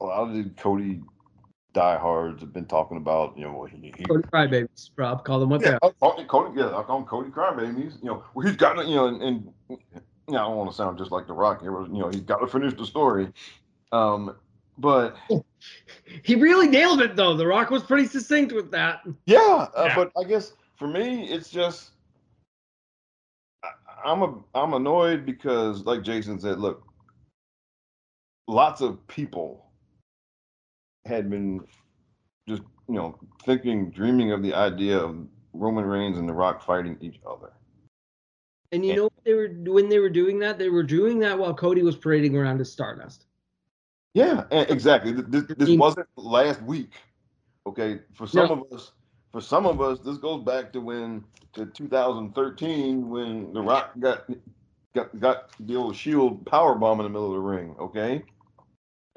a 0.00 0.04
lot 0.04 0.28
of 0.28 0.34
the 0.34 0.44
Cody 0.56 1.00
diehards 1.72 2.40
have 2.40 2.52
been 2.52 2.66
talking 2.66 2.96
about 2.96 3.36
you 3.38 3.44
know 3.44 3.52
well, 3.52 3.66
he, 3.66 3.92
he 3.96 4.04
Cody 4.06 4.24
Crybabies, 4.32 4.90
Rob, 4.96 5.24
call 5.24 5.40
them 5.40 5.50
what 5.50 5.62
they 5.62 5.70
Yeah, 5.70 5.78
are. 5.82 5.90
I 5.90 5.92
call, 6.00 6.24
Cody. 6.26 6.60
Yeah, 6.60 6.76
I 6.76 6.82
call 6.82 6.98
him 6.98 7.04
Cody 7.04 7.30
Crybabies. 7.30 8.02
You 8.02 8.10
know, 8.10 8.24
well, 8.34 8.46
he's 8.46 8.56
got 8.56 8.74
to. 8.74 8.84
You 8.84 8.96
know, 8.96 9.06
and, 9.06 9.22
and 9.22 9.52
you 9.68 9.76
know, 10.28 10.38
I 10.38 10.42
don't 10.48 10.56
want 10.56 10.70
to 10.70 10.76
sound 10.76 10.98
just 10.98 11.10
like 11.10 11.26
The 11.26 11.32
Rock. 11.32 11.60
here, 11.62 11.72
but, 11.72 11.90
You 11.92 11.98
know, 12.00 12.08
he's 12.08 12.20
got 12.20 12.38
to 12.38 12.46
finish 12.46 12.74
the 12.74 12.86
story. 12.86 13.32
Um, 13.92 14.36
but 14.78 15.16
He 16.22 16.34
really 16.34 16.68
nailed 16.68 17.00
it 17.00 17.16
though. 17.16 17.36
The 17.36 17.46
Rock 17.46 17.70
was 17.70 17.82
pretty 17.82 18.06
succinct 18.06 18.52
with 18.52 18.70
that. 18.72 19.00
yeah, 19.26 19.68
uh, 19.74 19.86
Yeah. 19.86 19.96
but 19.96 20.12
I 20.18 20.24
guess 20.24 20.52
for 20.76 20.88
me, 20.88 21.24
it's 21.30 21.50
just 21.50 21.90
I, 23.64 23.68
I'm 24.04 24.22
a 24.22 24.34
I'm 24.54 24.74
annoyed 24.74 25.24
because, 25.26 25.84
like 25.84 26.02
Jason 26.02 26.38
said, 26.38 26.58
look, 26.58 26.84
lots 28.48 28.80
of 28.80 29.06
people 29.06 29.69
had 31.04 31.30
been 31.30 31.60
just 32.48 32.62
you 32.88 32.94
know 32.94 33.18
thinking, 33.44 33.90
dreaming 33.90 34.32
of 34.32 34.42
the 34.42 34.54
idea 34.54 34.98
of 34.98 35.26
Roman 35.52 35.84
Reigns 35.84 36.18
and 36.18 36.28
The 36.28 36.32
Rock 36.32 36.64
fighting 36.64 36.96
each 37.00 37.20
other. 37.26 37.52
And 38.72 38.84
you 38.84 38.94
know 38.94 39.04
what 39.04 39.24
they 39.24 39.34
were 39.34 39.48
when 39.48 39.88
they 39.88 39.98
were 39.98 40.10
doing 40.10 40.38
that? 40.40 40.58
They 40.58 40.68
were 40.68 40.84
doing 40.84 41.18
that 41.20 41.38
while 41.38 41.54
Cody 41.54 41.82
was 41.82 41.96
parading 41.96 42.36
around 42.36 42.60
as 42.60 42.70
Stardust. 42.70 43.26
Yeah, 44.14 44.44
exactly. 44.50 45.12
This, 45.12 45.44
this 45.56 45.78
wasn't 45.78 46.08
last 46.16 46.62
week. 46.62 46.92
Okay, 47.66 48.00
for 48.12 48.26
some 48.26 48.46
No. 48.46 48.52
of 48.54 48.72
us, 48.72 48.92
for 49.32 49.40
some 49.40 49.66
of 49.66 49.80
us, 49.80 50.00
this 50.00 50.18
goes 50.18 50.42
back 50.44 50.72
to 50.72 50.80
when 50.80 51.24
to 51.52 51.66
2013 51.66 53.08
when 53.08 53.52
The 53.52 53.60
Rock 53.60 53.92
got 53.98 54.24
got 54.94 55.18
got 55.20 55.50
the 55.60 55.76
old 55.76 55.96
Shield 55.96 56.44
power 56.46 56.74
bomb 56.74 57.00
in 57.00 57.04
the 57.04 57.10
middle 57.10 57.28
of 57.28 57.34
the 57.34 57.40
ring. 57.40 57.74
Okay, 57.78 58.22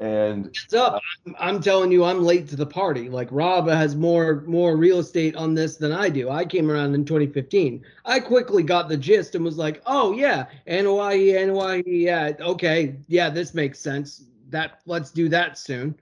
and 0.03 0.45
What's 0.47 0.73
up? 0.73 1.01
I'm, 1.25 1.35
I'm 1.39 1.61
telling 1.61 1.89
you, 1.89 2.03
I'm 2.03 2.23
late 2.23 2.49
to 2.49 2.57
the 2.57 2.65
party. 2.65 3.07
Like 3.07 3.29
Rob 3.31 3.69
has 3.69 3.95
more 3.95 4.41
more 4.45 4.75
real 4.75 4.99
estate 4.99 5.33
on 5.37 5.53
this 5.53 5.77
than 5.77 5.93
I 5.93 6.09
do. 6.09 6.29
I 6.29 6.43
came 6.43 6.69
around 6.69 6.93
in 6.93 7.05
2015. 7.05 7.81
I 8.03 8.19
quickly 8.19 8.63
got 8.63 8.89
the 8.89 8.97
gist 8.97 9.33
and 9.35 9.45
was 9.45 9.57
like, 9.57 9.81
oh 9.85 10.11
yeah, 10.11 10.47
NYE, 10.67 11.45
NYE, 11.45 11.83
yeah, 11.85 12.33
okay, 12.41 12.97
yeah, 13.07 13.29
this 13.29 13.53
makes 13.53 13.79
sense. 13.79 14.25
That 14.49 14.81
let's 14.85 15.09
do 15.09 15.29
that 15.29 15.57
soon. 15.57 15.95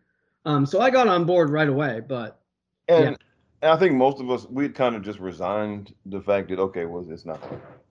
Um, 0.46 0.66
so 0.66 0.82
I 0.82 0.90
got 0.90 1.08
on 1.08 1.26
board 1.26 1.52
right 1.52 1.70
away. 1.70 2.02
But 2.06 2.40
and, 2.88 3.18
and 3.62 3.72
I 3.72 3.78
think 3.78 3.94
most 3.94 4.20
of 4.20 4.32
us 4.32 4.48
we 4.50 4.68
kind 4.70 4.96
of 4.96 5.04
just 5.04 5.20
resigned 5.20 5.94
the 6.08 6.22
fact 6.22 6.50
that 6.50 6.60
okay, 6.60 6.86
well, 6.86 7.06
it's 7.08 7.26
not. 7.26 7.40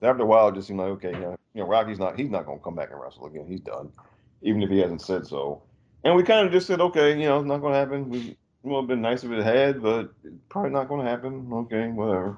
After 0.01 0.23
a 0.23 0.25
while, 0.25 0.49
it 0.49 0.55
just 0.55 0.67
seemed 0.67 0.79
like 0.79 0.89
okay, 0.89 1.11
you 1.11 1.19
know, 1.19 1.37
you 1.53 1.61
know, 1.61 1.67
Rocky's 1.67 1.99
not 1.99 2.19
he's 2.19 2.29
not 2.29 2.45
going 2.45 2.59
to 2.59 2.63
come 2.63 2.75
back 2.75 2.89
and 2.91 2.99
wrestle 2.99 3.27
again. 3.27 3.45
He's 3.47 3.61
done, 3.61 3.93
even 4.41 4.61
if 4.61 4.69
he 4.69 4.79
hasn't 4.79 5.01
said 5.01 5.25
so. 5.25 5.61
And 6.03 6.15
we 6.15 6.23
kind 6.23 6.45
of 6.45 6.51
just 6.51 6.67
said, 6.67 6.81
okay, 6.81 7.11
you 7.11 7.25
know, 7.25 7.39
it's 7.39 7.47
not 7.47 7.59
going 7.59 7.73
to 7.73 7.79
happen. 7.79 8.09
We 8.09 8.37
well, 8.63 8.77
it'd 8.77 8.89
been 8.89 9.01
nice 9.01 9.23
if 9.23 9.31
it 9.31 9.43
had, 9.43 9.81
but 9.81 10.13
it's 10.23 10.35
probably 10.49 10.71
not 10.71 10.87
going 10.87 11.03
to 11.03 11.09
happen. 11.09 11.49
Okay, 11.51 11.87
whatever. 11.87 12.37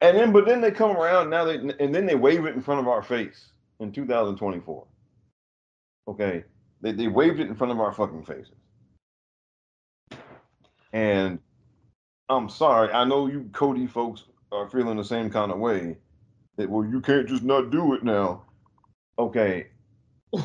And 0.00 0.16
then, 0.18 0.32
but 0.32 0.44
then 0.44 0.60
they 0.60 0.70
come 0.70 0.96
around 0.96 1.30
now, 1.30 1.44
they 1.44 1.56
and 1.56 1.94
then 1.94 2.04
they 2.06 2.14
wave 2.14 2.44
it 2.44 2.54
in 2.54 2.60
front 2.60 2.80
of 2.80 2.88
our 2.88 3.02
face 3.02 3.46
in 3.80 3.90
2024. 3.90 4.86
Okay, 6.08 6.44
they 6.82 6.92
they 6.92 7.08
waved 7.08 7.40
it 7.40 7.48
in 7.48 7.54
front 7.54 7.72
of 7.72 7.80
our 7.80 7.92
fucking 7.92 8.24
faces. 8.24 8.52
And 10.92 11.38
I'm 12.28 12.48
sorry, 12.48 12.92
I 12.92 13.04
know 13.04 13.26
you 13.26 13.48
Cody 13.52 13.86
folks 13.86 14.24
are 14.52 14.68
feeling 14.68 14.96
the 14.96 15.04
same 15.04 15.30
kind 15.30 15.50
of 15.50 15.58
way. 15.58 15.96
That 16.56 16.68
well, 16.68 16.86
you 16.86 17.00
can't 17.00 17.26
just 17.26 17.42
not 17.42 17.70
do 17.70 17.94
it 17.94 18.04
now. 18.04 18.42
Okay. 19.18 19.68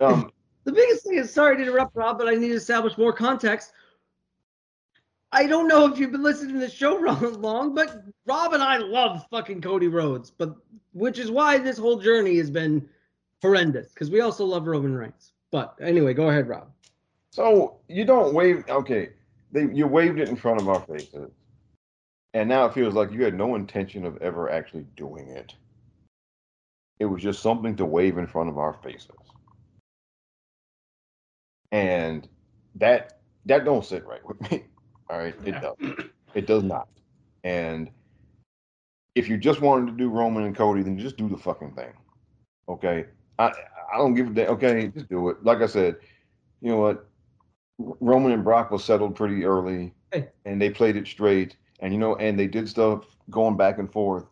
Um, 0.00 0.30
the 0.68 0.74
biggest 0.74 1.04
thing 1.04 1.14
is 1.14 1.32
sorry 1.32 1.56
to 1.56 1.62
interrupt, 1.62 1.96
Rob, 1.96 2.18
but 2.18 2.28
I 2.28 2.34
need 2.34 2.48
to 2.48 2.56
establish 2.56 2.98
more 2.98 3.14
context. 3.14 3.72
I 5.32 5.46
don't 5.46 5.66
know 5.66 5.90
if 5.90 5.98
you've 5.98 6.12
been 6.12 6.22
listening 6.22 6.54
to 6.54 6.60
the 6.60 6.68
show 6.68 6.94
long, 7.38 7.74
but 7.74 8.02
Rob 8.26 8.52
and 8.52 8.62
I 8.62 8.76
love 8.76 9.24
fucking 9.30 9.62
Cody 9.62 9.88
Rhodes, 9.88 10.30
but 10.30 10.54
which 10.92 11.18
is 11.18 11.30
why 11.30 11.56
this 11.56 11.78
whole 11.78 11.98
journey 11.98 12.36
has 12.36 12.50
been 12.50 12.86
horrendous 13.40 13.94
because 13.94 14.10
we 14.10 14.20
also 14.20 14.44
love 14.44 14.66
Roman 14.66 14.94
Reigns. 14.94 15.32
But 15.50 15.74
anyway, 15.80 16.12
go 16.12 16.28
ahead, 16.28 16.48
Rob. 16.48 16.70
so 17.30 17.78
you 17.88 18.04
don't 18.04 18.34
wave. 18.34 18.64
Okay, 18.68 19.08
they 19.50 19.68
you 19.72 19.86
waved 19.86 20.20
it 20.20 20.28
in 20.28 20.36
front 20.36 20.60
of 20.60 20.68
our 20.68 20.80
faces, 20.80 21.30
and 22.34 22.46
now 22.46 22.66
it 22.66 22.74
feels 22.74 22.92
like 22.92 23.10
you 23.10 23.24
had 23.24 23.32
no 23.32 23.54
intention 23.54 24.04
of 24.04 24.18
ever 24.18 24.50
actually 24.50 24.84
doing 24.98 25.28
it. 25.28 25.54
It 26.98 27.06
was 27.06 27.22
just 27.22 27.40
something 27.40 27.74
to 27.76 27.86
wave 27.86 28.18
in 28.18 28.26
front 28.26 28.50
of 28.50 28.58
our 28.58 28.74
faces, 28.82 29.27
and 31.72 32.28
that 32.76 33.20
that 33.46 33.64
don't 33.64 33.84
sit 33.84 34.06
right 34.06 34.26
with 34.26 34.40
me. 34.50 34.64
All 35.10 35.18
right, 35.18 35.34
it 35.44 35.52
does. 35.52 35.76
It 36.34 36.46
does 36.46 36.62
not. 36.62 36.88
And 37.44 37.90
if 39.14 39.28
you 39.28 39.38
just 39.38 39.60
wanted 39.60 39.86
to 39.86 39.92
do 39.96 40.10
Roman 40.10 40.44
and 40.44 40.54
Cody, 40.54 40.82
then 40.82 40.98
just 40.98 41.16
do 41.16 41.28
the 41.28 41.36
fucking 41.36 41.72
thing. 41.72 41.92
Okay. 42.68 43.06
I 43.38 43.46
I 43.92 43.96
don't 43.96 44.14
give 44.14 44.28
a 44.28 44.30
damn. 44.30 44.50
Okay, 44.50 44.88
just 44.88 45.08
do 45.08 45.30
it. 45.30 45.42
Like 45.42 45.58
I 45.62 45.66
said, 45.66 45.96
you 46.60 46.70
know 46.70 46.78
what? 46.78 47.08
Roman 47.78 48.32
and 48.32 48.44
Brock 48.44 48.70
was 48.70 48.84
settled 48.84 49.14
pretty 49.14 49.44
early, 49.44 49.94
Hey. 50.12 50.28
and 50.44 50.60
they 50.60 50.70
played 50.70 50.96
it 50.96 51.06
straight. 51.06 51.56
And 51.80 51.92
you 51.92 51.98
know, 51.98 52.16
and 52.16 52.38
they 52.38 52.48
did 52.48 52.68
stuff 52.68 53.04
going 53.30 53.56
back 53.56 53.78
and 53.78 53.90
forth. 53.90 54.26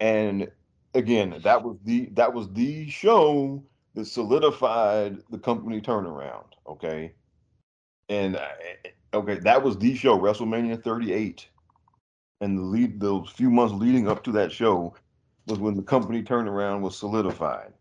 And 0.00 0.48
again, 0.94 1.40
that 1.42 1.62
was 1.62 1.76
the 1.84 2.06
that 2.12 2.32
was 2.32 2.48
the 2.52 2.88
show 2.88 3.62
that 3.94 4.06
solidified 4.06 5.18
the 5.30 5.38
company 5.38 5.80
turnaround. 5.80 6.44
Okay, 6.66 7.12
and 8.08 8.36
uh, 8.36 8.48
okay, 9.14 9.38
that 9.40 9.62
was 9.62 9.78
the 9.78 9.94
show, 9.94 10.18
WrestleMania 10.18 10.82
38, 10.82 11.48
and 12.40 12.58
the 12.58 12.62
lead 12.62 13.00
those 13.00 13.30
few 13.30 13.50
months 13.50 13.74
leading 13.74 14.08
up 14.08 14.24
to 14.24 14.32
that 14.32 14.52
show 14.52 14.94
was 15.46 15.58
when 15.58 15.76
the 15.76 15.82
company 15.82 16.22
turnaround 16.22 16.80
was 16.80 16.96
solidified, 16.96 17.72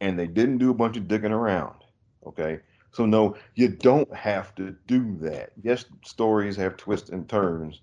and 0.00 0.18
they 0.18 0.26
didn't 0.26 0.58
do 0.58 0.70
a 0.70 0.74
bunch 0.74 0.96
of 0.96 1.08
digging 1.08 1.32
around. 1.32 1.76
Okay, 2.26 2.60
so 2.92 3.06
no, 3.06 3.36
you 3.54 3.68
don't 3.68 4.12
have 4.14 4.54
to 4.56 4.74
do 4.86 5.16
that. 5.20 5.52
Yes, 5.62 5.84
stories 6.04 6.56
have 6.56 6.76
twists 6.76 7.10
and 7.10 7.28
turns, 7.28 7.80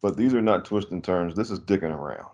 but 0.00 0.16
these 0.16 0.34
are 0.34 0.42
not 0.42 0.64
twists 0.64 0.92
and 0.92 1.02
turns. 1.02 1.34
This 1.34 1.50
is 1.50 1.60
dicking 1.60 1.94
around. 1.94 2.30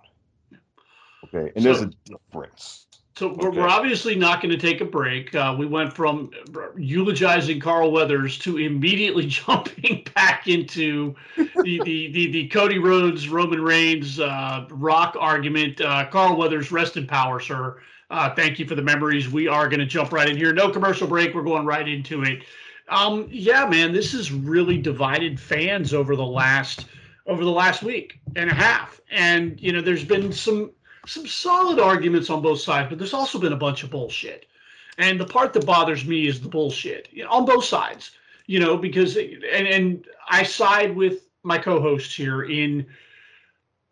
Okay, 1.25 1.53
and 1.57 1.65
there's 1.65 1.83
a 1.83 1.91
difference. 2.05 2.88
So 3.19 3.35
we're, 3.35 3.49
Okay. 3.49 3.59
we're 3.59 3.69
obviously 3.69 4.15
not 4.15 4.41
going 4.41 4.57
to 4.57 4.57
take 4.57 4.81
a 4.81 4.85
break. 4.85 5.35
Uh, 5.35 5.57
we 5.59 5.67
went 5.67 5.93
from 5.93 6.31
eulogizing 6.77 7.59
Carl 7.59 7.91
Weathers 7.91 8.39
to 8.39 8.59
immediately 8.59 9.27
jumping 9.41 10.07
back 10.15 10.47
into 10.47 11.17
the 11.37 11.81
the 11.83 12.13
the, 12.13 12.31
the 12.31 12.49
Cody 12.49 12.79
Rhodes 12.79 13.29
Roman 13.29 13.61
Reigns 13.61 14.21
uh, 14.21 14.67
Rock 14.71 15.17
argument. 15.19 15.81
Uh, 15.81 16.07
Carl 16.09 16.37
Weathers, 16.37 16.71
rest 16.71 16.97
in 16.97 17.09
power, 17.09 17.41
sir. 17.41 17.81
Uh, 18.09 18.33
thank 18.37 18.61
you 18.61 18.67
for 18.69 18.77
the 18.77 18.83
memories. 18.83 19.29
We 19.29 19.49
are 19.49 19.69
going 19.69 19.81
to 19.81 19.87
jump 19.87 20.13
right 20.13 20.29
in 20.29 20.37
here. 20.37 20.53
No 20.53 20.71
commercial 20.71 21.09
break. 21.09 21.35
We're 21.35 21.43
going 21.43 21.67
right 21.67 21.89
into 21.89 22.23
it. 22.23 22.45
Um, 22.89 23.27
yeah, 23.33 23.67
man, 23.67 23.93
this 23.93 24.13
has 24.13 24.31
really 24.31 24.79
divided 24.79 25.41
fans 25.41 25.93
over 25.93 26.15
the 26.15 26.25
last 26.25 26.87
over 27.27 27.45
the 27.45 27.51
last 27.51 27.83
week 27.83 28.21
and 28.37 28.49
a 28.49 28.55
half. 28.55 29.01
And 29.11 29.61
you 29.61 29.73
know, 29.73 29.81
there's 29.81 30.05
been 30.05 30.33
some 30.33 30.71
some 31.09 31.27
solid 31.27 31.81
arguments 31.81 32.31
on 32.31 32.43
both 32.43 32.61
sides, 32.61 32.89
but 32.89 32.99
there's 32.99 33.15
also 33.15 33.39
been 33.39 33.55
a 33.55 33.57
bunch 33.57 33.83
of 33.83 33.91
bullshit. 33.91 34.47
And 34.99 35.19
the 35.19 35.27
part 35.27 35.53
that 35.53 35.65
bothers 35.65 36.05
me 36.05 36.27
is 36.27 36.41
the 36.41 36.49
bullshit 36.49 37.09
on 37.29 37.45
both 37.45 37.65
sides, 37.65 38.13
you 38.47 38.59
know, 38.59 38.77
because 38.77 39.17
and 39.17 39.45
and 39.45 40.05
I 40.29 40.43
side 40.43 40.95
with 40.95 41.23
my 41.45 41.57
co-hosts 41.57 42.15
here 42.15 42.43
in 42.43 42.85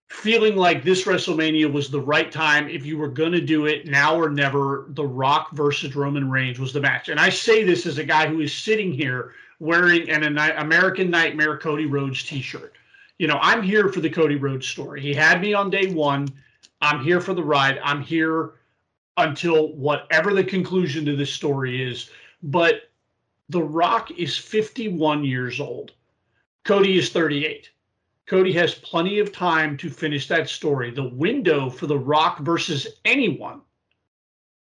feeling 0.09 0.57
like 0.57 0.85
this 0.85 1.05
WrestleMania 1.05 1.73
was 1.73 1.91
the 1.91 2.01
right 2.01 2.31
time 2.31 2.69
if 2.69 2.85
you 2.85 2.99
were 2.99 3.09
going 3.09 3.33
to 3.33 3.41
do 3.41 3.67
it 3.67 3.87
now 3.87 4.17
or 4.21 4.29
never. 4.29 4.87
The 4.91 5.07
Rock 5.07 5.53
versus 5.53 5.97
Roman 5.97 6.31
Reigns 6.31 6.59
was 6.59 6.73
the 6.73 6.81
match, 6.81 7.09
and 7.09 7.21
I 7.21 7.31
say 7.31 7.63
this 7.63 7.87
as 7.87 7.99
a 7.99 8.05
guy 8.05 8.27
who 8.27 8.41
is 8.41 8.53
sitting 8.53 8.93
here 8.93 9.33
wearing 9.59 10.11
an, 10.11 10.25
an 10.25 10.39
American 10.59 11.09
Nightmare 11.09 11.57
Cody 11.57 11.87
Rhodes 11.87 12.25
T-shirt. 12.25 12.75
You 13.19 13.27
know, 13.29 13.39
I'm 13.41 13.63
here 13.63 13.89
for 13.89 14.01
the 14.01 14.11
Cody 14.11 14.37
Rhodes 14.37 14.67
story. 14.67 15.01
He 15.01 15.15
had 15.15 15.41
me 15.41 15.55
on 15.55 15.71
day 15.71 15.87
one. 15.95 16.29
I'm 16.81 17.03
here 17.03 17.21
for 17.21 17.35
the 17.35 17.45
ride. 17.45 17.79
I'm 17.83 18.03
here 18.03 18.55
until 19.17 19.75
whatever 19.75 20.35
the 20.35 20.45
conclusion 20.45 21.05
to 21.07 21.17
this 21.17 21.33
story 21.33 21.83
is. 21.83 22.11
But 22.43 22.91
The 23.49 23.63
Rock 23.63 24.11
is 24.11 24.37
51 24.37 25.25
years 25.25 25.61
old. 25.61 25.93
Cody 26.65 26.99
is 26.99 27.11
38. 27.11 27.71
Cody 28.27 28.53
has 28.53 28.75
plenty 28.75 29.21
of 29.21 29.33
time 29.33 29.77
to 29.77 29.89
finish 29.89 30.27
that 30.29 30.49
story. 30.49 30.91
The 30.91 31.09
window 31.11 31.71
for 31.71 31.87
The 31.87 31.99
Rock 31.99 32.41
versus 32.41 32.87
anyone 33.05 33.61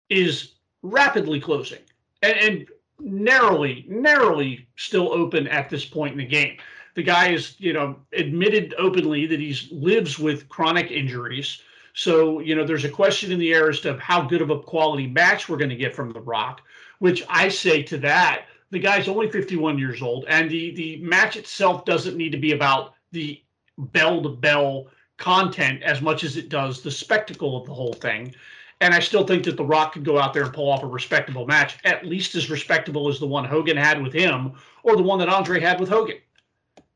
is 0.08 0.52
rapidly 0.82 1.40
closing 1.40 1.80
and, 2.22 2.36
and 2.36 2.68
narrowly, 3.00 3.84
narrowly 3.88 4.68
still 4.76 5.12
open 5.12 5.48
at 5.48 5.68
this 5.68 5.84
point 5.84 6.12
in 6.12 6.18
the 6.18 6.24
game. 6.24 6.56
The 6.94 7.02
guy 7.02 7.32
is, 7.32 7.54
you 7.58 7.72
know, 7.72 7.96
admitted 8.12 8.74
openly 8.78 9.26
that 9.26 9.40
he 9.40 9.56
lives 9.70 10.18
with 10.18 10.48
chronic 10.48 10.90
injuries. 10.90 11.62
So, 11.94 12.40
you 12.40 12.54
know, 12.54 12.64
there's 12.64 12.84
a 12.84 12.90
question 12.90 13.32
in 13.32 13.38
the 13.38 13.52
air 13.52 13.68
as 13.68 13.80
to 13.80 13.98
how 13.98 14.22
good 14.22 14.42
of 14.42 14.50
a 14.50 14.60
quality 14.60 15.06
match 15.06 15.48
we're 15.48 15.56
going 15.56 15.70
to 15.70 15.76
get 15.76 15.94
from 15.94 16.12
The 16.12 16.20
Rock, 16.20 16.62
which 16.98 17.22
I 17.28 17.48
say 17.48 17.82
to 17.84 17.98
that, 17.98 18.46
the 18.70 18.78
guy's 18.78 19.08
only 19.08 19.28
51 19.30 19.78
years 19.78 20.00
old, 20.00 20.24
and 20.28 20.48
the 20.48 20.70
the 20.74 20.96
match 20.98 21.36
itself 21.36 21.84
doesn't 21.84 22.16
need 22.16 22.30
to 22.30 22.38
be 22.38 22.52
about 22.52 22.94
the 23.12 23.42
bell 23.78 24.22
to 24.22 24.28
bell 24.28 24.86
content 25.16 25.82
as 25.82 26.00
much 26.00 26.24
as 26.24 26.36
it 26.36 26.48
does 26.48 26.80
the 26.80 26.90
spectacle 26.90 27.56
of 27.56 27.66
the 27.66 27.74
whole 27.74 27.92
thing. 27.92 28.34
And 28.80 28.94
I 28.94 29.00
still 29.00 29.26
think 29.26 29.44
that 29.44 29.58
The 29.58 29.64
Rock 29.64 29.92
could 29.92 30.04
go 30.04 30.18
out 30.18 30.32
there 30.32 30.44
and 30.44 30.54
pull 30.54 30.70
off 30.70 30.82
a 30.82 30.86
respectable 30.86 31.46
match, 31.46 31.76
at 31.84 32.06
least 32.06 32.34
as 32.34 32.48
respectable 32.48 33.08
as 33.08 33.18
the 33.18 33.26
one 33.26 33.44
Hogan 33.44 33.76
had 33.76 34.02
with 34.02 34.12
him 34.12 34.52
or 34.82 34.96
the 34.96 35.02
one 35.02 35.18
that 35.18 35.28
Andre 35.28 35.60
had 35.60 35.78
with 35.78 35.90
Hogan. 35.90 36.16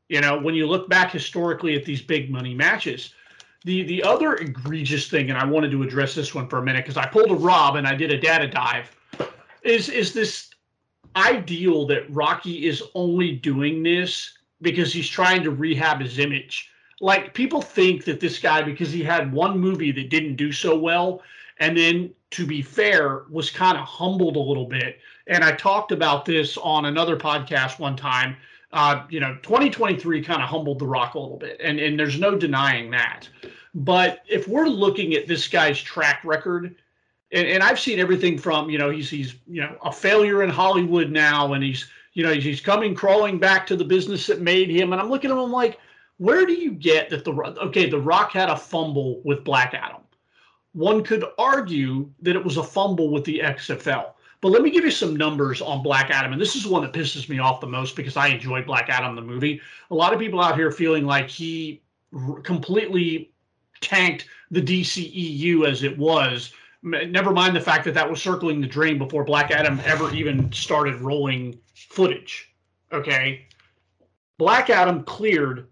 You 0.09 0.21
know, 0.21 0.39
when 0.39 0.55
you 0.55 0.65
look 0.65 0.89
back 0.89 1.11
historically 1.11 1.75
at 1.75 1.85
these 1.85 2.01
big 2.01 2.31
money 2.31 2.55
matches, 2.55 3.13
the 3.65 3.83
the 3.83 4.03
other 4.03 4.35
egregious 4.35 5.09
thing, 5.09 5.29
and 5.29 5.37
I 5.37 5.45
wanted 5.45 5.71
to 5.71 5.83
address 5.83 6.15
this 6.15 6.33
one 6.33 6.47
for 6.47 6.59
a 6.59 6.63
minute 6.63 6.85
because 6.85 6.97
I 6.97 7.07
pulled 7.07 7.31
a 7.31 7.35
Rob 7.35 7.75
and 7.75 7.87
I 7.87 7.95
did 7.95 8.11
a 8.11 8.17
data 8.17 8.47
dive, 8.47 8.95
is 9.63 9.89
is 9.89 10.13
this 10.13 10.51
ideal 11.15 11.87
that 11.87 12.09
Rocky 12.09 12.67
is 12.67 12.83
only 12.93 13.31
doing 13.31 13.83
this 13.83 14.37
because 14.61 14.93
he's 14.93 15.09
trying 15.09 15.43
to 15.43 15.51
rehab 15.51 15.99
his 15.99 16.19
image. 16.19 16.69
Like 17.01 17.33
people 17.33 17.61
think 17.61 18.05
that 18.05 18.19
this 18.19 18.39
guy, 18.39 18.61
because 18.61 18.91
he 18.91 19.03
had 19.03 19.33
one 19.33 19.59
movie 19.59 19.91
that 19.91 20.09
didn't 20.09 20.35
do 20.35 20.51
so 20.51 20.77
well, 20.77 21.21
and 21.59 21.75
then 21.77 22.13
to 22.31 22.45
be 22.45 22.61
fair, 22.61 23.23
was 23.29 23.49
kind 23.49 23.77
of 23.77 23.85
humbled 23.85 24.35
a 24.35 24.39
little 24.39 24.65
bit. 24.65 24.99
And 25.27 25.43
I 25.43 25.53
talked 25.53 25.91
about 25.91 26.25
this 26.25 26.57
on 26.57 26.85
another 26.85 27.17
podcast 27.17 27.79
one 27.79 27.95
time. 27.95 28.37
Uh, 28.71 29.05
you 29.09 29.19
know, 29.19 29.37
2023 29.43 30.21
kind 30.21 30.41
of 30.41 30.49
humbled 30.49 30.79
The 30.79 30.87
Rock 30.87 31.13
a 31.13 31.19
little 31.19 31.37
bit, 31.37 31.59
and 31.63 31.79
and 31.79 31.97
there's 31.97 32.19
no 32.19 32.35
denying 32.35 32.91
that. 32.91 33.29
But 33.73 34.21
if 34.27 34.47
we're 34.47 34.67
looking 34.67 35.13
at 35.13 35.27
this 35.27 35.47
guy's 35.47 35.81
track 35.81 36.21
record, 36.23 36.75
and, 37.31 37.47
and 37.47 37.63
I've 37.63 37.79
seen 37.79 37.99
everything 37.99 38.37
from 38.37 38.69
you 38.69 38.77
know 38.77 38.89
he's 38.89 39.09
he's 39.09 39.35
you 39.47 39.61
know 39.61 39.77
a 39.83 39.91
failure 39.91 40.43
in 40.43 40.49
Hollywood 40.49 41.11
now, 41.11 41.53
and 41.53 41.63
he's 41.63 41.87
you 42.13 42.23
know 42.23 42.33
he's 42.33 42.61
coming 42.61 42.95
crawling 42.95 43.37
back 43.39 43.67
to 43.67 43.75
the 43.75 43.85
business 43.85 44.27
that 44.27 44.41
made 44.41 44.69
him, 44.69 44.91
and 44.91 45.01
I'm 45.01 45.09
looking 45.09 45.29
at 45.29 45.33
him 45.33 45.43
I'm 45.43 45.51
like, 45.51 45.79
where 46.17 46.45
do 46.45 46.53
you 46.53 46.71
get 46.71 47.09
that 47.09 47.25
the 47.25 47.33
okay 47.33 47.89
the 47.89 47.99
Rock 47.99 48.31
had 48.31 48.49
a 48.49 48.57
fumble 48.57 49.21
with 49.23 49.43
Black 49.43 49.73
Adam? 49.73 50.01
One 50.73 51.03
could 51.03 51.23
argue 51.37 52.09
that 52.21 52.35
it 52.35 52.43
was 52.43 52.57
a 52.57 52.63
fumble 52.63 53.09
with 53.09 53.23
the 53.23 53.39
XFL. 53.39 54.14
But 54.41 54.49
let 54.49 54.61
me 54.61 54.69
give 54.69 54.83
you 54.83 54.91
some 54.91 55.15
numbers 55.15 55.61
on 55.61 55.81
Black 55.81 56.09
Adam. 56.11 56.33
And 56.33 56.41
this 56.41 56.55
is 56.55 56.67
one 56.67 56.83
that 56.83 56.93
pisses 56.93 57.29
me 57.29 57.39
off 57.39 57.61
the 57.61 57.67
most 57.67 57.95
because 57.95 58.17
I 58.17 58.27
enjoyed 58.27 58.65
Black 58.65 58.89
Adam, 58.89 59.15
the 59.15 59.21
movie. 59.21 59.61
A 59.91 59.95
lot 59.95 60.13
of 60.13 60.19
people 60.19 60.41
out 60.41 60.55
here 60.55 60.71
feeling 60.71 61.05
like 61.05 61.29
he 61.29 61.81
r- 62.13 62.41
completely 62.41 63.31
tanked 63.81 64.27
the 64.51 64.61
DCEU 64.61 65.67
as 65.67 65.83
it 65.83 65.97
was. 65.97 66.53
Never 66.83 67.31
mind 67.31 67.55
the 67.55 67.61
fact 67.61 67.85
that 67.85 67.95
that 67.95 68.09
was 68.09 68.21
circling 68.21 68.61
the 68.61 68.67
drain 68.67 68.97
before 68.97 69.23
Black 69.23 69.51
Adam 69.51 69.81
ever 69.85 70.13
even 70.13 70.51
started 70.51 71.01
rolling 71.01 71.57
footage. 71.73 72.53
Okay. 72.91 73.47
Black 74.37 74.69
Adam 74.69 75.03
cleared 75.03 75.67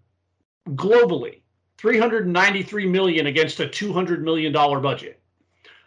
globally 0.70 1.42
393 1.78 2.86
million 2.86 3.26
against 3.26 3.60
a 3.60 3.68
200 3.68 4.24
million 4.24 4.52
dollar 4.52 4.80
budget. 4.80 5.20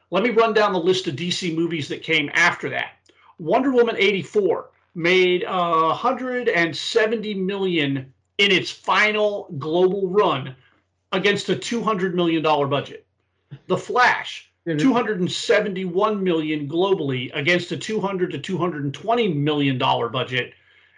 Let 0.10 0.24
me 0.24 0.30
run 0.30 0.53
down 0.53 0.74
the 0.74 0.80
list 0.80 1.08
of 1.08 1.16
DC 1.16 1.53
movies 1.55 1.88
that 1.89 2.01
came 2.01 2.30
after 2.34 2.70
that. 2.70 2.91
Wonder 3.39 3.72
Woman 3.72 3.95
84 3.97 4.70
made 4.95 5.43
uh, 5.43 5.88
170 5.88 7.34
million 7.36 8.14
in 8.38 8.51
its 8.51 8.72
final 8.72 9.53
global 9.58 10.08
run 10.08 10.55
against 11.12 11.49
a 11.49 11.55
200 11.55 12.16
million 12.16 12.41
dollar 12.41 12.68
budget. 12.68 13.05
The 13.68 13.78
Flash 13.78 14.49
271 14.76 16.22
million 16.22 16.68
globally 16.68 17.32
against 17.34 17.72
a 17.72 17.78
200 17.78 18.32
to 18.32 18.39
220 18.39 19.34
million 19.34 19.78
dollar 19.78 20.10
budget. 20.10 20.53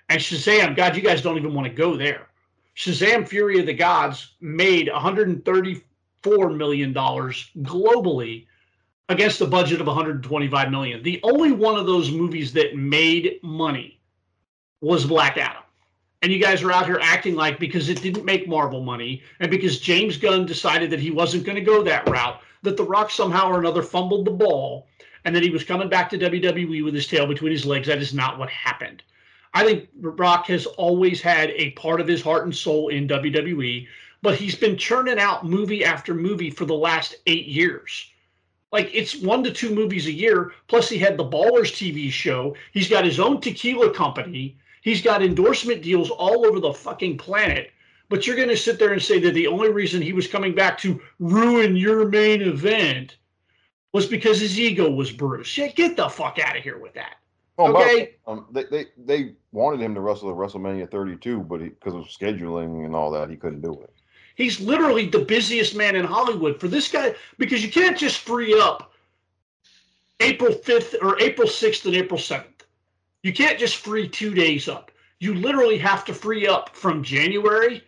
And 0.10 0.20
Shazam, 0.20 0.76
God, 0.76 0.96
you 0.96 1.04
guys 1.04 1.22
don't 1.22 1.38
even 1.38 1.54
want 1.54 1.68
to 1.68 1.74
go 1.74 1.96
there. 1.96 2.30
Shazam 2.76 3.28
Fury 3.28 3.60
of 3.60 3.68
the 3.68 3.74
Gods 3.74 4.34
made 4.42 4.90
134 4.92 6.50
million 6.50 6.94
dollars 6.94 7.52
globally 7.60 8.48
against 9.10 9.42
a 9.42 9.46
budget 9.48 9.82
of 9.82 9.88
125 9.88 10.72
million. 10.72 11.04
The 11.04 11.20
only 11.24 11.52
one 11.52 11.78
of 11.78 11.88
those 11.88 12.12
movies 12.12 12.54
that 12.54 12.76
made 12.76 13.40
money 13.44 14.00
was 14.82 15.06
Black 15.06 15.36
Adam. 15.38 15.64
And 16.22 16.32
you 16.32 16.40
guys 16.40 16.62
are 16.64 16.72
out 16.72 16.86
here 16.86 17.00
acting 17.02 17.36
like 17.36 17.60
because 17.60 17.90
it 17.90 18.02
didn't 18.02 18.26
make 18.26 18.48
Marvel 18.48 18.82
money 18.82 19.24
and 19.40 19.50
because 19.50 19.80
James 19.80 20.18
Gunn 20.18 20.46
decided 20.46 20.90
that 20.92 21.00
he 21.00 21.12
wasn't 21.12 21.46
going 21.46 21.56
to 21.56 21.62
go 21.62 21.82
that 21.84 22.08
route, 22.10 22.42
that 22.62 22.78
The 22.78 22.84
Rock 22.84 23.10
somehow 23.10 23.50
or 23.50 23.60
another 23.60 23.82
fumbled 23.82 24.26
the 24.26 24.32
ball 24.32 24.88
and 25.26 25.36
that 25.36 25.44
he 25.44 25.50
was 25.50 25.64
coming 25.64 25.90
back 25.90 26.10
to 26.10 26.18
WWE 26.18 26.84
with 26.84 26.94
his 26.94 27.08
tail 27.08 27.26
between 27.26 27.52
his 27.52 27.66
legs. 27.66 27.88
That 27.88 28.02
is 28.02 28.14
not 28.14 28.38
what 28.38 28.50
happened. 28.50 29.02
I 29.54 29.64
think 29.64 29.90
Rock 30.00 30.46
has 30.48 30.66
always 30.66 31.22
had 31.22 31.50
a 31.52 31.72
part 31.72 32.00
of 32.00 32.08
his 32.08 32.22
heart 32.22 32.44
and 32.44 32.56
soul 32.56 32.90
in 32.90 33.08
WWE. 33.08 33.88
but 34.22 34.36
he's 34.36 34.56
been 34.56 34.78
churning 34.78 35.18
out 35.18 35.46
movie 35.46 35.84
after 35.84 36.14
movie 36.14 36.52
for 36.52 36.66
the 36.66 36.76
last 36.76 37.16
eight 37.26 37.48
years. 37.48 38.12
Like 38.72 38.90
it's 38.94 39.16
one 39.22 39.44
to 39.44 39.52
two 39.52 39.74
movies 39.74 40.08
a 40.08 40.12
year. 40.12 40.52
Plus, 40.68 40.90
he 40.90 40.98
had 40.98 41.18
the 41.18 41.26
Ballers 41.26 41.72
TV 41.74 42.12
show. 42.12 42.56
He's 42.72 42.90
got 42.90 43.06
his 43.06 43.20
own 43.20 43.42
tequila 43.42 43.94
company. 43.94 44.58
He's 44.82 45.02
got 45.02 45.24
endorsement 45.24 45.82
deals 45.82 46.10
all 46.10 46.46
over 46.46 46.60
the 46.60 46.74
fucking 46.74 47.18
planet. 47.18 47.72
But 48.10 48.26
you're 48.26 48.36
going 48.36 48.50
to 48.50 48.58
sit 48.58 48.80
there 48.80 48.94
and 48.94 49.02
say 49.02 49.20
that 49.20 49.34
the 49.34 49.48
only 49.48 49.70
reason 49.72 50.02
he 50.02 50.14
was 50.14 50.28
coming 50.28 50.56
back 50.56 50.78
to 50.80 51.00
ruin 51.20 51.76
your 51.76 52.08
main 52.08 52.42
event 52.42 53.18
was 53.94 54.06
because 54.06 54.40
his 54.40 54.60
ego 54.60 54.90
was 54.90 55.12
bruised. 55.12 55.58
Yeah, 55.58 55.68
get 55.68 55.96
the 55.96 56.10
fuck 56.10 56.40
out 56.40 56.58
of 56.58 56.64
here 56.64 56.78
with 56.80 56.94
that. 56.94 57.16
Oh, 57.58 57.76
Okay. 57.76 57.96
way, 57.96 58.16
um, 58.26 58.46
they, 58.52 58.64
they 58.66 58.86
they 58.98 59.36
wanted 59.52 59.82
him 59.82 59.94
to 59.94 60.00
wrestle 60.00 60.30
at 60.30 60.38
WrestleMania 60.38 60.90
32, 60.90 61.42
but 61.42 61.60
because 61.60 61.94
of 61.94 62.06
scheduling 62.06 62.86
and 62.86 62.96
all 62.96 63.12
that, 63.12 63.30
he 63.30 63.36
couldn't 63.36 63.62
do 63.62 63.74
it. 63.82 63.94
He's 64.40 64.62
literally 64.62 65.06
the 65.06 65.20
busiest 65.20 65.76
man 65.76 65.98
in 65.98 66.06
Hollywood 66.06 66.62
for 66.62 66.70
this 66.70 66.90
guy 66.90 67.14
because 67.40 67.62
you 67.62 67.70
can't 67.70 67.98
just 67.98 68.20
free 68.20 68.58
up 68.58 68.94
April 70.22 70.54
5th 70.54 70.96
or 71.02 71.20
April 71.20 71.46
6th 71.46 71.86
and 71.86 71.94
April 71.94 72.18
7th. 72.18 72.64
You 73.22 73.34
can't 73.34 73.60
just 73.60 73.76
free 73.76 74.08
two 74.08 74.34
days 74.34 74.70
up. 74.70 74.92
You 75.20 75.34
literally 75.34 75.78
have 75.80 76.06
to 76.06 76.14
free 76.14 76.48
up 76.48 76.74
from 76.74 77.04
January 77.04 77.84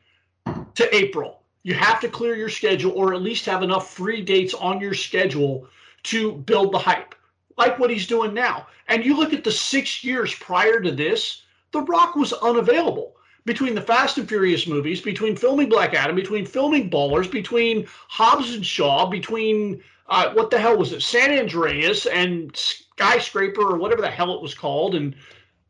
to 0.76 0.94
April. 0.94 1.42
You 1.64 1.74
have 1.76 2.02
to 2.02 2.10
clear 2.10 2.36
your 2.36 2.50
schedule 2.50 2.92
or 2.98 3.14
at 3.14 3.22
least 3.22 3.46
have 3.46 3.64
enough 3.64 3.94
free 3.94 4.22
dates 4.22 4.54
on 4.54 4.82
your 4.82 4.94
schedule 4.94 5.70
to 6.04 6.34
build 6.34 6.74
the 6.74 6.80
hype, 6.80 7.16
like 7.58 7.80
what 7.80 7.90
he's 7.90 8.08
doing 8.08 8.34
now. 8.34 8.68
And 8.90 9.06
you 9.06 9.16
look 9.16 9.32
at 9.32 9.46
the 9.46 9.52
six 9.52 10.04
years 10.04 10.36
prior 10.36 10.82
to 10.82 10.92
this, 10.92 11.44
The 11.72 11.80
Rock 11.84 12.18
was 12.18 12.34
unavailable 12.34 13.16
between 13.46 13.76
the 13.76 13.82
Fast 13.82 14.18
and 14.18 14.28
Furious 14.28 14.68
movies, 14.68 15.02
between 15.02 15.36
filming 15.36 15.70
Black 15.70 15.94
Adam, 15.94 16.16
between 16.16 16.46
filming 16.46 16.90
Ballers, 16.90 17.30
between 17.30 17.88
Hobbs 18.08 18.54
and 18.54 18.66
Shaw, 18.66 19.08
between 19.08 19.82
uh, 20.08 20.34
what 20.34 20.52
the 20.52 20.60
hell 20.60 20.78
was 20.78 20.92
it, 20.92 21.02
San 21.02 21.32
Andreas 21.38 22.06
and 22.06 22.56
Skyscraper 22.56 23.62
or 23.62 23.78
whatever 23.78 24.02
the 24.02 24.12
hell 24.12 24.34
it 24.34 24.42
was 24.42 24.54
called, 24.54 24.96
and 24.96 25.16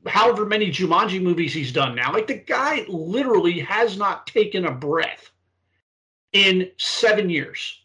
however 0.07 0.45
many 0.45 0.71
Jumanji 0.71 1.21
movies 1.21 1.53
he's 1.53 1.71
done 1.71 1.95
now. 1.95 2.11
Like 2.11 2.27
the 2.27 2.35
guy 2.35 2.85
literally 2.87 3.59
has 3.59 3.97
not 3.97 4.27
taken 4.27 4.65
a 4.65 4.71
breath 4.71 5.31
in 6.33 6.69
seven 6.77 7.29
years. 7.29 7.77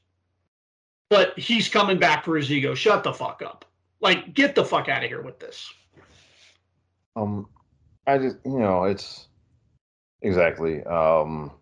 But 1.09 1.39
he's 1.39 1.69
coming 1.69 1.99
back 1.99 2.25
for 2.25 2.37
his 2.37 2.51
ego. 2.51 2.75
Shut 2.75 3.05
the 3.05 3.13
fuck 3.13 3.41
up. 3.41 3.65
Like, 4.01 4.35
get 4.35 4.55
the 4.55 4.65
fuck 4.65 4.89
out 4.89 5.05
of 5.05 5.09
here 5.09 5.23
with 5.23 5.39
this. 5.39 5.73
Um, 7.15 7.49
I 8.07 8.19
just 8.19 8.37
you 8.45 8.59
know 8.59 8.85
it's 8.85 9.29
exactly. 10.23 10.83
Um, 10.85 11.53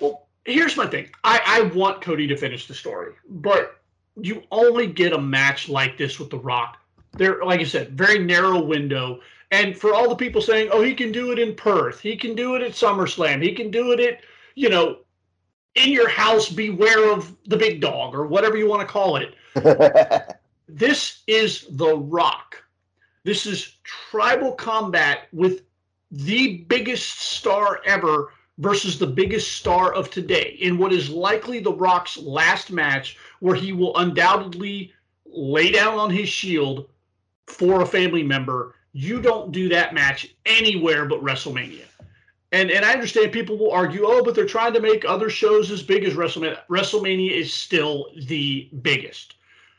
Well, 0.00 0.26
here's 0.44 0.76
my 0.76 0.86
thing. 0.86 1.08
I, 1.24 1.40
I 1.46 1.62
want 1.74 2.00
Cody 2.00 2.26
to 2.26 2.36
finish 2.36 2.66
the 2.66 2.74
story, 2.74 3.12
but 3.28 3.80
you 4.20 4.42
only 4.50 4.86
get 4.86 5.12
a 5.12 5.20
match 5.20 5.68
like 5.68 5.96
this 5.96 6.18
with 6.18 6.30
The 6.30 6.38
Rock. 6.38 6.78
There, 7.12 7.44
like 7.44 7.60
I 7.60 7.64
said, 7.64 7.96
very 7.96 8.18
narrow 8.18 8.60
window. 8.60 9.20
And 9.50 9.76
for 9.76 9.94
all 9.94 10.08
the 10.08 10.16
people 10.16 10.40
saying, 10.40 10.70
"Oh, 10.72 10.82
he 10.82 10.94
can 10.94 11.12
do 11.12 11.30
it 11.30 11.38
in 11.38 11.54
Perth. 11.54 12.00
He 12.00 12.16
can 12.16 12.34
do 12.34 12.54
it 12.56 12.62
at 12.62 12.72
SummerSlam. 12.72 13.42
He 13.42 13.54
can 13.54 13.70
do 13.70 13.92
it 13.92 14.00
at, 14.00 14.20
you 14.54 14.70
know, 14.70 14.98
in 15.74 15.90
your 15.90 16.08
house. 16.08 16.48
Beware 16.48 17.12
of 17.12 17.36
the 17.46 17.56
big 17.56 17.80
dog 17.80 18.14
or 18.14 18.26
whatever 18.26 18.56
you 18.56 18.66
want 18.66 18.80
to 18.80 18.86
call 18.86 19.16
it." 19.16 19.34
this 20.68 21.22
is 21.26 21.66
The 21.70 21.96
Rock. 21.96 22.61
This 23.24 23.46
is 23.46 23.76
tribal 23.84 24.52
combat 24.52 25.28
with 25.32 25.62
the 26.10 26.58
biggest 26.68 27.20
star 27.20 27.80
ever 27.86 28.32
versus 28.58 28.98
the 28.98 29.06
biggest 29.06 29.52
star 29.52 29.92
of 29.94 30.10
today 30.10 30.56
in 30.60 30.76
what 30.76 30.92
is 30.92 31.08
likely 31.08 31.60
The 31.60 31.72
Rock's 31.72 32.16
last 32.18 32.70
match, 32.70 33.16
where 33.40 33.54
he 33.54 33.72
will 33.72 33.96
undoubtedly 33.96 34.92
lay 35.24 35.70
down 35.70 35.98
on 35.98 36.10
his 36.10 36.28
shield 36.28 36.88
for 37.46 37.80
a 37.80 37.86
family 37.86 38.22
member. 38.22 38.74
You 38.92 39.20
don't 39.22 39.52
do 39.52 39.68
that 39.70 39.94
match 39.94 40.34
anywhere 40.44 41.06
but 41.06 41.22
WrestleMania. 41.22 41.84
And 42.50 42.70
and 42.70 42.84
I 42.84 42.92
understand 42.92 43.32
people 43.32 43.56
will 43.56 43.72
argue, 43.72 44.02
oh, 44.04 44.22
but 44.22 44.34
they're 44.34 44.44
trying 44.44 44.74
to 44.74 44.80
make 44.80 45.06
other 45.06 45.30
shows 45.30 45.70
as 45.70 45.82
big 45.82 46.04
as 46.04 46.14
WrestleMania. 46.14 46.58
WrestleMania 46.68 47.30
is 47.30 47.54
still 47.54 48.10
the 48.26 48.68
biggest. 48.82 49.36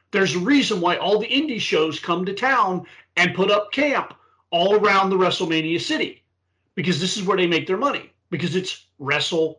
There's 0.09 0.35
a 0.35 0.39
reason 0.39 0.81
why 0.81 0.97
all 0.97 1.19
the 1.19 1.27
indie 1.27 1.59
shows 1.59 1.99
come 1.99 2.25
to 2.25 2.33
town 2.33 2.85
and 3.17 3.33
put 3.35 3.51
up 3.51 3.71
camp 3.71 4.13
all 4.51 4.75
around 4.75 5.09
the 5.09 5.15
WrestleMania 5.17 5.79
city 5.81 6.23
because 6.75 6.99
this 6.99 7.17
is 7.17 7.23
where 7.23 7.37
they 7.37 7.47
make 7.47 7.67
their 7.67 7.77
money 7.77 8.11
because 8.29 8.55
it's 8.55 8.85
WrestleMania. 8.99 9.55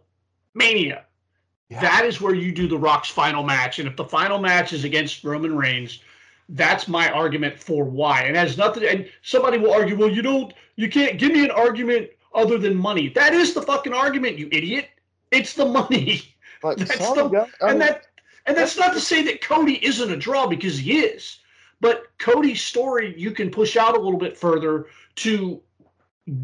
Yeah. 1.70 1.80
That 1.80 2.04
is 2.04 2.20
where 2.20 2.34
you 2.34 2.52
do 2.52 2.68
the 2.68 2.78
Rock's 2.78 3.08
final 3.08 3.42
match. 3.42 3.78
And 3.78 3.88
if 3.88 3.96
the 3.96 4.04
final 4.04 4.38
match 4.38 4.72
is 4.72 4.84
against 4.84 5.24
Roman 5.24 5.56
Reigns, 5.56 6.00
that's 6.50 6.88
my 6.88 7.10
argument 7.10 7.58
for 7.58 7.84
why. 7.84 8.22
And 8.22 8.36
has 8.36 8.58
nothing 8.58 8.84
and 8.84 9.08
somebody 9.22 9.58
will 9.58 9.72
argue, 9.72 9.96
well, 9.96 10.10
you 10.10 10.22
don't 10.22 10.52
you 10.76 10.90
can't 10.90 11.18
give 11.18 11.32
me 11.32 11.44
an 11.44 11.50
argument 11.50 12.10
other 12.34 12.58
than 12.58 12.76
money. 12.76 13.08
That 13.08 13.32
is 13.32 13.54
the 13.54 13.62
fucking 13.62 13.94
argument, 13.94 14.38
you 14.38 14.48
idiot. 14.52 14.88
It's 15.30 15.54
the 15.54 15.64
money. 15.64 16.34
like, 16.62 16.76
That's 16.78 16.98
the- 16.98 17.48
and 17.62 17.80
that 17.80 18.06
and 18.46 18.56
that's 18.56 18.76
not 18.76 18.92
to 18.92 19.00
say 19.00 19.22
that 19.22 19.40
Cody 19.40 19.84
isn't 19.84 20.10
a 20.10 20.16
draw 20.16 20.46
because 20.46 20.78
he 20.78 21.00
is. 21.00 21.38
But 21.84 22.06
Cody's 22.16 22.62
story 22.62 23.14
you 23.14 23.30
can 23.30 23.50
push 23.50 23.76
out 23.76 23.94
a 23.94 24.00
little 24.00 24.18
bit 24.18 24.38
further 24.38 24.86
to 25.16 25.60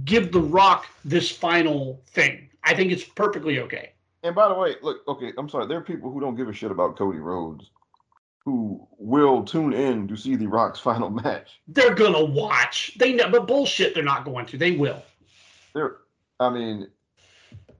give 0.04 0.32
the 0.32 0.40
Rock 0.40 0.84
this 1.02 1.30
final 1.30 2.02
thing. 2.08 2.50
I 2.62 2.74
think 2.74 2.92
it's 2.92 3.04
perfectly 3.04 3.58
okay. 3.60 3.92
And 4.22 4.34
by 4.34 4.48
the 4.48 4.54
way, 4.54 4.74
look, 4.82 4.98
okay, 5.08 5.32
I'm 5.38 5.48
sorry. 5.48 5.66
There 5.66 5.78
are 5.78 5.82
people 5.82 6.12
who 6.12 6.20
don't 6.20 6.36
give 6.36 6.50
a 6.50 6.52
shit 6.52 6.70
about 6.70 6.98
Cody 6.98 7.20
Rhodes 7.20 7.70
who 8.44 8.86
will 8.98 9.42
tune 9.42 9.72
in 9.72 10.06
to 10.08 10.14
see 10.14 10.36
the 10.36 10.46
Rock's 10.46 10.78
final 10.88 11.08
match. 11.08 11.62
They're 11.68 11.94
gonna 11.94 12.22
watch. 12.22 12.98
They 12.98 13.14
know, 13.14 13.30
but 13.30 13.46
bullshit. 13.46 13.94
They're 13.94 14.04
not 14.04 14.26
going 14.26 14.44
to. 14.44 14.58
They 14.58 14.72
will. 14.72 15.02
There, 15.72 15.96
I 16.38 16.50
mean, 16.50 16.86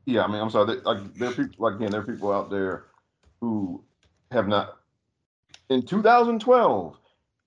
yeah, 0.07 0.25
I 0.25 0.29
mean, 0.29 0.41
I'm 0.41 0.49
sorry. 0.49 0.65
There, 0.65 0.81
like, 0.85 1.13
there 1.13 1.29
are 1.29 1.33
people, 1.33 1.57
like 1.59 1.75
again, 1.75 1.91
there 1.91 2.01
are 2.01 2.05
people 2.07 2.33
out 2.33 2.49
there 2.49 2.85
who 3.43 3.85
have 4.31 4.49
not. 4.49 4.79
In 5.69 5.83
2012, 5.83 6.97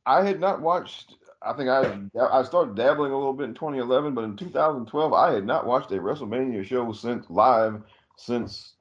I 0.06 0.24
had 0.24 0.40
not 0.40 0.62
watched. 0.62 1.16
I 1.42 1.54
think 1.54 1.70
I 1.70 2.00
I 2.32 2.44
started 2.44 2.76
dabbling 2.76 3.12
a 3.12 3.18
little 3.18 3.34
bit 3.34 3.50
in 3.50 3.54
2011, 3.54 4.14
but 4.14 4.24
in 4.24 4.38
2012, 4.38 5.14
I 5.14 5.34
had 5.34 5.46
not 5.46 5.66
watched 5.66 5.92
a 5.92 5.96
WrestleMania 5.96 6.64
show 6.64 6.92
since 6.94 7.30
live 7.30 7.82
since 8.18 8.74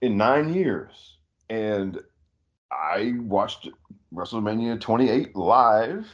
in 0.00 0.16
nine 0.16 0.52
years, 0.52 1.16
and 1.50 2.00
I 2.70 3.14
watched 3.20 3.68
WrestleMania 4.14 4.80
28 4.80 5.34
live 5.36 6.06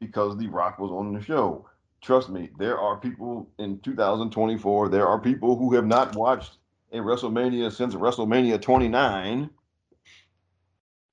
because 0.00 0.36
The 0.36 0.48
Rock 0.48 0.78
was 0.78 0.90
on 0.90 1.14
the 1.14 1.22
show. 1.22 1.68
Trust 2.02 2.28
me, 2.28 2.50
there 2.58 2.78
are 2.78 2.98
people 2.98 3.48
in 3.58 3.78
2024. 3.80 4.88
There 4.88 5.06
are 5.06 5.20
people 5.20 5.56
who 5.56 5.74
have 5.74 5.86
not 5.86 6.14
watched 6.14 6.58
a 6.92 6.98
WrestleMania 6.98 7.72
since 7.72 7.94
WrestleMania 7.94 8.60
29 8.60 9.50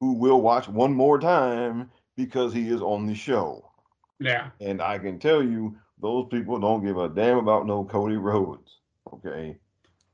who 0.03 0.11
will 0.11 0.41
watch 0.41 0.67
one 0.67 0.93
more 0.93 1.17
time 1.17 1.89
because 2.17 2.53
he 2.53 2.67
is 2.67 2.81
on 2.81 3.07
the 3.07 3.15
show. 3.15 3.71
Yeah. 4.19 4.49
And 4.59 4.81
I 4.81 4.97
can 4.99 5.17
tell 5.17 5.41
you, 5.41 5.77
those 6.01 6.27
people 6.29 6.59
don't 6.59 6.83
give 6.83 6.97
a 6.97 7.07
damn 7.07 7.37
about 7.37 7.65
no 7.65 7.85
Cody 7.85 8.17
Rhodes. 8.17 8.79
Okay. 9.13 9.57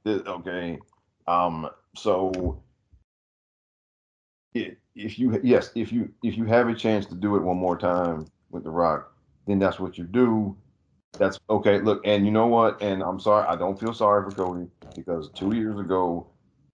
Th- 0.05 0.21
Okay. 0.27 0.77
Um, 1.27 1.67
so 1.95 2.61
i- 4.55 4.75
if 4.95 5.17
you 5.17 5.39
yes, 5.43 5.71
if 5.73 5.91
you 5.91 6.11
if 6.21 6.37
you 6.37 6.45
have 6.45 6.67
a 6.69 6.75
chance 6.75 7.07
to 7.07 7.15
do 7.15 7.35
it 7.35 7.41
one 7.41 7.57
more 7.57 7.77
time 7.77 8.27
with 8.51 8.63
The 8.63 8.69
Rock, 8.69 9.11
then 9.47 9.57
that's 9.57 9.79
what 9.79 9.97
you 9.97 10.03
do. 10.03 10.55
That's 11.13 11.39
okay. 11.49 11.81
Look, 11.81 12.05
and 12.05 12.25
you 12.25 12.31
know 12.31 12.45
what? 12.47 12.79
And 12.81 13.01
I'm 13.01 13.19
sorry, 13.19 13.47
I 13.47 13.55
don't 13.55 13.79
feel 13.79 13.93
sorry 13.95 14.23
for 14.29 14.35
Cody 14.35 14.67
because 14.95 15.31
two 15.31 15.55
years 15.55 15.79
ago, 15.79 16.27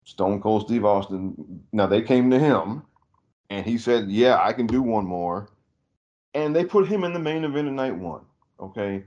Stone 0.03 0.41
Cold 0.41 0.63
Steve 0.63 0.83
Austin, 0.83 1.61
now 1.71 1.87
they 1.87 2.01
came 2.01 2.29
to 2.31 2.39
him 2.39 2.83
and 3.49 3.65
he 3.65 3.77
said, 3.77 4.09
Yeah, 4.09 4.39
I 4.41 4.53
can 4.53 4.67
do 4.67 4.81
one 4.81 5.05
more. 5.05 5.49
And 6.33 6.55
they 6.55 6.65
put 6.65 6.87
him 6.87 7.03
in 7.03 7.13
the 7.13 7.19
main 7.19 7.43
event 7.43 7.67
of 7.67 7.73
night 7.73 7.95
one. 7.95 8.21
Okay. 8.59 9.03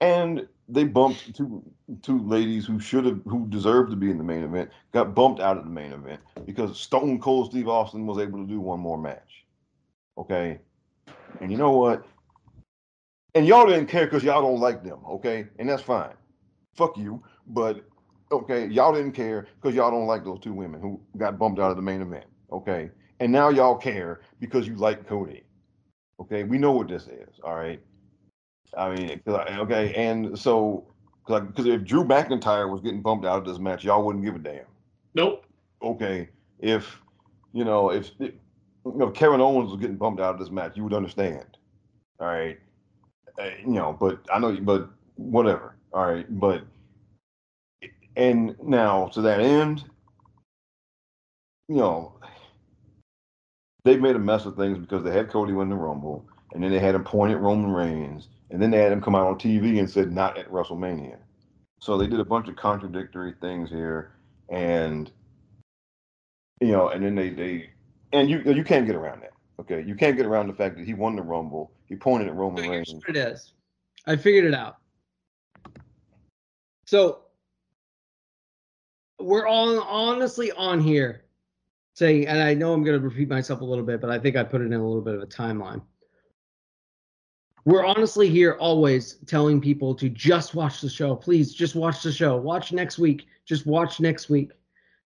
And 0.00 0.46
they 0.68 0.84
bumped 0.84 1.34
two 1.34 1.62
two 2.02 2.18
ladies 2.26 2.66
who 2.66 2.80
should 2.80 3.06
have 3.06 3.20
who 3.24 3.46
deserved 3.48 3.90
to 3.90 3.96
be 3.96 4.10
in 4.10 4.18
the 4.18 4.24
main 4.24 4.42
event, 4.42 4.70
got 4.92 5.14
bumped 5.14 5.40
out 5.40 5.56
of 5.56 5.64
the 5.64 5.70
main 5.70 5.92
event 5.92 6.20
because 6.44 6.78
Stone 6.78 7.20
Cold 7.20 7.50
Steve 7.50 7.68
Austin 7.68 8.06
was 8.06 8.18
able 8.18 8.38
to 8.40 8.46
do 8.46 8.60
one 8.60 8.80
more 8.80 8.98
match. 8.98 9.44
Okay. 10.18 10.58
And 11.40 11.50
you 11.50 11.58
know 11.58 11.70
what? 11.70 12.04
And 13.34 13.46
y'all 13.46 13.66
didn't 13.66 13.86
care 13.86 14.06
because 14.06 14.24
y'all 14.24 14.42
don't 14.42 14.60
like 14.60 14.82
them, 14.82 14.98
okay? 15.08 15.46
And 15.58 15.68
that's 15.68 15.82
fine. 15.82 16.14
Fuck 16.74 16.96
you. 16.96 17.22
But 17.46 17.84
okay, 18.32 18.66
y'all 18.66 18.94
didn't 18.94 19.12
care 19.12 19.46
because 19.60 19.74
y'all 19.74 19.90
don't 19.90 20.06
like 20.06 20.24
those 20.24 20.40
two 20.40 20.52
women 20.52 20.80
who 20.80 21.00
got 21.16 21.38
bumped 21.38 21.60
out 21.60 21.70
of 21.70 21.76
the 21.76 21.82
main 21.82 22.02
event. 22.02 22.24
Okay. 22.50 22.90
And 23.20 23.32
now 23.32 23.48
y'all 23.48 23.76
care 23.76 24.20
because 24.40 24.66
you 24.68 24.76
like 24.76 25.06
Cody. 25.08 25.44
Okay, 26.20 26.44
we 26.44 26.58
know 26.58 26.72
what 26.72 26.88
this 26.88 27.06
is. 27.08 27.40
All 27.44 27.54
right. 27.54 27.80
I 28.76 28.94
mean, 28.94 29.20
I- 29.26 29.58
okay, 29.60 29.94
and 29.94 30.38
so 30.38 30.86
Because 31.26 31.66
if 31.66 31.84
Drew 31.84 32.04
McIntyre 32.04 32.70
was 32.70 32.80
getting 32.80 33.02
bumped 33.02 33.26
out 33.26 33.38
of 33.38 33.44
this 33.46 33.58
match, 33.58 33.84
y'all 33.84 34.04
wouldn't 34.04 34.24
give 34.24 34.36
a 34.36 34.38
damn. 34.38 34.64
Nope. 35.14 35.44
Okay, 35.82 36.28
if 36.60 37.00
you 37.52 37.64
know 37.64 37.90
if, 37.90 38.10
if 38.20 38.34
you 38.84 38.94
know, 38.94 39.10
Kevin 39.10 39.40
Owens 39.40 39.70
was 39.70 39.80
getting 39.80 39.96
bumped 39.96 40.20
out 40.20 40.34
of 40.34 40.40
this 40.40 40.50
match, 40.50 40.76
you 40.76 40.84
would 40.84 40.94
understand. 40.94 41.44
All 42.20 42.28
right, 42.28 42.58
uh, 43.40 43.50
you 43.60 43.72
know, 43.72 43.96
but 43.98 44.20
I 44.32 44.38
know, 44.38 44.56
but 44.60 44.90
whatever. 45.16 45.76
All 45.92 46.06
right, 46.06 46.26
but 46.40 46.62
and 48.16 48.56
now 48.62 49.08
to 49.08 49.20
that 49.22 49.40
end, 49.40 49.84
you 51.68 51.76
know, 51.76 52.14
they 53.86 53.96
made 53.96 54.16
a 54.16 54.18
mess 54.18 54.46
of 54.46 54.56
things 54.56 54.78
because 54.78 55.04
they 55.04 55.12
had 55.12 55.30
Cody 55.30 55.52
win 55.52 55.68
the 55.68 55.76
Rumble, 55.76 56.28
and 56.52 56.62
then 56.62 56.72
they 56.72 56.80
had 56.80 56.96
him 56.96 57.04
point 57.04 57.32
at 57.32 57.40
Roman 57.40 57.70
Reigns, 57.70 58.28
and 58.50 58.60
then 58.60 58.72
they 58.72 58.78
had 58.78 58.90
him 58.90 59.00
come 59.00 59.14
out 59.14 59.28
on 59.28 59.38
TV 59.38 59.78
and 59.78 59.88
said 59.88 60.12
not 60.12 60.36
at 60.36 60.50
WrestleMania. 60.50 61.18
So 61.80 61.96
they 61.96 62.08
did 62.08 62.18
a 62.18 62.24
bunch 62.24 62.48
of 62.48 62.56
contradictory 62.56 63.34
things 63.40 63.70
here, 63.70 64.10
and 64.48 65.08
you 66.60 66.72
know, 66.72 66.88
and 66.88 67.04
then 67.04 67.14
they 67.14 67.30
they 67.30 67.70
and 68.12 68.28
you 68.28 68.42
you 68.44 68.64
can't 68.64 68.86
get 68.86 68.96
around 68.96 69.22
that. 69.22 69.34
Okay, 69.60 69.84
you 69.86 69.94
can't 69.94 70.16
get 70.16 70.26
around 70.26 70.48
the 70.48 70.54
fact 70.54 70.76
that 70.78 70.84
he 70.84 70.92
won 70.92 71.14
the 71.14 71.22
Rumble. 71.22 71.70
He 71.86 71.94
pointed 71.94 72.26
at 72.26 72.34
Roman 72.34 72.64
Here's 72.64 72.88
Reigns. 72.88 73.04
what 73.06 73.16
it 73.16 73.16
is. 73.16 73.52
I 74.04 74.16
figured 74.16 74.46
it 74.46 74.54
out. 74.54 74.78
So 76.86 77.20
we're 79.20 79.46
all 79.46 79.80
honestly 79.80 80.50
on 80.52 80.80
here 80.80 81.25
saying, 81.96 82.26
and 82.26 82.42
I 82.42 82.52
know 82.52 82.74
I'm 82.74 82.84
going 82.84 83.00
to 83.00 83.08
repeat 83.08 83.28
myself 83.28 83.62
a 83.62 83.64
little 83.64 83.84
bit, 83.84 84.02
but 84.02 84.10
I 84.10 84.18
think 84.18 84.36
I 84.36 84.44
put 84.44 84.60
it 84.60 84.66
in 84.66 84.74
a 84.74 84.86
little 84.86 85.00
bit 85.00 85.14
of 85.14 85.22
a 85.22 85.26
timeline. 85.26 85.80
We're 87.64 87.86
honestly 87.86 88.28
here 88.28 88.52
always 88.60 89.14
telling 89.26 89.62
people 89.62 89.94
to 89.96 90.10
just 90.10 90.54
watch 90.54 90.82
the 90.82 90.90
show. 90.90 91.16
Please 91.16 91.54
just 91.54 91.74
watch 91.74 92.02
the 92.02 92.12
show. 92.12 92.36
Watch 92.36 92.70
next 92.70 92.98
week. 92.98 93.26
Just 93.46 93.66
watch 93.66 93.98
next 93.98 94.28
week. 94.28 94.52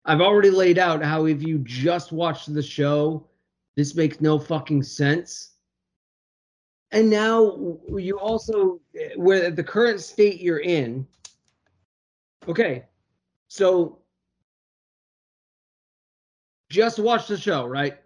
I've 0.05 0.21
already 0.21 0.51
laid 0.51 0.77
out 0.77 1.03
how 1.03 1.25
if 1.25 1.41
you 1.41 1.57
just 1.57 2.11
watch 2.11 2.45
the 2.45 2.61
show, 2.61 3.27
this 3.75 3.95
makes 3.95 4.21
no 4.21 4.37
fucking 4.37 4.83
sense. 4.83 5.53
And 6.91 7.09
now 7.09 7.79
you 7.97 8.19
also, 8.19 8.79
where 9.15 9.49
the 9.49 9.63
current 9.63 9.99
state 10.01 10.39
you're 10.39 10.59
in, 10.59 11.07
okay, 12.47 12.85
so 13.47 13.97
just 16.69 16.99
watch 16.99 17.27
the 17.27 17.37
show, 17.37 17.65
right? 17.65 17.97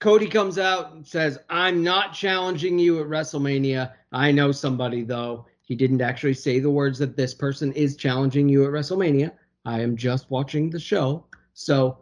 Cody 0.00 0.26
comes 0.26 0.58
out 0.58 0.92
and 0.92 1.06
says, 1.06 1.38
I'm 1.48 1.82
not 1.82 2.12
challenging 2.12 2.78
you 2.78 3.00
at 3.00 3.06
WrestleMania. 3.06 3.92
I 4.12 4.30
know 4.30 4.52
somebody, 4.52 5.02
though. 5.02 5.46
He 5.62 5.74
didn't 5.74 6.02
actually 6.02 6.34
say 6.34 6.60
the 6.60 6.70
words 6.70 6.98
that 6.98 7.16
this 7.16 7.34
person 7.34 7.72
is 7.72 7.96
challenging 7.96 8.48
you 8.48 8.64
at 8.64 8.70
WrestleMania. 8.70 9.32
I 9.64 9.80
am 9.80 9.96
just 9.96 10.30
watching 10.30 10.70
the 10.70 10.78
show. 10.78 11.26
So 11.54 11.98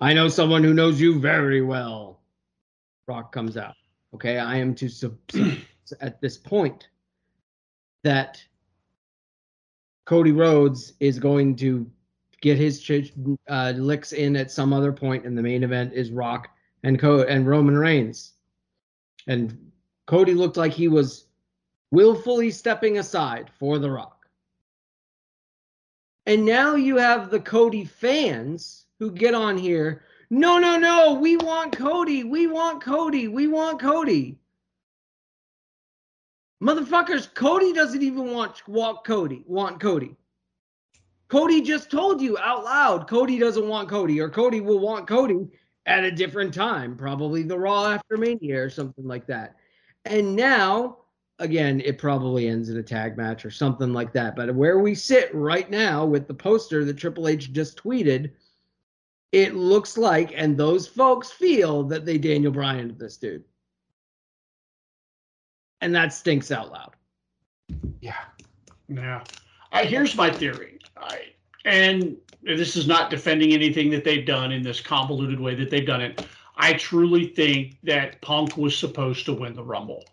I 0.00 0.12
know 0.12 0.28
someone 0.28 0.64
who 0.64 0.74
knows 0.74 1.00
you 1.00 1.20
very 1.20 1.62
well. 1.62 2.20
Rock 3.06 3.32
comes 3.32 3.56
out. 3.56 3.74
Okay. 4.14 4.38
I 4.38 4.56
am 4.56 4.74
to 4.76 4.88
sub- 4.88 5.18
at 6.00 6.20
this 6.20 6.36
point 6.36 6.88
that 8.02 8.42
Cody 10.04 10.32
Rhodes 10.32 10.94
is 11.00 11.18
going 11.18 11.54
to 11.56 11.88
get 12.44 12.58
his 12.58 12.90
uh, 13.48 13.72
licks 13.74 14.12
in 14.12 14.36
at 14.36 14.50
some 14.50 14.74
other 14.74 14.92
point, 14.92 15.24
and 15.24 15.36
the 15.36 15.42
main 15.42 15.64
event 15.64 15.94
is 15.94 16.10
Rock 16.10 16.50
and 16.82 17.00
Co- 17.00 17.22
and 17.22 17.48
Roman 17.48 17.78
Reigns. 17.78 18.34
And 19.26 19.72
Cody 20.06 20.34
looked 20.34 20.58
like 20.58 20.72
he 20.72 20.88
was 20.88 21.24
willfully 21.90 22.50
stepping 22.50 22.98
aside 22.98 23.50
for 23.58 23.78
The 23.78 23.90
Rock. 23.90 24.26
And 26.26 26.44
now 26.44 26.74
you 26.74 26.98
have 26.98 27.30
the 27.30 27.40
Cody 27.40 27.86
fans 27.86 28.84
who 28.98 29.10
get 29.10 29.32
on 29.32 29.56
here. 29.56 30.04
No, 30.28 30.58
no, 30.58 30.76
no. 30.78 31.14
We 31.14 31.38
want 31.38 31.74
Cody. 31.74 32.24
We 32.24 32.46
want 32.46 32.82
Cody. 32.82 33.26
We 33.26 33.46
want 33.46 33.80
Cody. 33.80 34.38
Motherfuckers, 36.62 37.32
Cody 37.32 37.72
doesn't 37.72 38.02
even 38.02 38.32
want 38.32 38.68
want 38.68 39.02
Cody. 39.04 39.44
Want 39.46 39.80
Cody. 39.80 40.14
Cody 41.34 41.62
just 41.62 41.90
told 41.90 42.20
you 42.20 42.38
out 42.38 42.62
loud 42.62 43.08
Cody 43.08 43.40
doesn't 43.40 43.66
want 43.66 43.88
Cody, 43.88 44.20
or 44.20 44.28
Cody 44.28 44.60
will 44.60 44.78
want 44.78 45.08
Cody 45.08 45.48
at 45.84 46.04
a 46.04 46.10
different 46.12 46.54
time, 46.54 46.96
probably 46.96 47.42
the 47.42 47.58
Raw 47.58 47.86
after 47.88 48.16
Mania 48.16 48.62
or 48.62 48.70
something 48.70 49.04
like 49.04 49.26
that. 49.26 49.56
And 50.04 50.36
now, 50.36 50.98
again, 51.40 51.80
it 51.80 51.98
probably 51.98 52.46
ends 52.46 52.68
in 52.68 52.76
a 52.76 52.84
tag 52.84 53.16
match 53.16 53.44
or 53.44 53.50
something 53.50 53.92
like 53.92 54.12
that. 54.12 54.36
But 54.36 54.54
where 54.54 54.78
we 54.78 54.94
sit 54.94 55.34
right 55.34 55.68
now 55.68 56.04
with 56.04 56.28
the 56.28 56.34
poster 56.34 56.84
that 56.84 56.98
Triple 56.98 57.26
H 57.26 57.52
just 57.52 57.82
tweeted, 57.82 58.30
it 59.32 59.56
looks 59.56 59.98
like, 59.98 60.32
and 60.36 60.56
those 60.56 60.86
folks 60.86 61.32
feel 61.32 61.82
that 61.82 62.06
they 62.06 62.16
Daniel 62.16 62.52
Bryan 62.52 62.94
this 62.96 63.16
dude. 63.16 63.42
And 65.80 65.92
that 65.96 66.12
stinks 66.12 66.52
out 66.52 66.70
loud. 66.70 66.94
Yeah. 68.00 68.20
Yeah. 68.88 69.24
I, 69.74 69.84
here's 69.84 70.16
my 70.16 70.30
theory. 70.30 70.78
I, 70.96 71.32
and 71.64 72.16
this 72.42 72.76
is 72.76 72.86
not 72.86 73.10
defending 73.10 73.52
anything 73.52 73.90
that 73.90 74.04
they've 74.04 74.24
done 74.24 74.52
in 74.52 74.62
this 74.62 74.80
convoluted 74.80 75.40
way 75.40 75.56
that 75.56 75.68
they've 75.68 75.86
done 75.86 76.00
it. 76.00 76.24
I 76.56 76.74
truly 76.74 77.26
think 77.26 77.78
that 77.82 78.20
Punk 78.22 78.56
was 78.56 78.78
supposed 78.78 79.26
to 79.26 79.32
win 79.32 79.54
the 79.54 79.64
Rumble. 79.64 80.04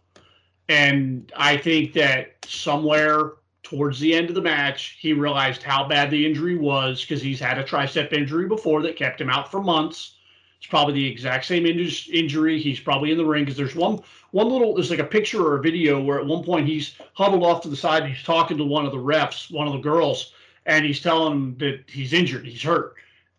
And 0.67 1.31
I 1.37 1.57
think 1.57 1.93
that 1.93 2.37
somewhere 2.47 3.33
towards 3.61 3.99
the 3.99 4.15
end 4.15 4.29
of 4.29 4.35
the 4.35 4.41
match, 4.41 4.97
he 4.99 5.13
realized 5.13 5.61
how 5.61 5.87
bad 5.87 6.09
the 6.09 6.25
injury 6.25 6.57
was 6.57 7.01
because 7.01 7.21
he's 7.21 7.39
had 7.39 7.59
a 7.59 7.63
tricep 7.63 8.11
injury 8.13 8.47
before 8.47 8.81
that 8.81 8.95
kept 8.95 9.21
him 9.21 9.29
out 9.29 9.51
for 9.51 9.61
months. 9.61 10.15
It's 10.61 10.69
probably 10.69 10.93
the 10.93 11.07
exact 11.07 11.45
same 11.45 11.65
injury. 11.65 12.59
He's 12.59 12.79
probably 12.79 13.09
in 13.09 13.17
the 13.17 13.25
ring 13.25 13.45
because 13.45 13.57
there's 13.57 13.73
one 13.73 13.99
one 14.29 14.47
little 14.47 14.75
there's 14.75 14.91
like 14.91 14.99
a 14.99 15.03
picture 15.03 15.41
or 15.43 15.57
a 15.57 15.61
video 15.61 15.99
where 15.99 16.19
at 16.19 16.25
one 16.27 16.43
point 16.43 16.67
he's 16.67 16.93
huddled 17.13 17.43
off 17.43 17.63
to 17.63 17.67
the 17.67 17.75
side. 17.75 18.05
he's 18.05 18.21
talking 18.21 18.57
to 18.57 18.63
one 18.63 18.85
of 18.85 18.91
the 18.91 18.97
refs, 18.99 19.51
one 19.51 19.65
of 19.65 19.73
the 19.73 19.79
girls, 19.79 20.33
and 20.67 20.85
he's 20.85 21.01
telling 21.01 21.31
him 21.31 21.57
that 21.57 21.85
he's 21.87 22.13
injured, 22.13 22.45
he's 22.45 22.61
hurt. 22.61 22.93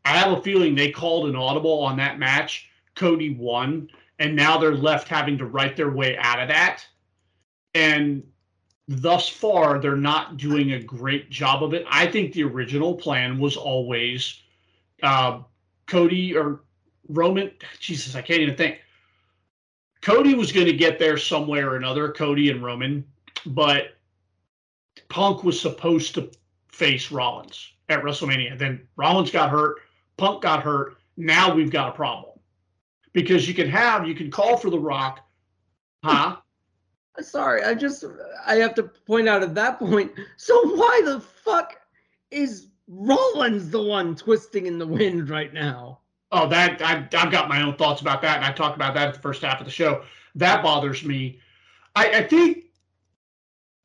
I 0.05 0.19
have 0.19 0.37
a 0.37 0.43
feeling 0.43 0.75
they 0.75 0.91
called 0.91 1.29
an 1.29 1.37
audible 1.37 1.85
on 1.85 1.97
that 1.99 2.19
match. 2.19 2.69
Cody 2.97 3.35
won, 3.35 3.89
and 4.19 4.35
now 4.35 4.59
they're 4.59 4.75
left 4.75 5.07
having 5.07 5.39
to 5.39 5.47
write 5.47 5.77
their 5.77 5.93
way 5.93 6.17
out 6.19 6.41
of 6.41 6.49
that. 6.49 6.85
And 7.73 8.25
thus 8.89 9.29
far, 9.29 9.79
they're 9.79 9.95
not 9.95 10.39
doing 10.39 10.73
a 10.73 10.83
great 10.83 11.31
job 11.31 11.63
of 11.63 11.73
it. 11.73 11.87
I 11.89 12.09
think 12.09 12.33
the 12.33 12.43
original 12.43 12.97
plan 12.97 13.39
was 13.39 13.57
always 13.57 14.41
uh, 15.05 15.43
Cody 15.87 16.37
or 16.37 16.63
Roman. 17.09 17.51
Jesus, 17.79 18.15
I 18.15 18.23
can't 18.23 18.41
even 18.41 18.57
think. 18.57 18.81
Cody 20.01 20.35
was 20.35 20.51
going 20.51 20.67
to 20.67 20.73
get 20.73 20.99
there 20.99 21.17
somewhere 21.17 21.71
or 21.71 21.77
another, 21.77 22.11
Cody 22.11 22.51
and 22.51 22.63
Roman, 22.63 23.05
but 23.47 23.97
Punk 25.09 25.45
was 25.45 25.61
supposed 25.61 26.15
to 26.15 26.31
face 26.69 27.13
Rollins 27.13 27.73
at 27.89 28.03
WrestleMania. 28.03 28.59
Then 28.59 28.87
Rollins 28.97 29.31
got 29.31 29.51
hurt, 29.51 29.81
Punk 30.17 30.43
got 30.43 30.63
hurt. 30.63 30.97
Now 31.17 31.55
we've 31.55 31.71
got 31.71 31.91
a 31.91 31.93
problem 31.93 32.39
because 33.13 33.47
you 33.47 33.55
can 33.55 33.69
have, 33.69 34.09
you 34.09 34.15
can 34.15 34.31
call 34.31 34.57
for 34.57 34.71
The 34.71 34.79
Rock, 34.79 35.21
huh? 36.03 36.37
Sorry, 37.21 37.63
I 37.63 37.75
just 37.75 38.05
I 38.47 38.55
have 38.57 38.75
to 38.77 38.85
point 38.85 39.29
out 39.29 39.43
at 39.43 39.55
that 39.55 39.79
point. 39.79 40.13
So 40.39 40.55
why 40.75 41.03
the 41.05 41.21
fuck 41.21 41.79
is 42.31 42.69
Rollins 42.89 43.71
the 43.71 43.83
one 43.83 44.17
twisting 44.17 44.67
in 44.67 44.79
the 44.79 44.87
wind 44.87 45.29
right 45.29 45.53
now? 45.53 46.01
Oh, 46.33 46.49
that 46.49 46.81
I, 46.81 47.07
I've 47.17 47.31
got 47.31 47.49
my 47.49 47.63
own 47.63 47.77
thoughts 47.77 48.01
about 48.01 48.23
that, 48.23 48.37
and 48.37 48.45
I 48.45 48.53
talked 48.53 48.75
about 48.75 48.95
that 48.95 49.09
at 49.09 49.15
the 49.15 49.21
first 49.21 49.43
half 49.43 49.61
of 49.61 49.67
the 49.67 49.73
show. 49.73 50.03
That 50.35 50.63
bothers 50.63 51.05
me. 51.05 51.39
I, 51.95 52.11
I 52.11 52.23
think 52.23 52.65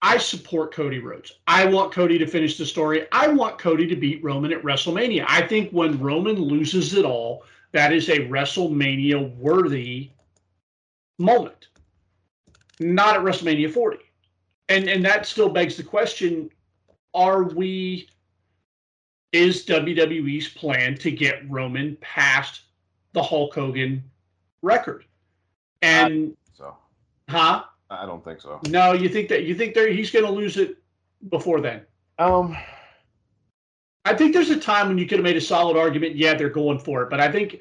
I 0.01 0.17
support 0.17 0.73
Cody 0.73 0.99
Rhodes. 0.99 1.33
I 1.47 1.65
want 1.65 1.91
Cody 1.91 2.17
to 2.17 2.25
finish 2.25 2.57
the 2.57 2.65
story. 2.65 3.05
I 3.11 3.27
want 3.27 3.59
Cody 3.59 3.85
to 3.87 3.95
beat 3.95 4.23
Roman 4.23 4.53
at 4.53 4.63
WrestleMania. 4.63 5.25
I 5.27 5.45
think 5.45 5.71
when 5.71 5.99
Roman 5.99 6.35
loses 6.35 6.93
it 6.93 7.03
all, 7.03 7.43
that 7.73 7.91
is 7.91 8.07
a 8.07 8.19
WrestleMania 8.19 9.35
worthy 9.35 10.11
moment. 11.19 11.67
Not 12.79 13.15
at 13.15 13.21
WrestleMania 13.21 13.73
40. 13.73 13.97
And 14.69 14.87
and 14.87 15.03
that 15.03 15.25
still 15.25 15.49
begs 15.49 15.75
the 15.75 15.83
question, 15.83 16.49
are 17.13 17.43
we 17.43 18.07
is 19.31 19.65
WWE's 19.65 20.47
plan 20.47 20.95
to 20.97 21.11
get 21.11 21.49
Roman 21.49 21.97
past 22.01 22.61
the 23.13 23.21
Hulk 23.21 23.53
Hogan 23.53 24.03
record? 24.61 25.05
And 25.81 26.35
So 26.55 26.75
huh? 27.29 27.63
I 27.89 28.05
don't 28.05 28.23
think 28.23 28.41
so. 28.41 28.59
No, 28.69 28.93
you 28.93 29.09
think 29.09 29.29
that 29.29 29.43
you 29.43 29.55
think 29.55 29.73
that 29.75 29.91
he's 29.91 30.11
going 30.11 30.25
to 30.25 30.31
lose 30.31 30.57
it 30.57 30.77
before 31.29 31.61
then? 31.61 31.81
Um, 32.19 32.57
I 34.05 34.13
think 34.15 34.33
there's 34.33 34.49
a 34.49 34.59
time 34.59 34.87
when 34.87 34.97
you 34.97 35.05
could 35.05 35.19
have 35.19 35.23
made 35.23 35.37
a 35.37 35.41
solid 35.41 35.77
argument. 35.77 36.15
Yeah, 36.15 36.33
they're 36.33 36.49
going 36.49 36.79
for 36.79 37.03
it, 37.03 37.09
but 37.09 37.19
I 37.19 37.31
think, 37.31 37.59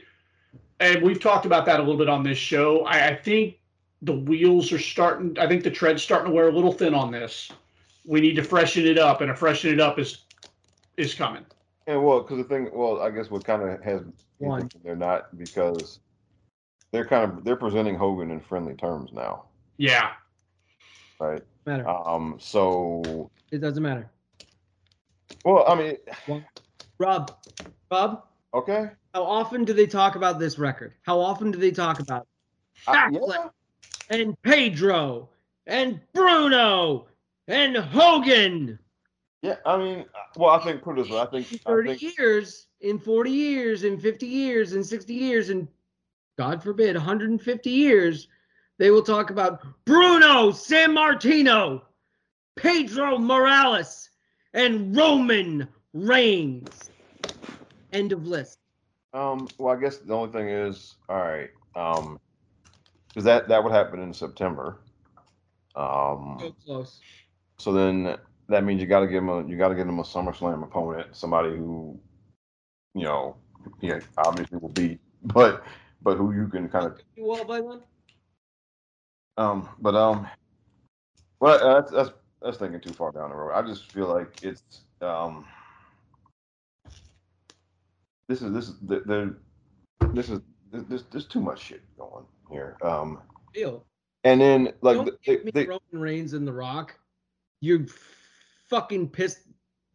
and 0.80 1.02
we've 1.02 1.20
talked 1.20 1.46
about 1.46 1.66
that 1.66 1.78
a 1.78 1.82
little 1.82 1.98
bit 1.98 2.08
on 2.08 2.22
this 2.22 2.38
show. 2.38 2.84
I, 2.86 3.08
I 3.08 3.16
think 3.16 3.58
the 4.02 4.12
wheels 4.14 4.72
are 4.72 4.78
starting. 4.78 5.36
I 5.38 5.46
think 5.46 5.62
the 5.62 5.70
tread's 5.70 6.02
starting 6.02 6.28
to 6.30 6.34
wear 6.34 6.48
a 6.48 6.52
little 6.52 6.72
thin 6.72 6.94
on 6.94 7.10
this. 7.10 7.50
we 8.04 8.20
need 8.20 8.36
to 8.36 8.42
freshen 8.42 8.86
it 8.86 8.98
up, 8.98 9.20
and 9.20 9.30
a 9.30 9.36
freshen 9.36 9.72
it 9.72 9.80
up 9.80 9.98
is 9.98 10.18
is 10.96 11.14
coming. 11.14 11.44
And 11.86 12.02
well, 12.04 12.20
because 12.20 12.38
the 12.38 12.44
thing, 12.44 12.68
well, 12.72 13.00
I 13.00 13.10
guess 13.10 13.30
what 13.30 13.44
kind 13.44 13.62
of 13.62 13.80
has 13.82 14.02
One. 14.38 14.68
they're 14.82 14.96
not 14.96 15.36
because 15.38 16.00
they're 16.92 17.06
kind 17.06 17.30
of 17.30 17.44
they're 17.44 17.56
presenting 17.56 17.96
Hogan 17.96 18.30
in 18.30 18.40
friendly 18.40 18.74
terms 18.74 19.10
now, 19.12 19.44
Yeah. 19.78 20.10
right? 21.20 21.42
Matter. 21.64 21.88
Um, 21.88 22.36
so 22.40 23.30
it 23.50 23.58
doesn't 23.58 23.82
matter. 23.82 24.10
well, 25.44 25.64
I 25.68 25.74
mean, 25.76 26.42
Rob, 26.98 27.36
Rob, 27.90 28.22
okay, 28.54 28.90
how 29.14 29.22
often 29.24 29.64
do 29.64 29.72
they 29.72 29.86
talk 29.86 30.16
about 30.16 30.38
this 30.38 30.58
record? 30.58 30.94
How 31.02 31.20
often 31.20 31.50
do 31.50 31.58
they 31.58 31.70
talk 31.70 32.00
about 32.00 32.26
I, 32.86 33.08
Backlund 33.10 33.28
yeah, 33.30 33.48
and 34.10 34.42
Pedro 34.42 35.28
and 35.66 36.00
Bruno 36.12 37.06
and 37.48 37.76
Hogan? 37.76 38.78
Yeah. 39.42 39.56
I 39.64 39.76
mean, 39.76 40.04
well, 40.36 40.50
I 40.50 40.58
think 40.64 40.82
put 40.82 40.98
it 40.98 41.02
this 41.02 41.10
way, 41.12 41.20
I 41.20 41.26
think, 41.26 41.52
In 41.52 41.58
I 41.66 41.70
30 41.70 41.94
think 41.96 42.18
years, 42.18 42.66
in 42.80 42.98
40 42.98 43.30
years, 43.30 43.84
in 43.84 43.98
50 43.98 44.26
years, 44.26 44.72
in 44.74 44.82
60 44.82 45.14
years, 45.14 45.50
and 45.50 45.68
God 46.38 46.62
forbid, 46.62 46.96
150 46.96 47.70
years, 47.70 48.28
they 48.78 48.90
will 48.90 49.02
talk 49.02 49.30
about 49.30 49.62
Bruno 49.84 50.50
Sammartino, 50.50 51.82
Pedro 52.56 53.18
Morales, 53.18 54.10
and 54.54 54.94
Roman 54.96 55.68
Reigns. 55.92 56.90
End 57.92 58.12
of 58.12 58.26
list. 58.26 58.58
Um, 59.14 59.48
well, 59.58 59.74
I 59.74 59.80
guess 59.80 59.98
the 59.98 60.12
only 60.12 60.30
thing 60.32 60.48
is, 60.48 60.96
all 61.08 61.16
right, 61.16 61.50
um, 61.74 62.18
because 63.08 63.24
that 63.24 63.48
that 63.48 63.62
would 63.64 63.72
happen 63.72 64.00
in 64.00 64.12
September. 64.12 64.80
Um, 65.74 66.36
So 66.38 66.54
close. 66.64 67.00
so 67.58 67.72
then 67.72 68.16
that 68.48 68.64
means 68.64 68.80
you 68.80 68.86
got 68.86 69.00
to 69.00 69.06
give 69.06 69.22
him 69.22 69.28
a 69.28 69.46
you 69.46 69.56
got 69.56 69.68
to 69.68 69.74
give 69.74 69.88
him 69.88 69.98
a 69.98 70.02
SummerSlam 70.02 70.62
opponent, 70.62 71.14
somebody 71.14 71.50
who, 71.50 71.98
you 72.94 73.04
know, 73.04 73.36
yeah, 73.80 74.00
obviously 74.18 74.58
will 74.58 74.68
beat, 74.68 75.00
but 75.22 75.64
but 76.02 76.16
who 76.16 76.32
you 76.32 76.48
can 76.48 76.68
kind 76.68 76.86
of 76.86 77.00
You 77.16 77.26
well 77.26 77.44
by 77.44 77.60
then? 77.60 77.80
um, 79.36 79.68
but 79.80 79.94
um, 79.94 80.26
well, 81.40 81.62
uh, 81.62 81.80
that's 81.80 81.92
that's 81.92 82.10
that's 82.42 82.56
thinking 82.58 82.80
too 82.80 82.92
far 82.92 83.12
down 83.12 83.30
the 83.30 83.36
road. 83.36 83.52
I 83.52 83.62
just 83.62 83.90
feel 83.90 84.08
like 84.08 84.42
it's 84.42 84.82
um, 85.00 85.44
this 88.28 88.42
is 88.42 88.52
this 88.52 88.68
is 88.68 88.74
the, 88.82 89.00
the 89.00 89.36
this 90.12 90.30
is 90.30 90.40
there's 90.70 91.04
there's 91.10 91.26
too 91.26 91.40
much 91.40 91.60
shit 91.60 91.82
going 91.98 92.24
here. 92.50 92.76
Um, 92.82 93.20
Deal. 93.54 93.84
and 94.24 94.40
then 94.40 94.72
like 94.80 94.96
Don't 94.96 95.44
me 95.44 95.50
they, 95.52 95.66
Roman 95.66 95.80
Reigns 95.92 96.32
and 96.32 96.46
The 96.46 96.52
Rock. 96.52 96.98
You 97.60 97.86
fucking 98.68 99.08
pissed 99.08 99.40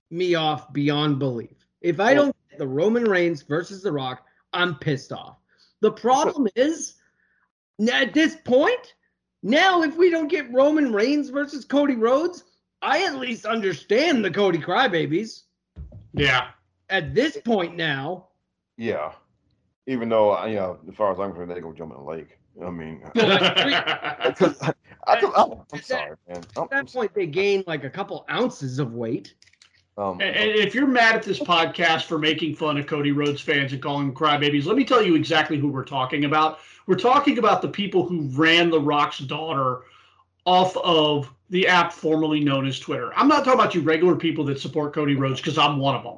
me 0.09 0.36
off 0.36 0.72
beyond 0.74 1.19
belief. 1.19 1.65
If 1.82 1.99
I 1.99 2.13
don't 2.13 2.36
get 2.49 2.59
the 2.59 2.67
Roman 2.67 3.05
Reigns 3.05 3.41
versus 3.41 3.82
The 3.82 3.91
Rock, 3.91 4.26
I'm 4.53 4.76
pissed 4.76 5.11
off. 5.11 5.38
The 5.80 5.91
problem 5.91 6.47
is, 6.55 6.95
at 7.91 8.13
this 8.13 8.36
point, 8.45 8.95
now 9.41 9.82
if 9.82 9.97
we 9.97 10.09
don't 10.09 10.28
get 10.28 10.51
Roman 10.53 10.93
Reigns 10.93 11.30
versus 11.30 11.65
Cody 11.65 11.95
Rhodes, 11.95 12.43
I 12.82 13.03
at 13.03 13.15
least 13.15 13.45
understand 13.45 14.24
the 14.24 14.32
Cody 14.32 14.59
Crybabies. 14.59 15.43
Yeah. 16.13 16.49
At 16.89 17.15
this 17.15 17.38
point 17.38 17.76
now, 17.76 18.28
yeah. 18.78 19.13
Even 19.88 20.09
though 20.09 20.45
you 20.45 20.55
know, 20.55 20.80
as 20.88 20.95
far 20.95 21.11
as 21.11 21.19
I'm 21.19 21.32
concerned, 21.32 21.51
they 21.51 21.61
go 21.61 21.74
jump 21.74 21.91
in 21.91 21.97
the 21.97 22.03
lake. 22.03 22.38
I 22.63 22.69
mean, 22.69 23.01
and, 23.15 24.35
because 24.35 24.61
I, 24.61 24.73
I, 25.07 25.15
am 25.17 25.25
At 25.35 25.69
that- 25.71 25.85
sorry, 25.85 26.15
man. 26.27 26.43
I'm, 26.57 26.63
at 26.63 26.69
that 26.69 26.91
point 26.91 27.13
they 27.13 27.27
gain 27.27 27.63
like 27.67 27.83
a 27.83 27.89
couple 27.89 28.25
ounces 28.29 28.79
of 28.79 28.93
weight. 28.93 29.33
um, 29.97 30.21
and 30.21 30.35
if 30.35 30.75
you're 30.75 30.87
mad 30.87 31.15
at 31.15 31.23
this 31.23 31.39
podcast 31.39 32.03
for 32.03 32.17
making 32.17 32.55
fun 32.55 32.77
of 32.77 32.87
Cody 32.87 33.11
Rhodes 33.11 33.41
fans 33.41 33.73
and 33.73 33.81
calling 33.81 34.07
them 34.07 34.15
crybabies, 34.15 34.65
let 34.65 34.75
me 34.75 34.85
tell 34.85 35.01
you 35.03 35.15
exactly 35.15 35.57
who 35.57 35.69
we're 35.69 35.85
talking 35.85 36.25
about. 36.25 36.59
We're 36.87 36.95
talking 36.99 37.37
about 37.37 37.61
the 37.61 37.69
people 37.69 38.05
who 38.05 38.21
ran 38.29 38.69
The 38.69 38.79
Rock's 38.81 39.19
daughter 39.19 39.81
off 40.45 40.75
of 40.77 41.31
the 41.49 41.67
app 41.67 41.93
formerly 41.93 42.39
known 42.39 42.65
as 42.65 42.79
Twitter. 42.79 43.11
I'm 43.15 43.27
not 43.27 43.43
talking 43.43 43.59
about 43.59 43.75
you 43.75 43.81
regular 43.81 44.15
people 44.15 44.43
that 44.45 44.59
support 44.59 44.93
Cody 44.93 45.15
Rhodes 45.15 45.39
because 45.39 45.57
I'm 45.57 45.77
one 45.77 45.95
of 45.95 46.03
them. 46.03 46.17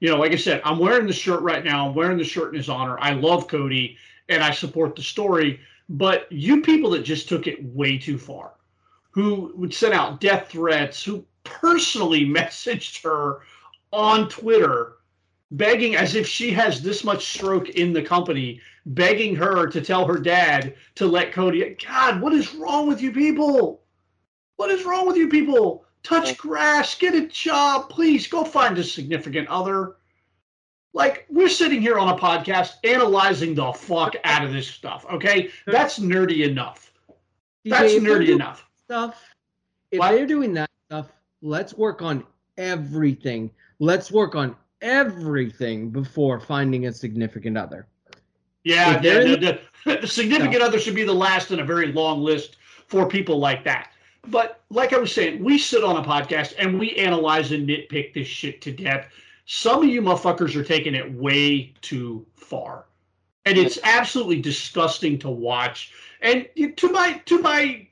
You 0.00 0.08
know, 0.08 0.16
like 0.18 0.32
I 0.32 0.36
said, 0.36 0.60
I'm 0.64 0.78
wearing 0.78 1.06
the 1.06 1.12
shirt 1.12 1.40
right 1.42 1.64
now. 1.64 1.86
I'm 1.88 1.94
wearing 1.94 2.18
the 2.18 2.24
shirt 2.24 2.48
in 2.52 2.56
his 2.56 2.68
honor. 2.68 2.98
I 2.98 3.12
love 3.12 3.46
Cody 3.46 3.96
and 4.28 4.42
I 4.42 4.50
support 4.50 4.96
the 4.96 5.02
story. 5.02 5.60
But 5.92 6.26
you 6.32 6.62
people 6.62 6.88
that 6.90 7.04
just 7.04 7.28
took 7.28 7.46
it 7.46 7.62
way 7.62 7.98
too 7.98 8.16
far, 8.16 8.52
who 9.10 9.52
would 9.54 9.74
send 9.74 9.92
out 9.92 10.22
death 10.22 10.48
threats, 10.48 11.04
who 11.04 11.22
personally 11.44 12.24
messaged 12.24 13.02
her 13.02 13.40
on 13.92 14.26
Twitter, 14.30 14.94
begging 15.50 15.94
as 15.94 16.14
if 16.14 16.26
she 16.26 16.50
has 16.52 16.80
this 16.80 17.04
much 17.04 17.26
stroke 17.26 17.68
in 17.68 17.92
the 17.92 18.00
company, 18.00 18.58
begging 18.86 19.36
her 19.36 19.66
to 19.66 19.82
tell 19.82 20.06
her 20.06 20.18
dad 20.18 20.74
to 20.94 21.06
let 21.06 21.30
Cody. 21.30 21.76
God, 21.86 22.22
what 22.22 22.32
is 22.32 22.54
wrong 22.54 22.88
with 22.88 23.02
you 23.02 23.12
people? 23.12 23.82
What 24.56 24.70
is 24.70 24.86
wrong 24.86 25.06
with 25.06 25.16
you 25.18 25.28
people? 25.28 25.84
Touch 26.02 26.38
grass, 26.38 26.96
get 26.96 27.14
a 27.14 27.26
job, 27.26 27.90
please 27.90 28.26
go 28.26 28.44
find 28.44 28.78
a 28.78 28.82
significant 28.82 29.46
other. 29.48 29.96
Like, 30.94 31.26
we're 31.30 31.48
sitting 31.48 31.80
here 31.80 31.98
on 31.98 32.08
a 32.08 32.18
podcast 32.18 32.74
analyzing 32.84 33.54
the 33.54 33.72
fuck 33.72 34.14
out 34.24 34.44
of 34.44 34.52
this 34.52 34.68
stuff, 34.68 35.06
okay? 35.10 35.50
That's 35.66 35.98
nerdy 35.98 36.46
enough. 36.46 36.92
That's 37.64 37.94
if 37.94 38.02
nerdy 38.02 38.28
enough. 38.34 38.66
Stuff. 38.84 39.22
If 39.90 39.98
What? 40.00 40.12
they're 40.12 40.26
doing 40.26 40.52
that 40.54 40.70
stuff, 40.88 41.12
let's 41.40 41.74
work 41.74 42.02
on 42.02 42.24
everything. 42.58 43.50
Let's 43.78 44.10
work 44.12 44.34
on 44.34 44.54
everything 44.82 45.90
before 45.90 46.40
finding 46.40 46.86
a 46.86 46.92
significant 46.92 47.56
other. 47.56 47.86
Yeah, 48.64 49.00
If 49.02 49.40
the, 49.40 49.58
the, 49.84 49.96
the 50.00 50.06
significant 50.06 50.62
other 50.62 50.78
should 50.78 50.94
be 50.94 51.04
the 51.04 51.12
last 51.12 51.50
in 51.50 51.60
a 51.60 51.64
very 51.64 51.92
long 51.92 52.20
list 52.20 52.56
for 52.86 53.08
people 53.08 53.38
like 53.38 53.64
that. 53.64 53.92
But 54.28 54.62
like 54.70 54.92
I 54.92 54.98
was 54.98 55.12
saying, 55.12 55.42
we 55.42 55.58
sit 55.58 55.82
on 55.82 55.96
a 55.96 56.02
podcast 56.06 56.54
and 56.58 56.78
we 56.78 56.92
analyze 56.92 57.50
and 57.50 57.68
nitpick 57.68 58.14
this 58.14 58.28
shit 58.28 58.60
to 58.62 58.70
death. 58.70 59.08
Some 59.44 59.82
of 59.82 59.88
you 59.88 60.02
motherfuckers 60.02 60.54
are 60.56 60.64
taking 60.64 60.94
it 60.94 61.12
way 61.12 61.74
too 61.80 62.26
far. 62.34 62.86
And 63.44 63.58
it's 63.58 63.78
absolutely 63.82 64.40
disgusting 64.40 65.18
to 65.18 65.30
watch. 65.30 65.92
And 66.20 66.48
to 66.76 66.92
my 66.92 67.14
to 67.26 67.40
my 67.40 67.86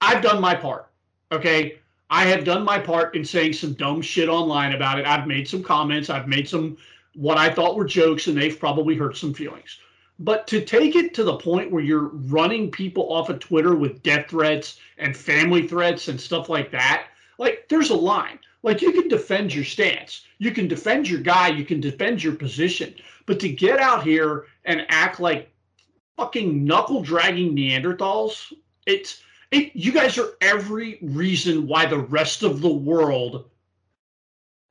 I've 0.00 0.22
done 0.22 0.40
my 0.40 0.54
part. 0.54 0.88
Okay. 1.32 1.78
I 2.10 2.24
have 2.24 2.44
done 2.44 2.64
my 2.64 2.78
part 2.78 3.14
in 3.14 3.24
saying 3.24 3.52
some 3.52 3.74
dumb 3.74 4.00
shit 4.00 4.30
online 4.30 4.72
about 4.72 4.98
it. 4.98 5.06
I've 5.06 5.26
made 5.26 5.46
some 5.46 5.62
comments. 5.62 6.08
I've 6.08 6.26
made 6.26 6.48
some 6.48 6.78
what 7.14 7.36
I 7.36 7.52
thought 7.52 7.76
were 7.76 7.84
jokes, 7.84 8.28
and 8.28 8.36
they've 8.36 8.58
probably 8.58 8.94
hurt 8.94 9.16
some 9.16 9.34
feelings. 9.34 9.78
But 10.18 10.46
to 10.48 10.64
take 10.64 10.96
it 10.96 11.14
to 11.14 11.24
the 11.24 11.36
point 11.36 11.70
where 11.70 11.82
you're 11.82 12.08
running 12.08 12.70
people 12.70 13.12
off 13.12 13.28
of 13.28 13.38
Twitter 13.40 13.76
with 13.76 14.02
death 14.02 14.30
threats 14.30 14.80
and 14.96 15.16
family 15.16 15.68
threats 15.68 16.08
and 16.08 16.20
stuff 16.20 16.48
like 16.48 16.70
that, 16.70 17.08
like 17.38 17.66
there's 17.68 17.90
a 17.90 17.96
line. 17.96 18.38
Like 18.68 18.82
you 18.82 18.92
can 18.92 19.08
defend 19.08 19.54
your 19.54 19.64
stance, 19.64 20.26
you 20.36 20.50
can 20.50 20.68
defend 20.68 21.08
your 21.08 21.20
guy, 21.20 21.48
you 21.48 21.64
can 21.64 21.80
defend 21.80 22.22
your 22.22 22.34
position, 22.34 22.94
but 23.24 23.40
to 23.40 23.48
get 23.48 23.78
out 23.78 24.04
here 24.04 24.44
and 24.66 24.84
act 24.90 25.20
like 25.20 25.50
fucking 26.18 26.66
knuckle 26.66 27.00
dragging 27.00 27.56
Neanderthals, 27.56 28.52
it's 28.84 29.22
it, 29.52 29.74
you 29.74 29.90
guys 29.90 30.18
are 30.18 30.32
every 30.42 30.98
reason 31.00 31.66
why 31.66 31.86
the 31.86 31.98
rest 31.98 32.42
of 32.42 32.60
the 32.60 32.68
world 32.68 33.48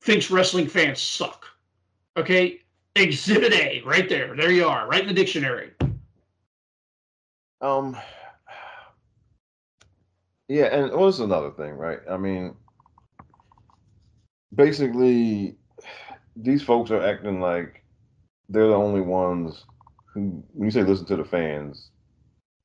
thinks 0.02 0.30
wrestling 0.30 0.68
fans 0.68 1.02
suck. 1.02 1.48
Okay, 2.18 2.62
Exhibit 2.96 3.54
A, 3.54 3.82
right 3.84 4.08
there. 4.08 4.36
There 4.36 4.52
you 4.52 4.68
are, 4.68 4.88
right 4.88 5.02
in 5.02 5.08
the 5.08 5.14
dictionary. 5.16 5.72
Um. 7.62 7.98
Yeah, 10.50 10.66
and 10.66 10.92
well, 10.92 11.06
was 11.06 11.20
another 11.20 11.50
thing, 11.50 11.74
right? 11.74 12.02
I 12.08 12.18
mean, 12.18 12.54
basically, 14.54 15.56
these 16.36 16.64
folks 16.64 16.92
are 16.92 17.04
acting 17.04 17.40
like 17.42 17.84
they're 18.50 18.68
the 18.68 18.74
only 18.74 19.02
ones 19.02 19.66
who, 20.14 20.44
when 20.54 20.68
you 20.68 20.72
say 20.72 20.84
listen 20.84 21.06
to 21.08 21.16
the 21.16 21.26
fans, 21.26 21.90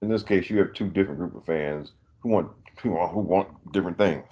in 0.01 0.09
this 0.09 0.23
case, 0.23 0.51
you 0.51 0.59
have 0.59 0.73
two 0.73 0.89
different 0.89 1.19
group 1.19 1.35
of 1.35 1.45
fans 1.45 1.93
who 2.21 2.31
want 2.31 2.51
who 2.83 2.91
want, 2.91 3.13
who 3.13 3.21
want 3.21 3.73
different 3.73 3.99
things, 3.99 4.27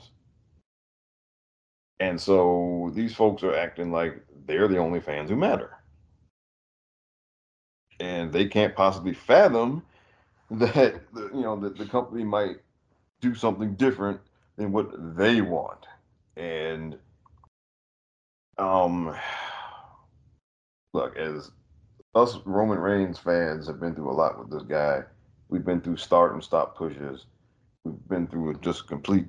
and 2.01 2.21
so 2.21 2.91
these 2.95 3.15
folks 3.15 3.43
are 3.43 3.55
acting 3.55 3.93
like 3.93 4.25
they're 4.47 4.69
the 4.69 4.79
only 4.79 5.01
fans 5.01 5.31
who 5.31 5.37
matter, 5.37 5.77
and 8.01 8.33
they 8.33 8.47
can't 8.47 8.75
possibly 8.75 9.15
fathom 9.15 9.83
that 10.51 11.03
you 11.15 11.43
know 11.43 11.59
that 11.61 11.77
the 11.79 11.87
company 11.87 12.25
might 12.25 12.57
do 13.21 13.35
something 13.35 13.75
different 13.75 14.21
than 14.57 14.73
what 14.73 15.17
they 15.17 15.41
want. 15.41 15.87
And 16.37 16.97
um 18.61 19.17
look 20.95 21.17
as 21.17 21.51
us 22.15 22.39
roman 22.45 22.79
reigns 22.79 23.19
fans 23.19 23.67
have 23.67 23.81
been 23.81 23.95
through 23.95 24.11
a 24.11 24.13
lot 24.13 24.39
with 24.39 24.51
this 24.51 24.63
guy 24.63 25.03
we've 25.49 25.65
been 25.65 25.81
through 25.81 25.97
start 25.97 26.33
and 26.33 26.43
stop 26.43 26.77
pushes 26.77 27.27
we've 27.85 28.09
been 28.09 28.27
through 28.27 28.55
just 28.61 28.87
complete 28.87 29.27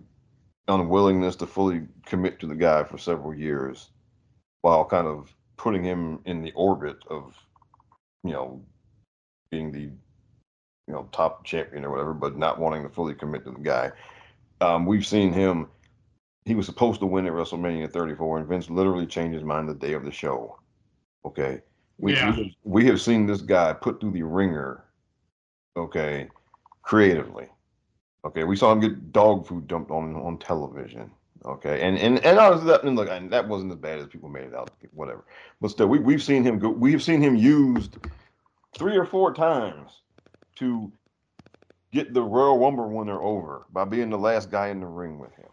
unwillingness 0.67 1.35
to 1.37 1.47
fully 1.47 1.87
commit 2.05 2.39
to 2.39 2.47
the 2.47 2.55
guy 2.55 2.83
for 2.83 2.97
several 2.97 3.33
years, 3.33 3.89
while 4.61 4.85
kind 4.85 5.07
of 5.07 5.33
putting 5.57 5.83
him 5.83 6.19
in 6.25 6.41
the 6.41 6.51
orbit 6.53 6.97
of, 7.09 7.35
you 8.23 8.31
know, 8.31 8.61
being 9.49 9.71
the, 9.71 9.81
you 9.81 10.93
know, 10.93 11.07
top 11.11 11.43
champion 11.43 11.85
or 11.85 11.91
whatever, 11.91 12.13
but 12.13 12.37
not 12.37 12.59
wanting 12.59 12.83
to 12.83 12.89
fully 12.89 13.13
commit 13.13 13.43
to 13.45 13.51
the 13.51 13.59
guy. 13.59 13.91
Um, 14.61 14.85
we've 14.85 15.05
seen 15.05 15.33
him. 15.33 15.67
He 16.45 16.55
was 16.55 16.65
supposed 16.65 16.99
to 17.01 17.05
win 17.05 17.27
at 17.27 17.33
WrestleMania 17.33 17.91
34, 17.91 18.39
and 18.39 18.47
Vince 18.47 18.69
literally 18.69 19.05
changed 19.05 19.35
his 19.35 19.43
mind 19.43 19.69
the 19.69 19.75
day 19.75 19.93
of 19.93 20.03
the 20.03 20.11
show. 20.11 20.57
Okay, 21.25 21.61
we, 21.99 22.15
Yeah. 22.15 22.31
we, 22.35 22.43
have, 22.43 22.53
we 22.63 22.85
have 22.85 23.01
seen 23.01 23.27
this 23.27 23.41
guy 23.41 23.73
put 23.73 23.99
through 23.99 24.11
the 24.11 24.23
wringer. 24.23 24.85
Okay, 25.77 26.27
creatively. 26.81 27.47
Okay, 28.25 28.43
we 28.43 28.55
saw 28.55 28.71
him 28.71 28.79
get 28.79 29.11
dog 29.11 29.45
food 29.47 29.67
dumped 29.67 29.91
on 29.91 30.15
on 30.15 30.37
television. 30.37 31.11
Okay, 31.45 31.81
and 31.81 31.97
and 31.97 32.23
and 32.25 32.37
honestly, 32.39 32.67
that 32.67 32.83
and 32.83 32.95
look, 32.95 33.09
and 33.09 33.31
that 33.31 33.47
wasn't 33.47 33.71
as 33.71 33.77
bad 33.77 33.99
as 33.99 34.07
people 34.07 34.29
made 34.29 34.45
it 34.45 34.53
out. 34.53 34.69
Whatever, 34.93 35.25
but 35.59 35.69
still, 35.71 35.87
we 35.87 35.99
we've 35.99 36.21
seen 36.21 36.43
him 36.43 36.59
go. 36.59 36.69
We've 36.69 37.01
seen 37.01 37.21
him 37.21 37.35
used 37.35 37.97
three 38.77 38.97
or 38.97 39.05
four 39.05 39.33
times 39.33 40.01
to 40.55 40.91
get 41.91 42.13
the 42.13 42.21
Royal 42.21 42.59
Rumble 42.59 42.89
winner 42.89 43.21
over 43.21 43.65
by 43.71 43.85
being 43.85 44.09
the 44.09 44.17
last 44.17 44.51
guy 44.51 44.67
in 44.67 44.79
the 44.79 44.85
ring 44.87 45.17
with 45.19 45.33
him. 45.35 45.49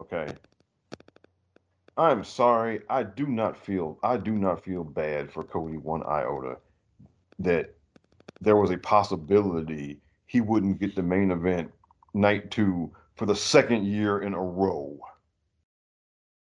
Okay. 0.00 0.28
I'm 1.96 2.24
sorry. 2.24 2.80
I 2.88 3.02
do 3.02 3.26
not 3.26 3.56
feel 3.56 3.98
I 4.02 4.16
do 4.16 4.32
not 4.32 4.64
feel 4.64 4.84
bad 4.84 5.30
for 5.32 5.44
Cody 5.44 5.76
one 5.76 6.02
iota 6.04 6.56
that 7.38 7.74
there 8.40 8.56
was 8.56 8.70
a 8.70 8.78
possibility 8.78 10.00
he 10.26 10.40
wouldn't 10.40 10.80
get 10.80 10.94
the 10.94 11.02
main 11.02 11.30
event 11.30 11.70
night 12.14 12.50
two 12.50 12.90
for 13.16 13.26
the 13.26 13.36
second 13.36 13.84
year 13.84 14.20
in 14.20 14.34
a 14.34 14.42
row. 14.42 14.98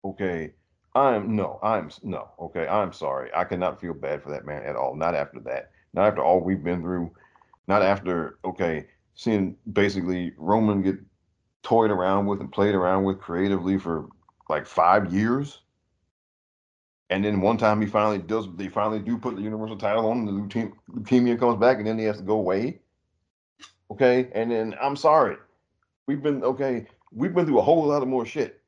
Okay. 0.06 0.54
I'm 0.96 1.36
no, 1.36 1.60
I'm 1.64 1.90
no, 2.04 2.30
okay. 2.40 2.68
I'm 2.68 2.94
sorry. 2.94 3.32
I 3.36 3.44
cannot 3.46 3.82
feel 3.82 3.94
bad 3.94 4.22
for 4.22 4.30
that 4.30 4.46
man 4.46 4.64
at 4.64 4.76
all. 4.76 4.96
Not 4.96 5.16
after 5.16 5.40
that. 5.42 5.72
Not 5.94 6.08
after 6.08 6.24
all 6.24 6.40
we've 6.40 6.64
been 6.64 6.82
through. 6.82 7.12
Not 7.68 7.82
after, 7.82 8.38
okay, 8.46 8.88
seeing 9.16 9.56
basically 9.72 10.34
Roman 10.38 10.82
get 10.82 10.96
toyed 11.64 11.92
around 11.92 12.26
with 12.28 12.40
and 12.42 12.52
played 12.52 12.76
around 12.76 13.04
with 13.06 13.20
creatively 13.20 13.78
for 13.78 14.10
like 14.50 14.68
five 14.68 15.12
years. 15.12 15.60
And 17.10 17.24
then 17.24 17.42
one 17.42 17.58
time 17.58 17.82
he 17.82 17.88
finally 17.88 18.18
does, 18.18 18.48
they 18.56 18.68
finally 18.68 19.00
do 19.00 19.18
put 19.18 19.36
the 19.36 19.42
Universal 19.42 19.78
title 19.78 20.10
on, 20.10 20.20
and 20.20 20.28
the 20.28 20.32
leukemia, 20.32 20.74
leukemia 20.92 21.40
comes 21.40 21.60
back, 21.60 21.78
and 21.78 21.88
then 21.88 21.98
he 21.98 22.06
has 22.06 22.18
to 22.18 22.24
go 22.24 22.36
away. 22.36 22.80
Okay. 23.92 24.30
And 24.34 24.52
then 24.52 24.76
I'm 24.82 24.96
sorry. 24.96 25.38
We've 26.08 26.22
been, 26.22 26.44
okay, 26.44 26.86
we've 27.12 27.34
been 27.34 27.46
through 27.46 27.60
a 27.60 27.64
whole 27.64 27.86
lot 27.86 28.02
of 28.02 28.08
more 28.08 28.26
shit 28.26 28.62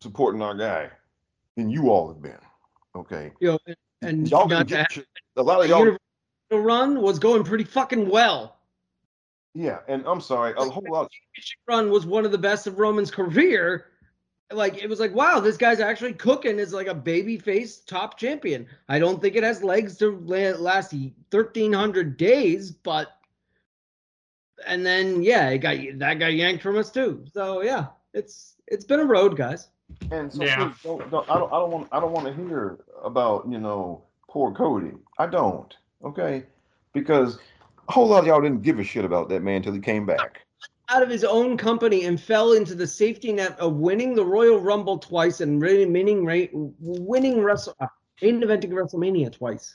supporting 0.00 0.42
our 0.42 0.54
guy 0.54 0.90
than 1.56 1.70
you 1.70 1.90
all 1.90 2.08
have 2.08 2.22
been. 2.22 2.38
Okay. 2.96 3.32
You 3.40 3.52
know, 3.52 3.58
and 4.02 4.28
y'all 4.28 4.48
can 4.48 4.58
not 4.58 4.66
get 4.66 4.98
A 5.36 5.42
lot 5.42 5.60
of 5.62 5.68
y'all, 5.68 5.80
Universal 5.80 5.98
run 6.52 7.02
was 7.02 7.18
going 7.18 7.44
pretty 7.44 7.64
fucking 7.64 8.08
well. 8.08 8.57
Yeah. 9.54 9.78
And 9.88 10.04
I'm 10.06 10.20
sorry, 10.20 10.54
a 10.56 10.64
whole 10.64 10.82
lot. 10.88 11.10
championship 11.10 11.58
run 11.66 11.90
was 11.90 12.06
one 12.06 12.24
of 12.24 12.32
the 12.32 12.38
best 12.38 12.66
of 12.66 12.78
Roman's 12.78 13.10
career. 13.10 13.86
Like 14.50 14.82
it 14.82 14.88
was 14.88 14.98
like, 14.98 15.14
wow, 15.14 15.40
this 15.40 15.56
guy's 15.58 15.80
actually 15.80 16.14
cooking 16.14 16.58
as 16.58 16.72
like 16.72 16.86
a 16.86 16.94
babyface 16.94 17.84
top 17.84 18.18
champion. 18.18 18.66
I 18.88 18.98
don't 18.98 19.20
think 19.20 19.36
it 19.36 19.42
has 19.42 19.62
legs 19.62 19.98
to 19.98 20.18
last 20.18 20.94
thirteen 21.30 21.72
hundred 21.72 22.16
days, 22.16 22.70
but 22.70 23.08
and 24.66 24.84
then 24.84 25.22
yeah, 25.22 25.50
it 25.50 25.58
got 25.58 25.76
that 25.98 26.14
got 26.14 26.32
yanked 26.32 26.62
from 26.62 26.78
us 26.78 26.90
too. 26.90 27.24
So 27.32 27.62
yeah, 27.62 27.86
it's 28.14 28.54
it's 28.66 28.84
been 28.84 29.00
a 29.00 29.04
road, 29.04 29.36
guys. 29.36 29.68
And 30.10 30.32
so 30.32 30.44
Yeah. 30.44 30.68
please 30.68 30.76
don't, 30.82 31.10
don't, 31.10 31.30
I 31.30 31.38
don't, 31.38 31.52
I 31.52 31.58
don't 31.58 31.70
want, 31.70 31.88
I 31.92 32.00
don't 32.00 32.12
want 32.12 32.26
to 32.26 32.34
hear 32.34 32.78
about, 33.02 33.46
you 33.50 33.58
know, 33.58 34.02
poor 34.28 34.52
Cody. 34.52 34.92
I 35.18 35.26
don't. 35.26 35.74
Okay, 36.04 36.44
because 36.92 37.38
a 37.88 37.92
whole 37.92 38.06
lot 38.06 38.20
of 38.20 38.26
y'all 38.26 38.40
didn't 38.40 38.62
give 38.62 38.78
a 38.78 38.84
shit 38.84 39.04
about 39.04 39.28
that 39.30 39.42
man 39.42 39.56
until 39.56 39.72
he 39.72 39.80
came 39.80 40.04
back. 40.06 40.42
Out 40.90 41.02
of 41.02 41.10
his 41.10 41.24
own 41.24 41.56
company 41.56 42.04
and 42.04 42.20
fell 42.20 42.52
into 42.52 42.74
the 42.74 42.86
safety 42.86 43.32
net 43.32 43.58
of 43.58 43.74
winning 43.74 44.14
the 44.14 44.24
Royal 44.24 44.58
Rumble 44.58 44.98
twice 44.98 45.40
and 45.40 45.60
really 45.60 45.86
winning 45.86 46.24
ra- 46.24 46.46
winning 46.80 47.42
Wrestle 47.42 47.74
uh, 47.80 47.86
main 48.22 48.40
eventing 48.40 48.70
WrestleMania 48.70 49.32
twice. 49.32 49.74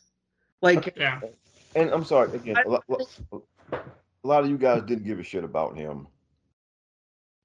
Like 0.61 0.95
Yeah. 0.97 1.19
And 1.75 1.89
I'm 1.89 2.03
sorry 2.03 2.33
again. 2.35 2.57
A 2.65 2.69
lot, 2.69 2.83
a 3.71 3.77
lot 4.23 4.43
of 4.43 4.49
you 4.49 4.57
guys 4.57 4.83
didn't 4.83 5.05
give 5.05 5.19
a 5.19 5.23
shit 5.23 5.43
about 5.43 5.75
him 5.75 6.07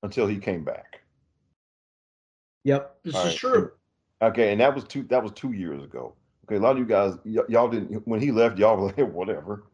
until 0.02 0.26
he 0.26 0.38
came 0.38 0.64
back. 0.64 1.00
Yep. 2.64 2.98
This 3.04 3.14
All 3.14 3.22
is 3.22 3.28
right. 3.28 3.36
true. 3.36 3.72
Okay, 4.20 4.52
and 4.52 4.60
that 4.60 4.74
was 4.74 4.84
two. 4.84 5.04
That 5.04 5.22
was 5.22 5.32
two 5.32 5.52
years 5.52 5.82
ago. 5.82 6.14
Okay, 6.44 6.56
a 6.56 6.60
lot 6.60 6.72
of 6.72 6.78
you 6.78 6.84
guys, 6.84 7.14
y- 7.24 7.42
y'all 7.48 7.68
didn't. 7.68 8.06
When 8.06 8.20
he 8.20 8.32
left, 8.32 8.58
y'all 8.58 8.76
were 8.76 8.86
like, 8.86 8.98
whatever. 9.12 9.64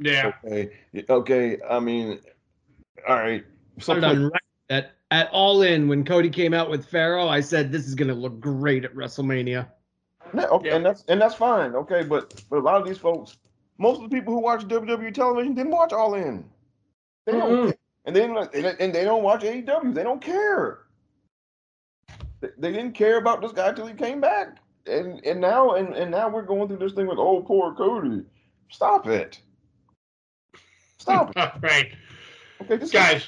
Yeah. 0.00 0.32
Okay, 0.44 0.70
okay. 1.08 1.58
I 1.68 1.78
mean, 1.78 2.20
all 3.06 3.16
right. 3.16 3.44
Put 3.76 3.84
Some 3.84 3.98
it 3.98 4.04
on 4.04 4.24
record 4.24 4.90
at 5.10 5.28
All 5.32 5.62
In 5.62 5.88
when 5.88 6.04
Cody 6.04 6.30
came 6.30 6.54
out 6.54 6.70
with 6.70 6.86
Pharaoh, 6.86 7.28
I 7.28 7.40
said 7.40 7.70
this 7.72 7.86
is 7.86 7.94
gonna 7.94 8.14
look 8.14 8.40
great 8.40 8.84
at 8.84 8.94
WrestleMania. 8.94 9.68
Yeah, 10.34 10.46
okay, 10.46 10.68
Yeah. 10.68 10.76
and 10.76 10.86
that's 10.86 11.04
and 11.08 11.20
that's 11.20 11.34
fine. 11.34 11.74
Okay, 11.74 12.02
but 12.02 12.42
but 12.48 12.58
a 12.58 12.62
lot 12.62 12.80
of 12.80 12.86
these 12.86 12.98
folks, 12.98 13.36
most 13.78 13.96
of 14.02 14.08
the 14.08 14.16
people 14.16 14.32
who 14.32 14.40
watch 14.40 14.62
WWE 14.68 15.12
television 15.12 15.54
didn't 15.54 15.72
watch 15.72 15.92
All 15.92 16.14
In. 16.14 16.48
They 17.26 17.32
don't, 17.32 17.50
Mm-mm. 17.50 17.64
care. 17.66 17.76
and 18.06 18.16
they 18.16 18.26
don't, 18.26 18.52
they 18.52 18.62
don't- 18.62 18.80
and 18.80 18.94
they 18.94 19.04
don't 19.04 19.22
watch 19.22 19.42
AEW. 19.42 19.92
They 19.94 20.02
don't 20.02 20.22
care. 20.22 20.78
They, 22.40 22.48
they 22.58 22.72
didn't 22.72 22.92
care 22.92 23.18
about 23.18 23.42
this 23.42 23.52
guy 23.52 23.72
till 23.72 23.86
he 23.86 23.94
came 23.94 24.20
back, 24.20 24.58
and 24.86 25.22
and 25.26 25.40
now 25.40 25.72
and 25.74 25.94
and 25.94 26.10
now 26.10 26.28
we're 26.28 26.42
going 26.42 26.68
through 26.68 26.78
this 26.78 26.92
thing 26.92 27.06
with 27.08 27.18
oh 27.18 27.42
poor 27.42 27.74
Cody. 27.74 28.22
Stop 28.70 29.06
it. 29.08 29.40
Stop 31.00 31.32
it. 31.36 31.52
right. 31.60 31.92
Okay, 32.62 32.76
this 32.76 32.90
Guys, 32.90 33.26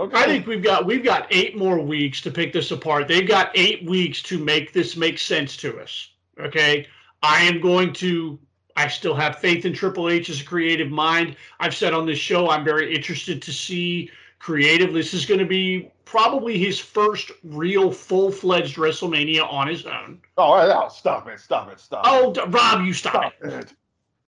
Okay. 0.00 0.16
I 0.16 0.24
think 0.26 0.46
we've 0.48 0.62
got 0.62 0.84
we've 0.86 1.04
got 1.04 1.28
eight 1.30 1.56
more 1.56 1.78
weeks 1.78 2.20
to 2.22 2.30
pick 2.32 2.52
this 2.52 2.72
apart. 2.72 3.06
They've 3.06 3.26
got 3.28 3.52
eight 3.54 3.84
weeks 3.88 4.20
to 4.22 4.38
make 4.42 4.72
this 4.72 4.96
make 4.96 5.18
sense 5.20 5.56
to 5.58 5.78
us. 5.80 6.10
Okay. 6.40 6.86
I 7.22 7.42
am 7.44 7.60
going 7.60 7.92
to 7.94 8.38
I 8.76 8.88
still 8.88 9.14
have 9.14 9.38
faith 9.38 9.64
in 9.64 9.72
Triple 9.72 10.08
H 10.10 10.28
as 10.30 10.40
a 10.40 10.44
creative 10.44 10.90
mind. 10.90 11.36
I've 11.60 11.76
said 11.76 11.94
on 11.94 12.06
this 12.06 12.18
show 12.18 12.50
I'm 12.50 12.64
very 12.64 12.92
interested 12.92 13.40
to 13.42 13.52
see 13.52 14.10
creative. 14.40 14.92
This 14.92 15.14
is 15.14 15.24
going 15.26 15.38
to 15.38 15.46
be 15.46 15.92
probably 16.04 16.58
his 16.58 16.78
first 16.80 17.30
real 17.44 17.90
full-fledged 17.92 18.76
WrestleMania 18.76 19.50
on 19.50 19.68
his 19.68 19.86
own. 19.86 20.20
Oh, 20.36 20.54
oh, 20.54 20.88
stop 20.88 21.28
it! 21.28 21.38
Stop 21.40 21.70
it! 21.72 21.78
Stop 21.80 22.04
Oh, 22.06 22.32
it! 22.32 22.38
Rob, 22.52 22.84
you 22.84 22.92
stop 22.92 23.12
Stop 23.12 23.32
it. 23.42 23.52
it! 23.52 23.74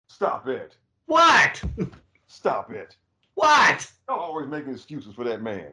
Stop 0.08 0.48
it! 0.48 0.76
What? 1.06 1.64
Stop 2.32 2.72
it! 2.72 2.96
What? 3.36 3.92
Y'all 4.08 4.20
always 4.20 4.48
making 4.48 4.72
excuses 4.74 5.14
for 5.14 5.26
that 5.26 5.42
man. 5.42 5.68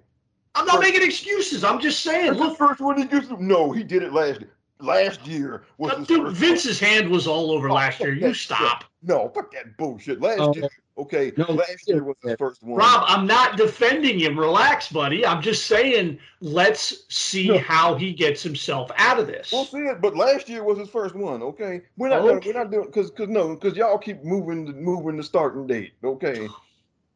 I'm 0.57 0.67
not 0.67 0.81
making 0.81 1.03
excuses. 1.05 1.63
I'm 1.63 1.81
just 1.81 2.01
saying. 2.01 2.35
That's 2.35 2.41
the 2.51 2.55
first 2.57 2.81
one 2.81 2.99
he 2.99 3.05
gets. 3.05 3.29
No, 3.39 3.71
he 3.71 3.85
did 3.85 4.03
it 4.03 4.13
last 4.13 4.41
last 4.81 5.25
year. 5.25 5.63
Was 5.79 5.97
his 5.99 6.09
dude, 6.09 6.27
first 6.27 6.37
Vince's 6.41 6.81
hand 6.81 7.09
was 7.11 7.29
all 7.29 7.53
over 7.53 7.71
Oh, 7.71 7.75
last 7.75 8.01
year. 8.01 8.13
You 8.15 8.35
stop. 8.35 8.81
shit. 8.83 8.89
No, 9.05 9.29
fuck 9.29 9.53
that 9.53 9.77
bullshit. 9.77 10.21
Last 10.21 10.41
Oh. 10.41 10.53
year, 10.55 10.69
okay. 10.99 11.33
No, 11.37 11.45
last 11.53 11.89
year 11.89 12.05
was 12.05 12.17
the 12.23 12.37
first 12.37 12.63
one. 12.63 12.77
Rob, 12.79 13.05
I'm 13.07 13.27
not 13.27 13.57
defending 13.57 14.19
him. 14.19 14.39
Relax, 14.39 14.91
buddy. 14.91 15.25
I'm 15.25 15.41
just 15.41 15.67
saying, 15.67 16.19
let's 16.41 17.05
see 17.09 17.49
No. 17.49 17.59
how 17.59 17.95
he 17.95 18.13
gets 18.13 18.43
himself 18.43 18.91
out 18.97 19.19
of 19.19 19.27
this. 19.27 19.53
We'll 19.53 19.65
see 19.65 19.79
it, 19.79 20.01
but 20.01 20.17
last 20.17 20.49
year 20.49 20.65
was 20.65 20.79
his 20.79 20.89
first 20.89 21.15
one. 21.15 21.43
Okay, 21.43 21.83
we're 21.97 22.09
not. 22.09 22.21
Okay. 22.21 22.29
Gonna, 22.29 22.41
we're 22.47 22.65
not 22.65 22.71
doing 22.71 22.87
because 22.87 23.11
because 23.11 23.29
no 23.29 23.55
because 23.55 23.77
y'all 23.77 23.99
keep 23.99 24.23
moving 24.25 24.65
the 24.67 24.73
moving 24.73 25.17
the 25.17 25.23
starting 25.23 25.67
date. 25.67 25.93
Okay, 26.05 26.49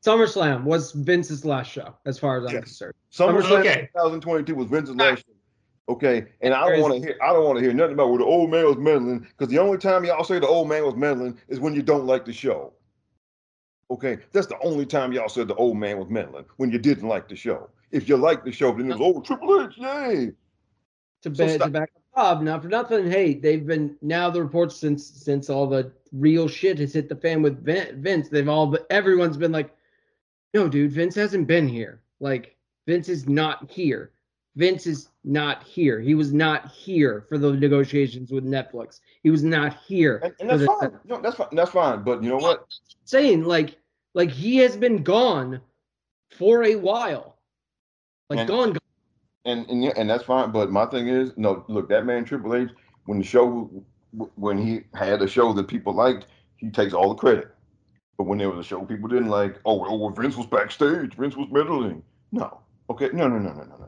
SummerSlam 0.05 0.65
was 0.65 0.93
Vince's 0.93 1.45
last 1.45 1.71
show, 1.71 1.95
as 2.07 2.19
far 2.19 2.39
as 2.39 2.47
I'm 2.47 2.55
Yes. 2.55 2.65
concerned. 2.65 2.95
SummerSlam 3.13 3.61
Okay. 3.61 3.89
2022 3.95 4.55
was 4.55 4.67
Vince's 4.69 4.97
last 4.97 5.25
year. 5.29 5.37
Okay, 5.89 6.27
and 6.41 6.55
I 6.55 6.69
don't 6.71 6.81
want 6.81 6.95
to 6.95 7.01
hear. 7.01 7.19
I 7.23 7.33
don't 7.33 7.45
want 7.45 7.59
to 7.59 7.65
hear 7.65 7.73
nothing 7.73 7.95
about 7.95 8.09
where 8.11 8.19
the 8.19 8.25
old 8.25 8.51
man 8.51 8.65
was 8.67 8.77
meddling 8.77 9.21
because 9.21 9.49
the 9.49 9.59
only 9.59 9.79
time 9.79 10.05
y'all 10.05 10.25
say 10.25 10.39
the 10.39 10.47
old 10.47 10.69
man 10.69 10.85
was 10.85 10.95
meddling 10.95 11.37
is 11.49 11.59
when 11.61 11.75
you 11.75 11.83
don't 11.83 12.07
like 12.07 12.25
the 12.25 12.33
show. 12.33 12.73
Okay, 13.91 14.19
that's 14.33 14.47
the 14.47 14.59
only 14.63 14.87
time 14.87 15.13
y'all 15.13 15.29
said 15.29 15.49
the 15.49 15.55
old 15.57 15.77
man 15.77 15.99
was 15.99 16.09
meddling 16.09 16.45
when 16.57 16.71
you 16.71 16.79
didn't 16.79 17.09
like 17.09 17.29
the 17.29 17.37
show. 17.37 17.69
If 17.91 18.09
you 18.09 18.17
liked 18.17 18.45
the 18.45 18.53
show, 18.53 18.73
then 18.73 18.91
it 18.91 18.99
was 18.99 19.15
oh 19.17 19.21
Triple 19.21 19.67
H, 19.69 19.77
yay! 19.77 20.33
To, 21.23 21.35
So 21.35 21.45
ba- 21.45 21.49
stop- 21.55 21.67
to 21.67 21.71
back 21.71 21.91
up 21.95 22.03
Bob, 22.15 22.43
not 22.43 22.63
for 22.63 22.69
nothing. 22.69 23.11
Hey, 23.11 23.35
they've 23.35 23.67
been 23.67 23.97
now 24.03 24.29
the 24.31 24.43
reports 24.43 24.77
since 24.77 25.07
since 25.07 25.49
all 25.51 25.67
the 25.67 25.93
real 26.13 26.49
shit 26.49 26.79
has 26.79 26.93
hit 26.93 27.09
the 27.09 27.17
fan 27.17 27.43
with 27.43 27.65
Vince. 27.65 28.29
They've 28.29 28.49
all 28.49 28.77
everyone's 28.91 29.37
been 29.37 29.53
like, 29.53 29.75
no, 30.55 30.69
dude, 30.69 30.93
Vince 30.93 31.15
hasn't 31.15 31.47
been 31.47 31.69
here. 31.69 32.01
Like 32.21 32.57
Vince 32.87 33.09
is 33.09 33.29
not 33.29 33.71
here. 33.71 34.11
Vince 34.57 34.87
is 34.87 35.09
not 35.25 35.63
here. 35.63 36.01
He 36.01 36.15
was 36.15 36.33
not 36.33 36.71
here 36.71 37.25
for 37.29 37.39
the 37.39 37.53
negotiations 37.53 38.33
with 38.33 38.45
Netflix. 38.45 39.01
He 39.23 39.31
was 39.31 39.43
not 39.43 39.77
here. 39.87 40.21
And, 40.23 40.35
and 40.41 40.51
that's 40.51 40.65
fine. 40.65 40.99
No, 41.05 41.21
that's 41.21 41.37
fine. 41.37 41.49
That's 41.53 41.71
fine. 41.71 42.03
But 42.03 42.23
you 42.23 42.31
know 42.31 42.39
what? 42.39 42.67
saying 43.05 43.45
like 43.45 43.79
like 44.15 44.31
he 44.31 44.57
has 44.57 44.77
been 44.77 45.03
gone 45.03 45.61
for 46.31 46.65
a 46.65 46.77
while 46.77 47.39
like 48.31 48.41
And- 48.41 48.49
gone, 48.49 48.69
gone 48.73 48.79
And 49.45 49.69
and 49.69 49.85
yeah, 49.85 49.93
and 49.97 50.09
that's 50.09 50.25
fine. 50.25 50.51
But 50.51 50.71
my 50.71 50.87
thing 50.87 51.09
is, 51.09 51.33
no, 51.37 51.65
look, 51.69 51.89
that 51.89 52.07
man 52.07 52.25
Triple 52.25 52.55
H, 52.55 52.71
when 53.07 53.19
the 53.19 53.25
show, 53.25 53.71
when 54.37 54.59
he 54.59 54.83
had 54.95 55.21
a 55.23 55.29
show 55.29 55.53
that 55.53 55.69
people 55.69 55.93
liked, 55.93 56.27
he 56.57 56.71
takes 56.71 56.95
all 56.95 57.09
the 57.11 57.15
credit. 57.15 57.55
But 58.17 58.25
when 58.25 58.39
there 58.39 58.51
was 58.51 58.65
a 58.65 58.69
show 58.69 58.85
people 58.85 59.09
didn't 59.09 59.29
like, 59.29 59.59
oh, 59.65 59.85
oh, 59.85 59.97
well, 59.97 60.11
Vince 60.11 60.37
was 60.37 60.47
backstage, 60.47 61.15
Vince 61.15 61.37
was 61.37 61.49
meddling. 61.51 62.03
No, 62.31 62.61
okay, 62.89 63.11
no, 63.13 63.27
no, 63.29 63.39
no, 63.39 63.53
no, 63.53 63.65
no, 63.65 63.77
no, 63.79 63.87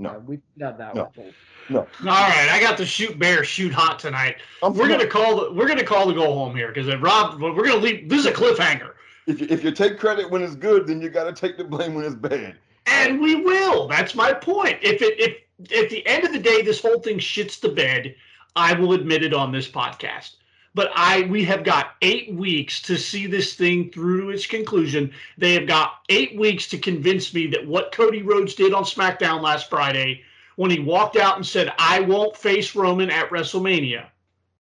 no, 0.00 0.08
no. 0.10 0.14
Yeah, 0.14 0.18
we 0.18 0.38
got 0.58 0.78
that 0.78 0.94
No. 0.94 1.12
one. 1.14 1.34
All 1.72 1.84
right, 2.06 2.48
I 2.50 2.58
got 2.60 2.76
the 2.78 2.86
shoot 2.86 3.18
bear 3.18 3.44
shoot 3.44 3.72
hot 3.72 3.98
tonight. 3.98 4.36
I'm 4.62 4.74
We're 4.74 4.88
gonna 4.88 5.06
call 5.06 5.36
the 5.36 5.52
we're 5.52 5.68
gonna 5.68 5.84
call 5.84 6.08
the 6.08 6.14
go 6.14 6.32
home 6.32 6.56
here 6.56 6.72
because 6.72 6.92
Rob 6.96 7.40
we're 7.40 7.54
gonna 7.64 7.76
leave. 7.76 8.08
This 8.08 8.20
is 8.20 8.26
a 8.26 8.32
cliffhanger, 8.32 8.94
If 9.26 9.40
you, 9.40 9.46
if 9.50 9.62
you 9.62 9.70
take 9.70 9.98
credit 9.98 10.28
when 10.30 10.42
it's 10.42 10.56
good, 10.56 10.86
then 10.86 11.00
you 11.00 11.10
got 11.10 11.24
to 11.24 11.32
take 11.32 11.56
the 11.56 11.64
blame 11.64 11.94
when 11.94 12.04
it's 12.04 12.14
bad. 12.14 12.56
and 12.86 13.20
we 13.20 13.36
will. 13.36 13.86
That's 13.86 14.14
my 14.16 14.32
point. 14.32 14.78
If 14.82 15.00
it 15.02 15.20
if 15.20 15.36
at 15.84 15.90
the 15.90 16.04
end 16.06 16.24
of 16.24 16.32
the 16.32 16.38
day 16.40 16.62
this 16.62 16.80
whole 16.80 16.98
thing 17.00 17.18
shits 17.18 17.60
the 17.60 17.68
bed, 17.68 18.14
I 18.56 18.72
will 18.72 18.94
admit 18.94 19.22
it 19.22 19.34
on 19.34 19.52
this 19.52 19.70
podcast. 19.70 20.36
But 20.74 20.92
I 20.94 21.22
we 21.22 21.44
have 21.44 21.64
got 21.64 21.96
eight 22.00 22.32
weeks 22.32 22.80
to 22.82 22.96
see 22.96 23.26
this 23.26 23.54
thing 23.54 23.90
through 23.90 24.22
to 24.22 24.30
its 24.30 24.46
conclusion. 24.46 25.12
They 25.36 25.54
have 25.54 25.66
got 25.66 26.02
eight 26.08 26.36
weeks 26.38 26.68
to 26.68 26.78
convince 26.78 27.34
me 27.34 27.46
that 27.48 27.66
what 27.66 27.92
Cody 27.92 28.22
Rhodes 28.22 28.54
did 28.54 28.72
on 28.72 28.84
SmackDown 28.84 29.42
last 29.42 29.68
Friday, 29.68 30.22
when 30.56 30.70
he 30.70 30.78
walked 30.78 31.16
out 31.16 31.36
and 31.36 31.46
said, 31.46 31.72
"I 31.78 32.00
won't 32.00 32.36
face 32.36 32.76
Roman 32.76 33.10
at 33.10 33.30
WrestleMania," 33.30 34.06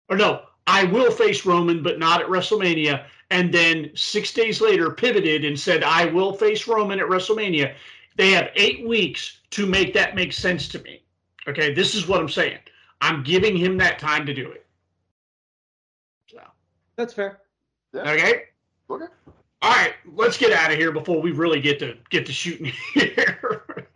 or 0.08 0.16
no, 0.16 0.42
I 0.66 0.84
will 0.84 1.10
face 1.10 1.44
Roman, 1.44 1.82
but 1.82 1.98
not 1.98 2.20
at 2.20 2.28
WrestleMania. 2.28 3.04
And 3.30 3.52
then 3.52 3.90
six 3.94 4.32
days 4.32 4.60
later 4.60 4.90
pivoted 4.90 5.44
and 5.44 5.58
said, 5.58 5.82
I 5.82 6.06
will 6.06 6.32
face 6.32 6.66
Roman 6.66 7.00
at 7.00 7.06
WrestleMania. 7.06 7.74
They 8.16 8.30
have 8.30 8.50
eight 8.54 8.86
weeks 8.86 9.38
to 9.50 9.66
make 9.66 9.94
that 9.94 10.14
make 10.14 10.32
sense 10.32 10.68
to 10.68 10.78
me. 10.80 11.02
Okay, 11.48 11.72
this 11.72 11.94
is 11.94 12.06
what 12.06 12.20
I'm 12.20 12.28
saying. 12.28 12.58
I'm 13.00 13.22
giving 13.22 13.56
him 13.56 13.78
that 13.78 13.98
time 13.98 14.26
to 14.26 14.34
do 14.34 14.50
it. 14.50 14.66
So, 17.00 17.04
That's 17.04 17.14
fair. 17.14 17.40
okay. 17.96 18.42
Okay. 18.90 19.06
All 19.62 19.70
right, 19.70 19.94
let's 20.14 20.36
get 20.36 20.52
out 20.52 20.70
of 20.70 20.76
here 20.76 20.92
before 20.92 21.22
we 21.22 21.32
really 21.32 21.60
get 21.60 21.78
to 21.78 21.96
get 22.10 22.26
to 22.26 22.32
shooting 22.32 22.72
here. 22.94 23.86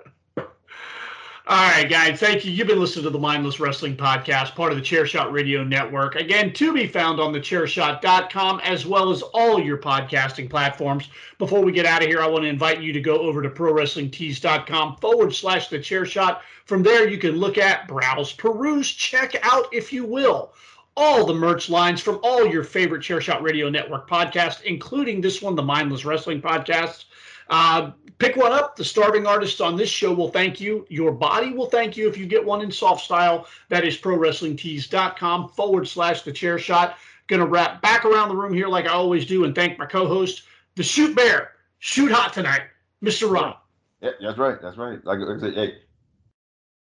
All 1.47 1.71
right, 1.71 1.87
guys, 1.91 2.19
thank 2.21 2.47
you. 2.47 2.53
You've 2.53 2.69
been 2.69 2.81
listening 2.81 3.03
to 3.05 3.11
the 3.11 3.19
Mindless 3.19 3.61
Wrestling 3.61 3.95
Podcast, 3.99 4.55
part 4.55 4.73
of 4.73 4.79
the 4.79 4.85
Chairshot 4.85 5.31
Radio 5.33 5.63
Network. 5.63 6.15
Again, 6.17 6.55
to 6.55 6.73
be 6.73 6.87
found 6.87 7.21
on 7.21 7.33
the 7.33 7.39
chairshot.com 7.41 8.61
as 8.61 8.87
well 8.87 9.11
as 9.11 9.21
all 9.21 9.61
your 9.61 9.77
podcasting 9.77 10.49
platforms. 10.49 11.11
Before 11.39 11.61
we 11.63 11.73
get 11.73 11.85
out 11.85 12.03
of 12.03 12.09
here, 12.09 12.23
I 12.23 12.27
want 12.27 12.45
to 12.45 12.49
invite 12.49 12.81
you 12.81 12.95
to 12.95 13.01
go 13.01 13.19
over 13.19 13.43
to 13.43 13.51
prowrestlingtees.com 13.51 14.97
forward 14.97 15.35
slash 15.35 15.69
the 15.69 15.79
chairshot. 15.79 16.41
From 16.65 16.83
there, 16.83 17.07
you 17.07 17.19
can 17.19 17.33
look 17.33 17.59
at, 17.59 17.87
browse, 17.89 18.33
peruse, 18.33 18.91
check 18.91 19.37
out, 19.43 19.67
if 19.71 19.93
you 19.93 20.07
will, 20.07 20.55
all 20.97 21.27
the 21.27 21.35
merch 21.35 21.69
lines 21.69 22.01
from 22.01 22.21
all 22.23 22.47
your 22.47 22.65
favorite 22.65 23.03
Chairshot 23.03 23.43
Radio 23.43 23.69
Network 23.69 24.09
podcasts, 24.09 24.63
including 24.63 25.21
this 25.21 25.43
one, 25.43 25.55
the 25.55 25.63
Mindless 25.63 26.05
Wrestling 26.05 26.41
Podcast. 26.41 27.07
Uh, 27.51 27.93
pick 28.19 28.37
one 28.37 28.53
up. 28.53 28.77
The 28.77 28.85
starving 28.85 29.27
artists 29.27 29.61
on 29.61 29.77
this 29.77 29.89
show 29.89 30.13
will 30.13 30.31
thank 30.31 30.61
you. 30.61 30.87
Your 30.89 31.13
body 31.13 31.53
will 31.53 31.67
thank 31.67 31.97
you 31.97 32.09
if 32.09 32.17
you 32.17 32.27
get 32.27 32.45
one 32.45 32.63
in 32.63 32.71
soft 32.71 33.05
style. 33.05 33.47
That 33.69 33.85
is 33.85 33.99
prowrestlingtees.com 33.99 35.49
forward 35.51 35.89
slash 35.89 36.23
the 36.23 36.33
chair 36.33 36.59
shot. 36.59 36.97
Gonna 37.27 37.47
wrap 37.47 37.83
back 37.83 38.05
around 38.05 38.29
the 38.29 38.37
room 38.37 38.53
here 38.53 38.69
like 38.69 38.87
I 38.87 38.91
always 38.91 39.27
do 39.27 39.45
and 39.45 39.55
thank 39.55 39.79
my 39.79 39.87
co-host, 39.87 40.43
the 40.77 40.83
shoot 40.83 41.17
bear, 41.17 41.53
shoot 41.79 42.13
hot 42.13 42.33
tonight, 42.33 42.63
Mr. 43.03 43.31
Rob. 43.31 43.57
Yeah, 44.01 44.11
that's 44.21 44.39
right. 44.39 44.61
That's 44.61 44.77
right. 44.77 45.03
Like 45.05 45.19
I 45.19 45.41
said, 45.41 45.55
hey, 45.55 45.75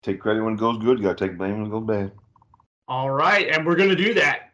take 0.01 0.20
credit 0.20 0.43
when 0.43 0.55
it 0.55 0.59
goes 0.59 0.80
good. 0.80 0.97
You 0.97 1.03
got 1.03 1.18
to 1.18 1.28
take 1.28 1.38
blame 1.38 1.57
when 1.57 1.68
it 1.68 1.70
goes 1.70 1.86
bad. 1.86 2.12
All 2.91 3.09
right, 3.09 3.47
and 3.47 3.65
we're 3.65 3.77
gonna 3.77 3.95
do 3.95 4.13
that. 4.15 4.51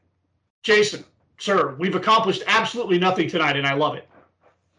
Jason, 0.61 1.03
sir, 1.39 1.75
we've 1.79 1.95
accomplished 1.95 2.43
absolutely 2.45 2.99
nothing 2.99 3.27
tonight, 3.27 3.57
and 3.57 3.65
I 3.65 3.73
love 3.73 3.95
it. 3.95 4.07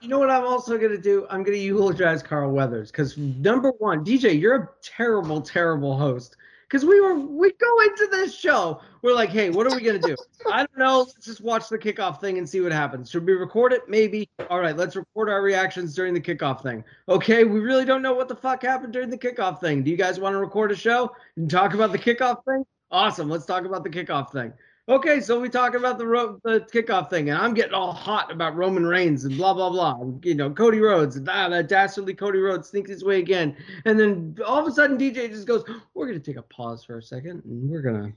You 0.01 0.07
know 0.07 0.21
what 0.21 0.31
I'm 0.31 0.45
also 0.45 0.79
gonna 0.79 0.97
do? 0.97 1.27
I'm 1.29 1.43
gonna 1.43 1.57
eulogize 1.57 2.23
Carl 2.23 2.53
Weathers 2.53 2.93
because 2.93 3.19
number 3.19 3.73
one, 3.81 4.05
DJ, 4.05 4.41
you're 4.41 4.55
a 4.55 4.69
terrible, 4.81 5.41
terrible 5.41 5.99
host. 5.99 6.37
Because 6.69 6.85
we 6.85 7.01
were 7.01 7.17
we 7.17 7.51
go 7.55 7.81
into 7.81 8.07
this 8.13 8.33
show, 8.33 8.81
we're 9.03 9.13
like, 9.13 9.31
hey, 9.31 9.51
what 9.51 9.67
are 9.67 9.75
we 9.75 9.83
gonna 9.83 9.99
do? 9.99 10.15
I 10.53 10.59
don't 10.59 10.79
know. 10.79 10.99
Let's 10.99 11.27
just 11.27 11.41
watch 11.41 11.69
the 11.69 11.79
kickoff 11.79 12.21
thing 12.21 12.39
and 12.39 12.49
see 12.49 12.61
what 12.61 12.71
happens. 12.71 13.11
Should 13.11 13.27
we 13.27 13.33
record 13.33 13.73
it? 13.73 13.89
Maybe. 13.89 14.31
All 14.51 14.61
right, 14.61 14.77
let's 14.77 14.95
record 14.95 15.29
our 15.29 15.43
reactions 15.43 15.97
during 15.97 16.15
the 16.15 16.21
kickoff 16.21 16.63
thing. 16.63 16.85
Okay, 17.09 17.43
we 17.43 17.59
really 17.59 17.85
don't 17.85 18.03
know 18.03 18.15
what 18.15 18.29
the 18.29 18.37
fuck 18.37 18.63
happened 18.63 18.93
during 18.93 19.11
the 19.11 19.19
kickoff 19.19 19.61
thing. 19.61 19.83
Do 19.83 19.91
you 19.91 19.97
guys 19.97 20.21
want 20.21 20.35
to 20.35 20.39
record 20.39 20.71
a 20.71 20.77
show 20.77 21.11
and 21.35 21.51
talk 21.51 21.75
about 21.75 21.91
the 21.91 21.99
kickoff 21.99 22.45
thing? 22.45 22.65
Awesome. 22.91 23.29
Let's 23.29 23.47
talk 23.47 23.65
about 23.65 23.85
the 23.85 23.91
kickoff 23.91 24.33
thing. 24.33 24.53
Okay, 24.89 25.21
so 25.21 25.39
we 25.39 25.51
talk 25.51 25.75
about 25.75 25.99
the 25.99 26.07
ro- 26.07 26.41
the 26.45 26.61
kickoff 26.61 27.11
thing, 27.11 27.29
and 27.29 27.39
I'm 27.39 27.53
getting 27.53 27.75
all 27.75 27.93
hot 27.93 28.33
about 28.33 28.57
Roman 28.57 28.87
Reigns 28.87 29.27
and 29.27 29.37
blah 29.37 29.53
blah 29.53 29.69
blah. 29.69 29.99
You 30.23 30.35
know, 30.35 30.51
Cody 30.51 30.81
Rhodes 30.81 31.17
and 31.17 31.29
ah, 31.29 31.51
that 31.51 31.69
dastardly 31.69 32.15
Cody 32.15 32.39
Rhodes 32.39 32.71
sneaks 32.71 32.89
his 32.89 33.05
way 33.05 33.19
again, 33.19 33.55
and 33.85 34.01
then 34.01 34.35
all 34.47 34.59
of 34.59 34.67
a 34.67 34.73
sudden 34.73 34.97
DJ 34.97 35.29
just 35.29 35.47
goes, 35.47 35.63
"We're 35.93 36.07
gonna 36.07 36.21
take 36.21 36.37
a 36.37 36.43
pause 36.43 36.85
for 36.85 36.97
a 36.97 37.03
second, 37.03 37.43
and 37.45 37.69
we're 37.69 37.83
gonna 37.83 38.15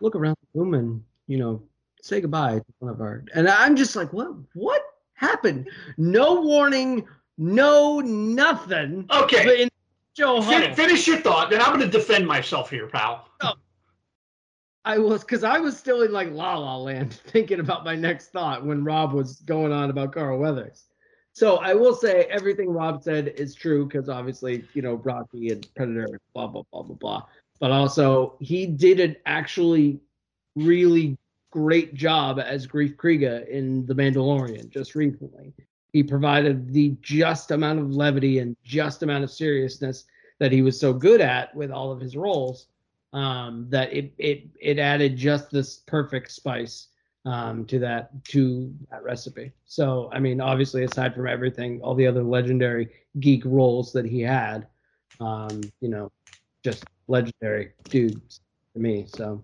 look 0.00 0.14
around 0.14 0.36
the 0.52 0.60
room 0.60 0.74
and 0.74 1.02
you 1.26 1.38
know 1.38 1.62
say 2.02 2.20
goodbye 2.20 2.58
to 2.58 2.64
one 2.80 2.92
of 2.92 3.00
our." 3.00 3.24
And 3.34 3.48
I'm 3.48 3.74
just 3.74 3.96
like, 3.96 4.12
"What? 4.12 4.34
What 4.52 4.82
happened? 5.14 5.70
No 5.96 6.42
warning, 6.42 7.06
no 7.38 8.00
nothing." 8.00 9.06
Okay. 9.10 9.70
But 10.16 10.22
in 10.22 10.26
Joe 10.26 10.42
Fin- 10.42 10.60
Huddle. 10.62 10.76
finish 10.76 11.06
your 11.06 11.18
thought, 11.18 11.50
then 11.50 11.60
I'm 11.60 11.68
going 11.68 11.80
to 11.80 11.88
defend 11.88 12.26
myself 12.26 12.70
here, 12.70 12.86
pal. 12.86 13.28
Oh. 13.40 13.54
I 14.84 14.98
was 14.98 15.20
because 15.20 15.44
I 15.44 15.58
was 15.58 15.76
still 15.76 16.02
in 16.02 16.12
like 16.12 16.30
la 16.32 16.56
la 16.58 16.76
land 16.76 17.12
thinking 17.28 17.60
about 17.60 17.84
my 17.84 17.94
next 17.94 18.28
thought 18.28 18.64
when 18.64 18.84
Rob 18.84 19.12
was 19.12 19.40
going 19.40 19.72
on 19.72 19.90
about 19.90 20.12
Carl 20.12 20.38
Weathers. 20.38 20.84
So 21.34 21.56
I 21.58 21.72
will 21.72 21.94
say 21.94 22.24
everything 22.24 22.68
Rob 22.68 23.02
said 23.02 23.28
is 23.28 23.54
true 23.54 23.86
because 23.86 24.08
obviously, 24.08 24.64
you 24.74 24.82
know, 24.82 24.94
Rocky 24.94 25.48
and 25.48 25.66
Predator, 25.74 26.20
blah, 26.34 26.46
blah, 26.46 26.62
blah, 26.70 26.82
blah, 26.82 26.96
blah. 26.96 27.22
But 27.58 27.70
also 27.70 28.36
he 28.40 28.66
did 28.66 29.00
an 29.00 29.16
actually 29.24 30.00
really 30.56 31.16
great 31.50 31.94
job 31.94 32.38
as 32.38 32.66
Greef 32.66 32.96
Karga 32.96 33.48
in 33.48 33.86
The 33.86 33.94
Mandalorian 33.94 34.68
just 34.68 34.94
recently. 34.94 35.54
He 35.92 36.02
provided 36.02 36.72
the 36.72 36.96
just 37.02 37.50
amount 37.50 37.78
of 37.78 37.94
levity 37.94 38.38
and 38.38 38.56
just 38.64 39.02
amount 39.02 39.24
of 39.24 39.30
seriousness 39.30 40.04
that 40.38 40.52
he 40.52 40.62
was 40.62 40.78
so 40.78 40.92
good 40.92 41.20
at 41.20 41.54
with 41.54 41.70
all 41.70 41.92
of 41.92 42.00
his 42.00 42.16
roles 42.16 42.66
um, 43.12 43.66
that 43.68 43.92
it 43.92 44.12
it 44.18 44.44
it 44.60 44.78
added 44.78 45.16
just 45.16 45.50
this 45.50 45.76
perfect 45.86 46.30
spice 46.30 46.88
um, 47.24 47.64
to 47.66 47.78
that 47.78 48.24
to 48.26 48.74
that 48.90 49.02
recipe. 49.02 49.52
So 49.66 50.10
I 50.12 50.18
mean, 50.18 50.40
obviously, 50.40 50.84
aside 50.84 51.14
from 51.14 51.28
everything, 51.28 51.80
all 51.82 51.94
the 51.94 52.06
other 52.06 52.22
legendary 52.22 52.88
geek 53.20 53.44
roles 53.44 53.92
that 53.92 54.06
he 54.06 54.20
had, 54.20 54.66
um, 55.20 55.60
you 55.80 55.88
know, 55.88 56.10
just 56.64 56.84
legendary 57.08 57.72
dudes 57.90 58.40
to 58.74 58.80
me. 58.80 59.06
So 59.06 59.42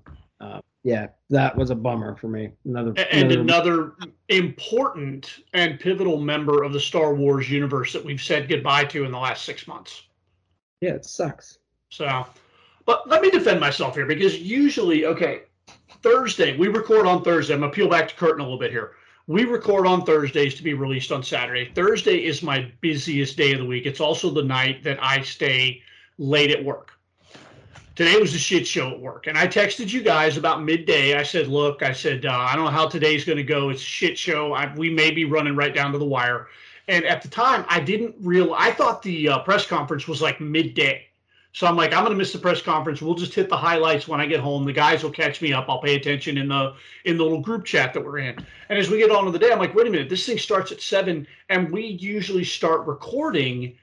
yeah, 0.89 1.09
that 1.29 1.55
was 1.55 1.69
a 1.69 1.75
bummer 1.75 2.17
for 2.17 2.29
me. 2.29 2.51
Another 2.65 2.95
And 3.13 3.31
another- 3.31 3.41
another 3.43 3.93
important 4.31 5.41
and 5.53 5.79
pivotal 5.79 6.19
member 6.19 6.63
of 6.63 6.73
the 6.73 6.81
Star 6.81 7.15
Wars 7.15 7.51
universe 7.51 7.93
that 7.93 8.03
we've 8.03 8.23
said 8.23 8.49
goodbye 8.49 8.85
to 8.87 9.05
in 9.05 9.13
the 9.13 9.19
last 9.19 9.45
six 9.45 9.69
months. 9.69 10.03
yeah, 10.81 10.93
it 10.95 11.05
sucks. 11.05 11.59
So, 11.91 12.25
but 12.87 13.07
let 13.07 13.21
me 13.21 13.29
defend 13.31 13.61
myself 13.61 13.97
here 13.97 14.07
because 14.07 14.39
usually, 14.41 15.05
okay, 15.05 15.43
Thursday, 16.03 16.57
we 16.57 16.69
record 16.69 17.05
on 17.07 17.23
Thursday. 17.23 17.53
I'm 17.53 17.61
going 17.61 17.71
to 17.73 17.75
peel 17.77 17.89
back 17.89 18.09
the 18.09 18.15
curtain 18.15 18.41
a 18.41 18.45
little 18.45 18.59
bit 18.59 18.71
here. 18.71 18.93
We 19.27 19.45
record 19.45 19.87
on 19.87 20.07
Thursdays 20.07 20.55
to 20.55 20.63
be 20.63 20.73
released 20.73 21.13
on 21.13 21.23
Saturday. 21.23 21.71
Thursday 21.75 22.25
is 22.25 22.43
my 22.43 22.73
busiest 22.81 23.37
day 23.37 23.53
of 23.53 23.59
the 23.59 23.67
week. 23.67 23.85
It's 23.85 24.01
also 24.01 24.31
the 24.31 24.43
night 24.45 24.83
that 24.85 24.99
I 25.03 25.21
stay 25.21 25.83
late 26.17 26.51
at 26.51 26.65
work. 26.65 26.93
Today 27.99 28.17
was 28.17 28.33
a 28.33 28.39
shit 28.39 28.65
show 28.65 28.93
at 28.93 29.01
work. 29.01 29.27
And 29.27 29.37
I 29.37 29.49
texted 29.49 29.93
you 29.93 30.03
guys 30.03 30.37
about 30.37 30.63
midday. 30.63 31.19
I 31.19 31.25
said, 31.25 31.49
look, 31.49 31.83
I 31.83 31.93
said, 31.93 32.27
uh, 32.27 32.31
I 32.31 32.55
don't 32.55 32.67
know 32.67 32.71
how 32.71 32.87
today's 32.87 33.25
going 33.25 33.39
to 33.39 33.43
go. 33.43 33.71
It's 33.71 33.83
a 33.83 33.85
shit 33.85 34.17
show. 34.17 34.53
I, 34.53 34.73
we 34.77 34.89
may 34.89 35.11
be 35.11 35.25
running 35.25 35.57
right 35.57 35.75
down 35.75 35.91
to 35.91 35.99
the 35.99 36.05
wire. 36.05 36.47
And 36.87 37.05
at 37.05 37.23
the 37.23 37.29
time, 37.29 37.65
I 37.69 37.81
didn't 37.81 38.15
real. 38.21 38.55
I 38.55 38.71
thought 38.71 39.03
the 39.03 39.31
uh, 39.31 39.39
press 39.41 39.67
conference 39.67 40.07
was 40.07 40.23
like 40.23 40.41
midday. 40.41 41.07
So 41.51 41.67
I'm 41.67 41.75
like, 41.75 41.93
I'm 41.93 42.05
going 42.05 42.13
to 42.13 42.17
miss 42.17 42.33
the 42.33 42.39
press 42.39 42.63
conference. 42.63 43.03
We'll 43.03 43.17
just 43.17 43.35
hit 43.35 43.49
the 43.49 43.57
highlights 43.57 44.07
when 44.07 44.21
I 44.21 44.27
get 44.27 44.39
home. 44.39 44.65
The 44.65 44.73
guys 44.73 45.03
will 45.03 45.11
catch 45.11 45.43
me 45.43 45.53
up. 45.53 45.67
I'll 45.69 45.83
pay 45.83 45.97
attention 45.97 46.39
in 46.39 46.47
the 46.47 46.75
in 47.05 47.17
the 47.17 47.25
little 47.25 47.41
group 47.41 47.65
chat 47.65 47.93
that 47.95 48.05
we're 48.05 48.19
in. 48.19 48.39
And 48.69 48.79
as 48.79 48.89
we 48.89 48.99
get 48.99 49.11
on 49.11 49.25
to 49.25 49.33
the 49.33 49.41
day, 49.41 49.51
I'm 49.51 49.59
like, 49.59 49.75
wait 49.75 49.89
a 49.89 49.91
minute, 49.91 50.09
this 50.09 50.25
thing 50.25 50.39
starts 50.39 50.71
at 50.71 50.81
seven, 50.81 51.27
and 51.49 51.73
we 51.73 51.85
usually 51.85 52.45
start 52.45 52.87
recording 52.87 53.77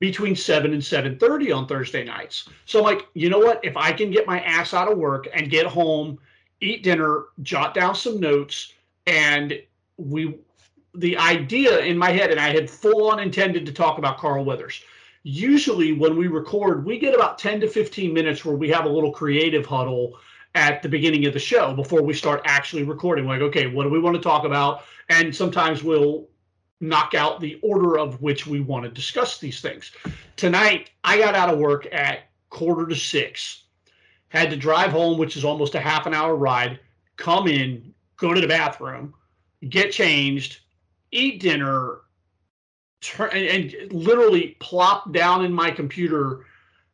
between 0.00 0.36
seven 0.36 0.72
and 0.72 0.84
seven 0.84 1.18
thirty 1.18 1.52
on 1.52 1.66
Thursday 1.66 2.04
nights. 2.04 2.48
So 2.66 2.82
like, 2.82 3.06
you 3.14 3.30
know 3.30 3.38
what? 3.38 3.64
If 3.64 3.76
I 3.76 3.92
can 3.92 4.10
get 4.10 4.26
my 4.26 4.40
ass 4.40 4.74
out 4.74 4.90
of 4.90 4.98
work 4.98 5.28
and 5.32 5.50
get 5.50 5.66
home, 5.66 6.18
eat 6.60 6.82
dinner, 6.82 7.26
jot 7.42 7.74
down 7.74 7.94
some 7.94 8.20
notes, 8.20 8.72
and 9.06 9.60
we 9.96 10.38
the 10.94 11.16
idea 11.18 11.80
in 11.80 11.98
my 11.98 12.10
head, 12.10 12.30
and 12.30 12.38
I 12.38 12.50
had 12.54 12.70
full 12.70 13.10
on 13.10 13.18
intended 13.18 13.66
to 13.66 13.72
talk 13.72 13.98
about 13.98 14.18
Carl 14.18 14.44
weathers 14.44 14.80
usually 15.24 15.92
when 15.92 16.16
we 16.16 16.28
record, 16.28 16.84
we 16.84 16.98
get 16.98 17.14
about 17.14 17.38
10 17.38 17.60
to 17.60 17.68
15 17.68 18.12
minutes 18.12 18.44
where 18.44 18.54
we 18.54 18.68
have 18.68 18.84
a 18.84 18.88
little 18.88 19.10
creative 19.10 19.66
huddle 19.66 20.18
at 20.54 20.82
the 20.82 20.88
beginning 20.88 21.26
of 21.26 21.32
the 21.32 21.38
show 21.38 21.74
before 21.74 22.02
we 22.02 22.14
start 22.14 22.40
actually 22.44 22.84
recording. 22.84 23.26
Like, 23.26 23.40
okay, 23.40 23.66
what 23.66 23.82
do 23.82 23.90
we 23.90 23.98
want 23.98 24.14
to 24.14 24.22
talk 24.22 24.44
about? 24.44 24.84
And 25.08 25.34
sometimes 25.34 25.82
we'll 25.82 26.28
knock 26.80 27.14
out 27.14 27.40
the 27.40 27.58
order 27.62 27.98
of 27.98 28.20
which 28.20 28.46
we 28.46 28.60
want 28.60 28.84
to 28.84 28.90
discuss 28.90 29.38
these 29.38 29.60
things. 29.60 29.92
Tonight, 30.36 30.90
I 31.02 31.18
got 31.18 31.34
out 31.34 31.52
of 31.52 31.58
work 31.58 31.86
at 31.92 32.28
quarter 32.50 32.86
to 32.86 32.94
six, 32.94 33.64
had 34.28 34.50
to 34.50 34.56
drive 34.56 34.90
home, 34.90 35.18
which 35.18 35.36
is 35.36 35.44
almost 35.44 35.74
a 35.74 35.80
half 35.80 36.06
an 36.06 36.14
hour 36.14 36.34
ride, 36.34 36.80
come 37.16 37.46
in, 37.48 37.94
go 38.16 38.34
to 38.34 38.40
the 38.40 38.46
bathroom, 38.46 39.14
get 39.68 39.92
changed, 39.92 40.60
eat 41.12 41.40
dinner, 41.40 42.00
turn 43.00 43.30
and, 43.32 43.72
and 43.74 43.92
literally 43.92 44.56
plop 44.60 45.12
down 45.12 45.44
in 45.44 45.52
my 45.52 45.70
computer. 45.70 46.46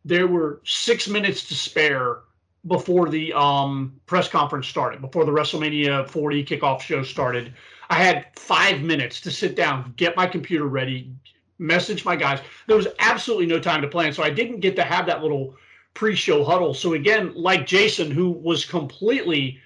There 0.05 0.27
were 0.27 0.61
six 0.65 1.09
minutes 1.09 1.47
to 1.49 1.55
spare 1.55 2.21
before 2.67 3.09
the 3.09 3.33
um, 3.33 4.01
press 4.07 4.29
conference 4.29 4.69
started, 4.69 5.01
before 5.01 5.25
the 5.25 5.33
WrestleMania 5.33 6.09
40 6.09 6.45
kickoff 6.45 6.81
show 6.81 7.03
started. 7.03 7.55
I 7.91 7.95
had 7.95 8.27
five 8.37 8.83
minutes 8.83 9.21
to 9.23 9.33
sit 9.33 9.57
down, 9.57 9.93
get 9.97 10.17
my 10.17 10.27
computer 10.27 10.67
ready, 10.67 11.13
message 11.59 12.05
my 12.05 12.15
guys. 12.15 12.39
There 12.69 12.77
was 12.77 12.87
absolutely 13.01 13.47
no 13.47 13.59
time 13.59 13.83
to 13.83 13.89
plan. 13.89 14.13
So 14.13 14.23
I 14.23 14.31
didn't 14.31 14.61
get 14.61 14.77
to 14.77 14.85
have 14.85 15.07
that 15.07 15.23
little 15.23 15.57
pre 15.95 16.15
show 16.15 16.45
huddle. 16.45 16.73
So 16.73 16.95
again, 16.95 17.35
like 17.35 17.67
Jason, 17.67 18.13
who 18.13 18.31
was 18.31 18.65
completely 18.65 19.59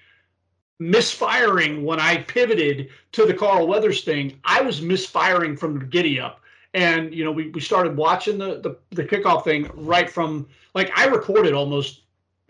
misfiring 0.78 1.84
when 1.84 2.00
I 2.00 2.22
pivoted 2.22 2.88
to 3.12 3.26
the 3.26 3.34
Carl 3.34 3.66
Weathers 3.66 4.02
thing, 4.02 4.40
I 4.44 4.62
was 4.62 4.80
misfiring 4.80 5.54
from 5.54 5.78
the 5.78 5.84
giddy 5.84 6.18
up. 6.18 6.40
And 6.72 7.14
you 7.14 7.24
know, 7.24 7.30
we, 7.30 7.50
we 7.50 7.60
started 7.60 7.96
watching 7.96 8.38
the, 8.38 8.58
the 8.60 8.76
the 8.90 9.04
kickoff 9.04 9.44
thing 9.44 9.70
right 9.74 10.10
from 10.10 10.48
like 10.74 10.90
I 10.96 11.06
recorded 11.06 11.52
almost 11.52 12.00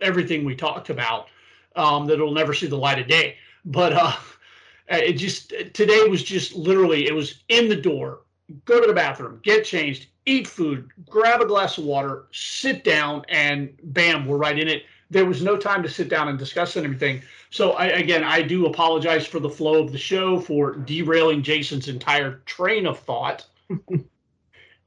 everything 0.00 0.44
we 0.44 0.54
talked 0.54 0.88
about 0.88 1.28
um, 1.76 2.06
that'll 2.06 2.32
never 2.32 2.54
see 2.54 2.68
the 2.68 2.78
light 2.78 3.00
of 3.00 3.08
day. 3.08 3.36
But 3.66 3.92
uh, 3.92 4.12
Uh, 4.90 4.96
it 4.96 5.14
just 5.14 5.52
today 5.72 6.06
was 6.08 6.22
just 6.22 6.54
literally 6.54 7.06
it 7.06 7.14
was 7.14 7.42
in 7.48 7.68
the 7.68 7.76
door, 7.76 8.20
go 8.64 8.80
to 8.80 8.86
the 8.86 8.92
bathroom, 8.92 9.40
get 9.42 9.64
changed, 9.64 10.06
eat 10.26 10.46
food, 10.46 10.90
grab 11.08 11.40
a 11.40 11.46
glass 11.46 11.78
of 11.78 11.84
water, 11.84 12.26
sit 12.32 12.84
down, 12.84 13.24
and 13.28 13.72
bam, 13.84 14.26
we're 14.26 14.36
right 14.36 14.58
in 14.58 14.68
it. 14.68 14.84
There 15.10 15.24
was 15.24 15.42
no 15.42 15.56
time 15.56 15.82
to 15.82 15.88
sit 15.88 16.08
down 16.08 16.28
and 16.28 16.38
discuss 16.38 16.76
anything. 16.76 17.22
So 17.50 17.72
I, 17.72 17.86
again, 17.86 18.24
I 18.24 18.42
do 18.42 18.66
apologize 18.66 19.26
for 19.26 19.38
the 19.38 19.48
flow 19.48 19.82
of 19.82 19.92
the 19.92 19.98
show 19.98 20.40
for 20.40 20.74
derailing 20.76 21.42
Jason's 21.42 21.88
entire 21.88 22.42
train 22.46 22.86
of 22.86 22.98
thought. 22.98 23.46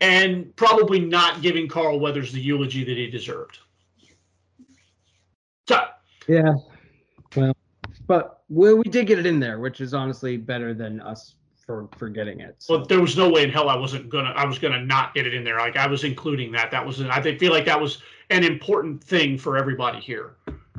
and 0.01 0.55
probably 0.55 0.99
not 0.99 1.41
giving 1.41 1.67
Carl 1.67 1.99
Weathers 1.99 2.31
the 2.31 2.41
eulogy 2.41 2.83
that 2.83 2.97
he 2.97 3.09
deserved. 3.09 3.59
So 5.67 5.85
yeah, 6.27 6.55
well, 7.35 7.55
but 8.05 8.36
we, 8.49 8.73
we 8.73 8.83
did 8.83 9.07
get 9.07 9.19
it 9.19 9.25
in 9.25 9.39
there, 9.39 9.59
which 9.59 9.81
is 9.81 9.93
honestly 9.93 10.37
better 10.37 10.73
than 10.73 11.01
us 11.01 11.35
for 11.65 11.87
for 11.97 12.09
getting 12.09 12.39
it. 12.39 12.55
So. 12.59 12.77
Well, 12.77 12.85
there 12.85 13.01
was 13.01 13.17
no 13.17 13.29
way 13.29 13.43
in 13.43 13.49
hell 13.49 13.69
I 13.69 13.75
wasn't 13.75 14.09
gonna 14.09 14.31
I 14.35 14.45
was 14.45 14.57
gonna 14.57 14.83
not 14.83 15.13
get 15.13 15.27
it 15.27 15.33
in 15.33 15.43
there. 15.43 15.57
Like 15.57 15.75
I 15.75 15.87
was 15.87 16.03
including 16.03 16.51
that. 16.53 16.71
That 16.71 16.85
was 16.85 17.01
I 17.01 17.21
feel 17.37 17.51
like 17.51 17.65
that 17.65 17.79
was 17.79 18.01
an 18.29 18.43
important 18.43 19.03
thing 19.03 19.37
for 19.37 19.57
everybody 19.57 19.99
here. 19.99 20.35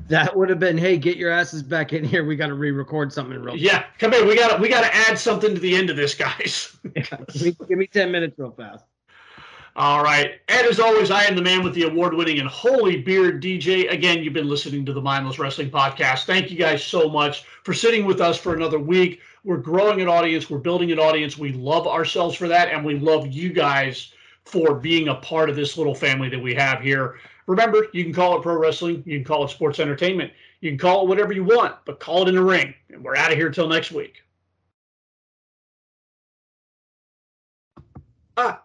That 0.09 0.35
would 0.35 0.49
have 0.49 0.59
been, 0.59 0.79
hey, 0.79 0.97
get 0.97 1.19
your 1.19 1.31
asses 1.31 1.63
back 1.63 1.93
in 1.93 2.03
here. 2.03 2.25
We 2.25 2.35
got 2.35 2.47
to 2.47 2.55
re-record 2.55 3.13
something 3.13 3.39
real. 3.39 3.55
Yeah, 3.55 3.85
come 3.99 4.15
in. 4.15 4.27
We 4.27 4.35
got 4.35 4.57
to 4.57 4.63
we 4.63 4.71
got 4.71 4.81
to 4.81 4.95
add 4.95 5.19
something 5.19 5.55
to 5.55 5.61
the 5.61 5.77
end 5.77 5.91
of 5.91 5.97
this, 5.97 6.15
guys. 6.15 6.75
yeah, 6.97 7.03
give, 7.33 7.43
me, 7.43 7.57
give 7.69 7.79
me 7.79 7.87
ten 7.87 8.11
minutes 8.11 8.39
real 8.39 8.53
fast. 8.53 8.85
All 9.79 10.03
right. 10.03 10.41
And 10.49 10.67
as 10.67 10.81
always, 10.81 11.13
I 11.13 11.23
am 11.23 11.37
the 11.37 11.43
man 11.43 11.63
with 11.63 11.73
the 11.73 11.85
award 11.85 12.13
winning 12.13 12.41
and 12.41 12.49
holy 12.49 13.01
beard 13.01 13.41
DJ. 13.41 13.89
Again, 13.89 14.25
you've 14.25 14.33
been 14.33 14.49
listening 14.49 14.85
to 14.85 14.93
the 14.93 15.01
Mindless 15.01 15.39
Wrestling 15.39 15.71
Podcast. 15.71 16.25
Thank 16.25 16.51
you 16.51 16.59
guys 16.59 16.83
so 16.83 17.09
much 17.09 17.45
for 17.63 17.73
sitting 17.73 18.05
with 18.05 18.21
us 18.21 18.37
for 18.37 18.57
another 18.57 18.81
week. 18.81 19.21
We're 19.45 19.59
growing 19.59 20.01
an 20.01 20.09
audience, 20.09 20.51
we're 20.51 20.59
building 20.59 20.91
an 20.91 20.99
audience. 20.99 21.39
We 21.39 21.53
love 21.53 21.87
ourselves 21.87 22.35
for 22.35 22.49
that, 22.49 22.71
and 22.71 22.85
we 22.85 22.99
love 22.99 23.29
you 23.29 23.53
guys 23.53 24.13
for 24.45 24.75
being 24.75 25.09
a 25.09 25.15
part 25.15 25.49
of 25.49 25.55
this 25.55 25.79
little 25.79 25.95
family 25.95 26.29
that 26.29 26.43
we 26.43 26.57
have 26.57 26.81
here. 26.81 27.21
Remember, 27.47 27.87
you 27.93 28.03
can 28.03 28.13
call 28.13 28.37
it 28.37 28.43
pro 28.43 28.59
wrestling, 28.59 29.05
you 29.07 29.19
can 29.19 29.25
call 29.25 29.45
it 29.45 29.51
sports 29.51 29.79
entertainment, 29.79 30.33
you 30.61 30.73
can 30.73 30.79
call 30.79 31.05
it 31.05 31.09
whatever 31.09 31.33
you 31.33 31.45
want, 31.45 31.77
but 31.85 32.01
call 32.01 32.23
it 32.23 32.29
in 32.29 32.35
the 32.35 32.43
ring. 32.43 32.75
And 32.91 33.05
we're 33.05 33.15
out 33.15 33.31
of 33.31 33.39
here 33.39 33.49
till 33.49 33.69
next 33.69 33.93
week. 33.93 34.25
Ah. 38.37 38.65